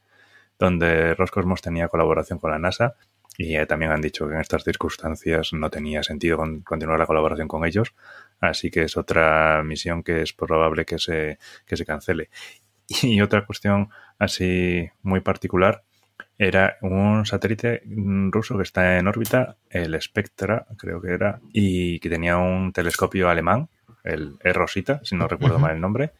donde 0.60 1.15
Roscosmos 1.15 1.62
tenía 1.62 1.88
colaboración 1.88 2.38
con 2.38 2.52
la 2.52 2.60
NASA 2.60 2.96
y 3.38 3.56
eh, 3.56 3.65
también 3.65 3.91
han 3.91 4.02
dicho 4.02 4.28
que 4.28 4.36
en 4.36 4.41
estas 4.41 4.63
circunstancias 4.63 5.54
no 5.54 5.70
tenía 5.72 6.04
sentido 6.04 6.38
continuar 6.63 7.00
la 7.00 7.08
colaboración 7.08 7.48
con 7.48 7.65
ellos, 7.65 7.96
así 8.39 8.70
que 8.70 8.84
es 8.84 8.98
otra 8.98 9.63
misión 9.63 10.04
que 10.04 10.22
es 10.22 10.34
probable 10.34 10.86
que 10.86 11.00
se, 11.00 11.39
que 11.65 11.78
se 11.78 11.86
cancele. 11.86 12.30
Y 13.04 13.22
otra 13.22 13.46
cuestión 13.46 13.89
así 14.20 14.89
muy 15.02 15.22
particular 15.22 15.84
era 16.38 16.78
un 16.82 17.26
satélite 17.26 17.84
ruso 17.86 18.58
que 18.58 18.64
está 18.64 18.98
en 18.98 19.08
órbita, 19.08 19.58
el 19.70 20.00
Spectra, 20.02 20.66
creo 20.78 21.02
que 21.02 21.12
era, 21.12 21.40
y 21.52 22.00
que 22.00 22.10
tenía 22.10 22.38
un 22.38 22.74
telescopio 22.74 23.30
alemán, 23.30 23.70
el 24.04 24.38
E-Rosita, 24.44 25.02
si 25.04 25.16
no 25.16 25.28
recuerdo 25.28 25.60
mal 25.60 25.76
el 25.76 25.82
nombre, 25.82 26.14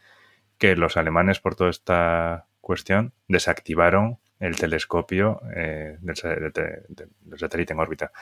que 0.58 0.76
los 0.76 0.96
alemanes 0.96 1.40
por 1.40 1.56
toda 1.56 1.70
esta 1.70 2.46
cuestión 2.60 3.12
desactivaron 3.28 4.18
el 4.38 4.56
telescopio 4.56 5.40
eh, 5.54 5.98
del, 6.00 6.16
satélite 6.16 7.72
en 7.72 7.78
órbita. 7.80 8.12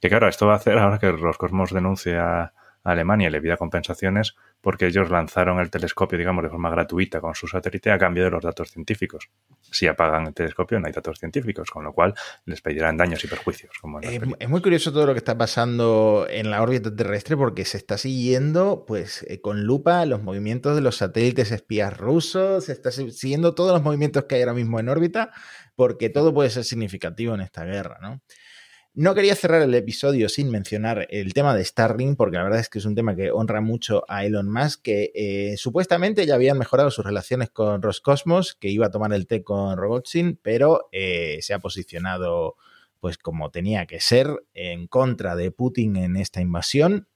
Que 0.00 0.08
claro, 0.08 0.28
esto 0.28 0.46
va 0.46 0.54
a 0.54 0.56
hacer 0.56 0.78
ahora 0.78 0.98
que 0.98 1.12
Roscosmos 1.12 1.72
denuncie 1.72 2.16
a, 2.16 2.52
Alemania 2.82 3.28
y 3.28 3.30
le 3.30 3.42
pida 3.42 3.58
compensaciones 3.58 4.36
porque 4.60 4.86
ellos 4.86 5.10
lanzaron 5.10 5.58
el 5.58 5.70
telescopio, 5.70 6.18
digamos, 6.18 6.44
de 6.44 6.50
forma 6.50 6.70
gratuita 6.70 7.20
con 7.20 7.34
su 7.34 7.46
satélite 7.46 7.90
a 7.90 7.98
cambio 7.98 8.24
de 8.24 8.30
los 8.30 8.42
datos 8.42 8.70
científicos. 8.70 9.30
Si 9.62 9.86
apagan 9.86 10.26
el 10.26 10.34
telescopio 10.34 10.78
no 10.78 10.86
hay 10.86 10.92
datos 10.92 11.18
científicos, 11.18 11.70
con 11.70 11.84
lo 11.84 11.92
cual 11.92 12.14
les 12.44 12.60
pedirán 12.60 12.96
daños 12.96 13.24
y 13.24 13.28
perjuicios. 13.28 13.72
es 14.38 14.48
muy 14.48 14.60
curioso 14.60 14.92
todo 14.92 15.06
lo 15.06 15.12
que 15.12 15.18
está 15.18 15.38
pasando 15.38 16.26
en 16.28 16.50
la 16.50 16.62
órbita 16.62 16.94
terrestre 16.94 17.36
porque 17.36 17.64
se 17.64 17.76
está 17.76 17.96
siguiendo 17.96 18.84
pues 18.86 19.24
eh, 19.28 19.40
con 19.40 19.64
lupa 19.64 20.04
los 20.04 20.22
movimientos 20.22 20.74
de 20.74 20.82
los 20.82 20.96
satélites 20.96 21.50
espías 21.52 21.96
rusos, 21.96 22.66
se 22.66 22.72
está 22.72 22.90
siguiendo 22.90 23.54
todos 23.54 23.72
los 23.72 23.82
movimientos 23.82 24.24
que 24.24 24.36
hay 24.36 24.42
ahora 24.42 24.54
mismo 24.54 24.78
en 24.78 24.88
órbita 24.88 25.30
porque 25.74 26.10
todo 26.10 26.34
puede 26.34 26.50
ser 26.50 26.64
significativo 26.64 27.34
en 27.34 27.40
esta 27.40 27.64
guerra, 27.64 27.98
¿no? 28.02 28.20
No 28.94 29.14
quería 29.14 29.36
cerrar 29.36 29.62
el 29.62 29.74
episodio 29.74 30.28
sin 30.28 30.50
mencionar 30.50 31.06
el 31.10 31.32
tema 31.32 31.54
de 31.54 31.64
Starlink, 31.64 32.16
porque 32.16 32.36
la 32.36 32.42
verdad 32.42 32.58
es 32.58 32.68
que 32.68 32.80
es 32.80 32.84
un 32.84 32.96
tema 32.96 33.14
que 33.14 33.30
honra 33.30 33.60
mucho 33.60 34.04
a 34.08 34.24
Elon 34.24 34.50
Musk, 34.50 34.82
que 34.82 35.12
eh, 35.14 35.56
supuestamente 35.56 36.26
ya 36.26 36.34
habían 36.34 36.58
mejorado 36.58 36.90
sus 36.90 37.04
relaciones 37.04 37.50
con 37.50 37.82
Roscosmos, 37.82 38.54
que 38.54 38.68
iba 38.68 38.86
a 38.86 38.90
tomar 38.90 39.12
el 39.12 39.28
té 39.28 39.44
con 39.44 39.76
Rogozin, 39.76 40.40
pero 40.42 40.88
eh, 40.90 41.38
se 41.40 41.54
ha 41.54 41.60
posicionado 41.60 42.56
pues 42.98 43.16
como 43.16 43.50
tenía 43.50 43.86
que 43.86 44.00
ser 44.00 44.44
en 44.54 44.88
contra 44.88 45.36
de 45.36 45.52
Putin 45.52 45.96
en 45.96 46.16
esta 46.16 46.40
invasión 46.40 47.06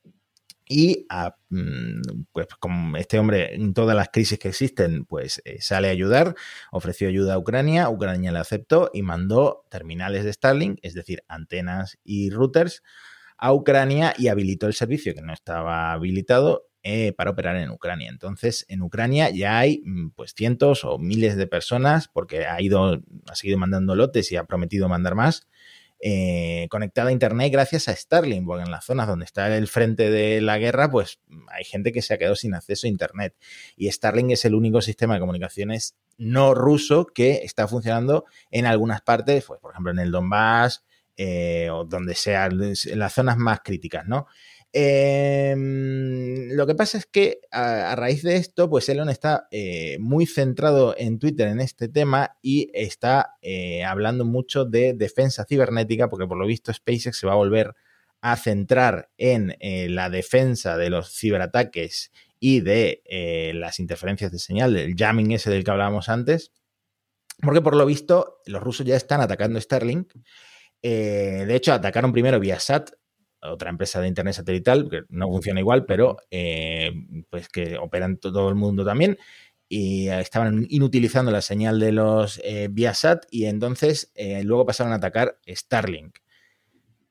y 0.66 1.06
mm, 1.50 2.00
pues 2.32 2.46
como 2.58 2.96
este 2.96 3.18
hombre 3.18 3.54
en 3.54 3.74
todas 3.74 3.96
las 3.96 4.08
crisis 4.08 4.38
que 4.38 4.48
existen 4.48 5.04
pues 5.04 5.42
eh, 5.44 5.60
sale 5.60 5.88
a 5.88 5.92
ayudar, 5.92 6.34
ofreció 6.72 7.08
ayuda 7.08 7.34
a 7.34 7.38
Ucrania, 7.38 7.90
Ucrania 7.90 8.32
le 8.32 8.38
aceptó 8.38 8.90
y 8.92 9.02
mandó 9.02 9.64
terminales 9.70 10.24
de 10.24 10.32
Starlink, 10.32 10.78
es 10.82 10.94
decir, 10.94 11.22
antenas 11.28 11.98
y 12.02 12.30
routers 12.30 12.82
a 13.36 13.52
Ucrania 13.52 14.14
y 14.16 14.28
habilitó 14.28 14.66
el 14.66 14.74
servicio 14.74 15.14
que 15.14 15.22
no 15.22 15.32
estaba 15.32 15.92
habilitado 15.92 16.68
eh, 16.82 17.12
para 17.12 17.30
operar 17.30 17.56
en 17.56 17.70
Ucrania. 17.70 18.10
Entonces, 18.10 18.66
en 18.68 18.82
Ucrania 18.82 19.30
ya 19.30 19.58
hay 19.58 19.82
mm, 19.84 20.10
pues 20.10 20.34
cientos 20.34 20.84
o 20.84 20.98
miles 20.98 21.36
de 21.36 21.46
personas 21.46 22.08
porque 22.08 22.46
ha 22.46 22.60
ido, 22.60 23.00
ha 23.26 23.34
seguido 23.34 23.58
mandando 23.58 23.96
lotes 23.96 24.30
y 24.32 24.36
ha 24.36 24.44
prometido 24.44 24.88
mandar 24.88 25.14
más 25.14 25.46
eh, 26.06 26.68
conectada 26.68 27.08
a 27.08 27.12
Internet 27.12 27.50
gracias 27.50 27.88
a 27.88 27.96
Starlink, 27.96 28.44
porque 28.44 28.64
en 28.64 28.70
las 28.70 28.84
zonas 28.84 29.06
donde 29.06 29.24
está 29.24 29.56
el 29.56 29.68
frente 29.68 30.10
de 30.10 30.42
la 30.42 30.58
guerra, 30.58 30.90
pues 30.90 31.18
hay 31.48 31.64
gente 31.64 31.92
que 31.92 32.02
se 32.02 32.12
ha 32.12 32.18
quedado 32.18 32.36
sin 32.36 32.54
acceso 32.54 32.86
a 32.86 32.90
Internet. 32.90 33.34
Y 33.74 33.90
Starlink 33.90 34.32
es 34.32 34.44
el 34.44 34.54
único 34.54 34.82
sistema 34.82 35.14
de 35.14 35.20
comunicaciones 35.20 35.96
no 36.18 36.52
ruso 36.52 37.06
que 37.06 37.36
está 37.44 37.66
funcionando 37.68 38.26
en 38.50 38.66
algunas 38.66 39.00
partes, 39.00 39.46
pues, 39.46 39.58
por 39.60 39.70
ejemplo, 39.72 39.92
en 39.92 39.98
el 39.98 40.10
Donbass, 40.10 40.84
eh, 41.16 41.70
o 41.70 41.84
donde 41.84 42.14
sea, 42.14 42.46
en 42.50 42.98
las 42.98 43.14
zonas 43.14 43.38
más 43.38 43.60
críticas, 43.64 44.06
¿no? 44.06 44.26
Em, 44.76 46.48
lo 46.50 46.66
que 46.66 46.74
pasa 46.74 46.98
es 46.98 47.06
que 47.06 47.42
a, 47.52 47.94
raíz 47.94 48.24
de 48.24 48.34
esto, 48.34 48.68
pues 48.68 48.88
Elon 48.88 49.08
está 49.08 49.46
eh, 49.52 49.98
muy 50.00 50.26
centrado 50.26 50.96
en 50.98 51.20
Twitter 51.20 51.46
en 51.46 51.60
este 51.60 51.88
tema 51.88 52.36
y 52.42 52.72
está 52.74 53.36
eh, 53.40 53.84
hablando 53.84 54.24
mucho 54.24 54.64
de 54.64 54.92
defensa 54.92 55.44
cibernética, 55.44 56.10
porque 56.10 56.26
por 56.26 56.38
lo 56.38 56.44
visto 56.44 56.72
SpaceX 56.72 57.16
se 57.16 57.26
va 57.28 57.34
a 57.34 57.36
volver 57.36 57.76
a 58.20 58.34
centrar 58.36 59.10
en 59.16 59.56
eh, 59.60 59.88
la 59.88 60.10
defensa 60.10 60.76
de 60.76 60.90
los 60.90 61.16
ciberataques 61.16 62.10
y 62.40 62.58
de 62.60 63.52
las 63.54 63.78
interferencias 63.78 64.32
de 64.32 64.40
señal, 64.40 64.74
del 64.74 64.96
jamming 64.96 65.30
ese 65.32 65.50
del 65.50 65.62
que 65.62 65.70
hablábamos 65.70 66.08
antes, 66.08 66.50
porque 67.40 67.62
por 67.62 67.76
lo 67.76 67.86
visto 67.86 68.38
los 68.44 68.60
rusos 68.60 68.84
ya 68.84 68.96
están 68.96 69.20
atacando 69.20 69.60
Starlink. 69.60 70.12
De 70.82 71.54
hecho, 71.54 71.72
atacaron 71.72 72.12
primero 72.12 72.38
Viasat, 72.38 72.90
otra 73.44 73.70
empresa 73.70 74.00
de 74.00 74.08
internet 74.08 74.34
satelital, 74.34 74.88
que 74.88 75.02
no 75.08 75.28
funciona 75.28 75.60
igual, 75.60 75.84
pero 75.86 76.16
eh, 76.30 76.92
pues 77.30 77.48
que 77.48 77.78
opera 77.78 78.06
en 78.06 78.18
todo 78.18 78.48
el 78.48 78.54
mundo 78.54 78.84
también 78.84 79.18
y 79.68 80.08
estaban 80.08 80.66
inutilizando 80.68 81.30
la 81.30 81.40
señal 81.40 81.80
de 81.80 81.92
los 81.92 82.40
eh, 82.44 82.68
Viasat 82.70 83.24
y 83.30 83.46
entonces 83.46 84.12
eh, 84.14 84.44
luego 84.44 84.66
pasaron 84.66 84.92
a 84.92 84.96
atacar 84.96 85.38
Starlink. 85.48 86.18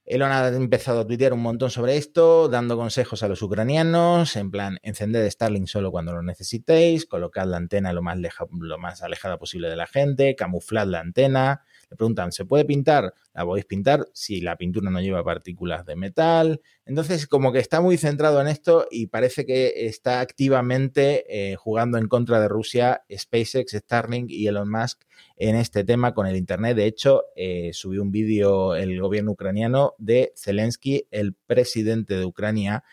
Elon 0.05 0.31
ha 0.31 0.47
empezado 0.49 1.01
a 1.01 1.07
tuitear 1.07 1.31
un 1.31 1.41
montón 1.41 1.71
sobre 1.71 1.95
esto, 1.95 2.49
dando 2.49 2.75
consejos 2.75 3.23
a 3.23 3.29
los 3.29 3.41
ucranianos, 3.41 4.35
en 4.35 4.51
plan, 4.51 4.77
encended 4.83 5.29
Starlink 5.29 5.67
solo 5.67 5.91
cuando 5.91 6.13
lo 6.13 6.21
necesitéis, 6.21 7.05
colocad 7.05 7.47
la 7.47 7.57
antena 7.57 7.93
lo 7.93 8.01
más, 8.01 8.17
lo 8.51 8.77
más 8.77 9.01
alejada 9.01 9.37
posible 9.37 9.69
de 9.69 9.77
la 9.77 9.87
gente, 9.87 10.35
camuflad 10.35 10.87
la 10.87 10.99
antena, 10.99 11.63
preguntan, 11.95 12.31
¿se 12.31 12.45
puede 12.45 12.65
pintar? 12.65 13.13
La 13.33 13.45
podéis 13.45 13.65
pintar 13.65 14.07
si 14.13 14.41
la 14.41 14.55
pintura 14.55 14.89
no 14.89 15.01
lleva 15.01 15.23
partículas 15.23 15.85
de 15.85 15.95
metal. 15.95 16.61
Entonces, 16.85 17.27
como 17.27 17.51
que 17.51 17.59
está 17.59 17.81
muy 17.81 17.97
centrado 17.97 18.41
en 18.41 18.47
esto 18.47 18.87
y 18.91 19.07
parece 19.07 19.45
que 19.45 19.87
está 19.87 20.19
activamente 20.19 21.25
eh, 21.27 21.55
jugando 21.55 21.97
en 21.97 22.07
contra 22.07 22.39
de 22.39 22.47
Rusia, 22.47 23.03
SpaceX, 23.11 23.73
Starlink 23.73 24.29
y 24.29 24.47
Elon 24.47 24.69
Musk 24.69 25.01
en 25.35 25.55
este 25.55 25.83
tema 25.83 26.13
con 26.13 26.27
el 26.27 26.35
Internet. 26.35 26.77
De 26.77 26.85
hecho, 26.85 27.23
eh, 27.35 27.71
subió 27.73 28.01
un 28.01 28.11
vídeo 28.11 28.75
el 28.75 28.99
gobierno 29.01 29.31
ucraniano 29.31 29.93
de 29.97 30.33
Zelensky, 30.35 31.07
el 31.11 31.33
presidente 31.33 32.17
de 32.17 32.25
Ucrania, 32.25 32.83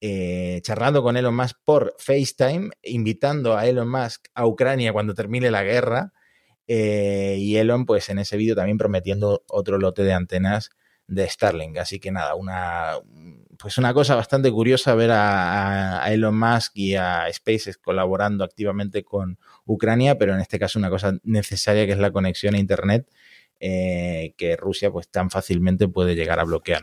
eh, 0.00 0.60
charlando 0.62 1.02
con 1.02 1.16
Elon 1.16 1.34
Musk 1.34 1.56
por 1.64 1.94
FaceTime, 1.98 2.70
invitando 2.82 3.56
a 3.56 3.66
Elon 3.66 3.90
Musk 3.90 4.28
a 4.34 4.46
Ucrania 4.46 4.92
cuando 4.92 5.14
termine 5.14 5.50
la 5.50 5.64
guerra 5.64 6.12
eh, 6.68 7.36
y 7.38 7.56
Elon, 7.56 7.86
pues 7.86 8.10
en 8.10 8.18
ese 8.18 8.36
vídeo 8.36 8.54
también 8.54 8.76
prometiendo 8.76 9.42
otro 9.48 9.78
lote 9.78 10.04
de 10.04 10.12
antenas 10.12 10.70
de 11.06 11.26
Starlink. 11.26 11.78
Así 11.78 11.98
que 11.98 12.12
nada, 12.12 12.34
una, 12.34 12.98
pues 13.58 13.78
una 13.78 13.94
cosa 13.94 14.14
bastante 14.14 14.52
curiosa 14.52 14.94
ver 14.94 15.10
a, 15.12 16.04
Elon 16.12 16.38
Musk 16.38 16.72
y 16.74 16.94
a 16.94 17.26
SpaceX 17.32 17.78
colaborando 17.78 18.44
activamente 18.44 19.02
con 19.02 19.38
Ucrania, 19.64 20.18
pero 20.18 20.34
en 20.34 20.40
este 20.40 20.58
caso 20.58 20.78
una 20.78 20.90
cosa 20.90 21.18
necesaria 21.24 21.86
que 21.86 21.92
es 21.92 21.98
la 21.98 22.12
conexión 22.12 22.54
a 22.54 22.58
Internet 22.58 23.08
eh, 23.58 24.34
que 24.36 24.56
Rusia 24.56 24.90
pues 24.92 25.08
tan 25.08 25.30
fácilmente 25.30 25.88
puede 25.88 26.14
llegar 26.14 26.38
a 26.38 26.44
bloquear. 26.44 26.82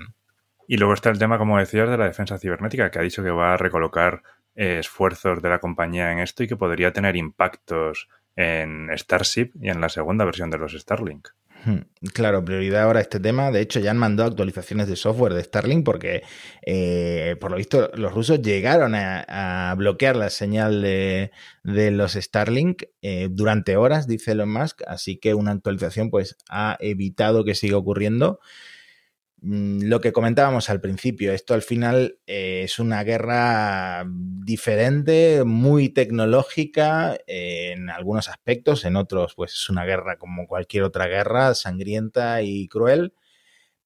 Y 0.67 0.77
luego 0.77 0.95
está 0.95 1.11
el 1.11 1.19
tema, 1.19 1.37
como 1.37 1.59
decías, 1.59 1.87
de 1.87 1.97
la 1.97 2.05
defensa 2.05 2.39
cibernética, 2.39 2.89
que 2.89 2.97
ha 2.97 3.03
dicho 3.03 3.21
que 3.21 3.29
va 3.29 3.53
a 3.53 3.57
recolocar 3.57 4.23
eh, 4.55 4.79
esfuerzos 4.79 5.43
de 5.43 5.49
la 5.49 5.59
compañía 5.59 6.11
en 6.11 6.19
esto 6.19 6.43
y 6.43 6.47
que 6.47 6.57
podría 6.57 6.91
tener 6.91 7.15
impactos 7.15 8.09
en 8.35 8.89
Starship 8.97 9.51
y 9.59 9.69
en 9.69 9.81
la 9.81 9.89
segunda 9.89 10.25
versión 10.25 10.49
de 10.49 10.57
los 10.57 10.73
Starlink. 10.73 11.29
Hmm, 11.65 11.79
claro, 12.13 12.45
prioridad 12.45 12.83
ahora 12.83 13.01
este 13.01 13.19
tema. 13.19 13.49
De 13.49 13.59
hecho, 13.59 13.79
ya 13.79 13.89
han 13.89 13.97
mandado 13.97 14.29
actualizaciones 14.29 14.87
de 14.87 14.95
software 14.95 15.33
de 15.33 15.43
Starlink 15.43 15.83
porque, 15.83 16.21
eh, 16.63 17.35
por 17.41 17.49
lo 17.49 17.57
visto, 17.57 17.89
los 17.95 18.13
rusos 18.13 18.41
llegaron 18.41 18.93
a, 18.93 19.73
bloquear 19.75 20.15
la 20.15 20.29
señal 20.29 20.83
de, 20.83 21.31
los 21.63 22.13
Starlink 22.13 22.83
eh, 23.01 23.29
durante 23.31 23.77
horas, 23.77 24.07
dice 24.07 24.33
Elon 24.33 24.51
Musk. 24.51 24.83
Así 24.85 25.17
que 25.17 25.33
una 25.33 25.51
actualización 25.51 26.11
pues, 26.11 26.37
ha 26.49 26.77
evitado 26.79 27.43
que 27.43 27.55
siga 27.55 27.77
ocurriendo. 27.77 28.39
Mm, 29.41 29.83
lo 29.83 30.01
que 30.01 30.13
comentábamos 30.13 30.69
al 30.69 30.81
principio, 30.81 31.33
esto 31.33 31.53
al 31.53 31.61
final 31.61 32.19
eh, 32.25 32.61
es 32.63 32.79
una 32.79 33.03
guerra 33.03 34.05
diferente, 34.07 35.43
muy 35.45 35.89
tecnológica 35.89 37.17
en 37.27 37.89
algunos 37.89 38.29
aspectos, 38.29 38.85
en 38.85 38.95
otros 38.95 39.35
pues 39.35 39.53
es 39.53 39.69
una 39.69 39.85
guerra 39.85 40.17
como 40.17 40.47
cualquier 40.47 40.83
otra 40.83 41.07
guerra, 41.07 41.53
sangrienta 41.53 42.41
y 42.41 42.67
cruel, 42.67 43.13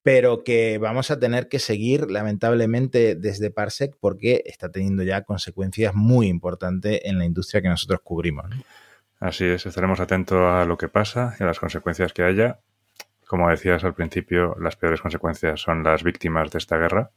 pero 0.04 0.44
que 0.44 0.78
vamos 0.78 1.12
a 1.12 1.20
tener 1.20 1.50
que 1.50 1.60
seguir 1.60 2.10
lamentablemente 2.10 3.16
desde 3.16 3.52
Parsec 3.52 3.96
porque 4.00 4.44
está 4.46 4.72
teniendo 4.72 5.04
ya 5.04 5.24
consecuencias 5.24 5.94
muy 5.94 6.28
importantes 6.28 7.02
en 7.04 7.18
la 7.20 7.26
industria 7.26 7.62
que 7.62 7.70
nosotros 7.70 8.00
cubrimos. 8.04 8.46
Así 9.20 9.46
es, 9.46 9.66
estaremos 9.66 10.00
atentos 10.00 10.40
a 10.40 10.64
lo 10.64 10.78
que 10.78 10.88
pasa 10.88 11.36
y 11.40 11.44
a 11.44 11.46
las 11.46 11.60
consecuencias 11.60 12.14
que 12.14 12.24
haya 12.24 12.60
como 13.30 13.48
decías 13.48 13.84
al 13.84 13.94
principio, 13.94 14.56
las 14.60 14.76
peores 14.76 15.02
consecuencias 15.02 15.62
son 15.62 15.84
las 15.84 16.02
víctimas 16.02 16.50
de 16.50 16.58
esta 16.58 16.78
guerra. 16.78 17.12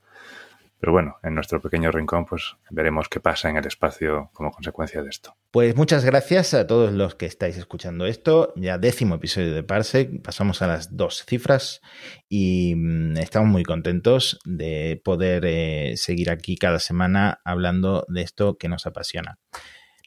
Pero 0.78 0.92
bueno, 0.92 1.16
en 1.22 1.34
nuestro 1.34 1.58
pequeño 1.58 1.90
rincón, 1.90 2.26
pues 2.26 2.54
veremos 2.68 3.08
qué 3.08 3.18
pasa 3.18 3.48
en 3.48 3.56
el 3.56 3.66
espacio 3.66 4.28
como 4.34 4.50
consecuencia 4.50 5.02
de 5.02 5.08
esto. 5.08 5.34
Pues 5.50 5.74
muchas 5.74 6.04
gracias 6.04 6.52
a 6.52 6.66
todos 6.66 6.92
los 6.92 7.14
que 7.14 7.24
estáis 7.24 7.56
escuchando 7.56 8.04
esto. 8.04 8.52
Ya 8.56 8.76
décimo 8.76 9.14
episodio 9.14 9.54
de 9.54 9.62
Parsec, 9.62 10.20
pasamos 10.22 10.60
a 10.60 10.66
las 10.66 10.94
dos 10.94 11.24
cifras 11.24 11.80
y 12.28 12.74
mm, 12.76 13.16
estamos 13.16 13.48
muy 13.48 13.62
contentos 13.62 14.38
de 14.44 15.00
poder 15.02 15.46
eh, 15.46 15.94
seguir 15.96 16.30
aquí 16.30 16.58
cada 16.58 16.78
semana 16.78 17.40
hablando 17.42 18.04
de 18.08 18.20
esto 18.20 18.58
que 18.58 18.68
nos 18.68 18.84
apasiona. 18.84 19.38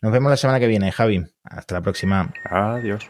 Nos 0.04 0.12
vemos 0.12 0.30
la 0.30 0.38
semana 0.38 0.60
que 0.60 0.68
viene, 0.68 0.92
Javi. 0.92 1.26
Hasta 1.44 1.74
la 1.74 1.82
próxima. 1.82 2.32
Adiós. 2.52 3.10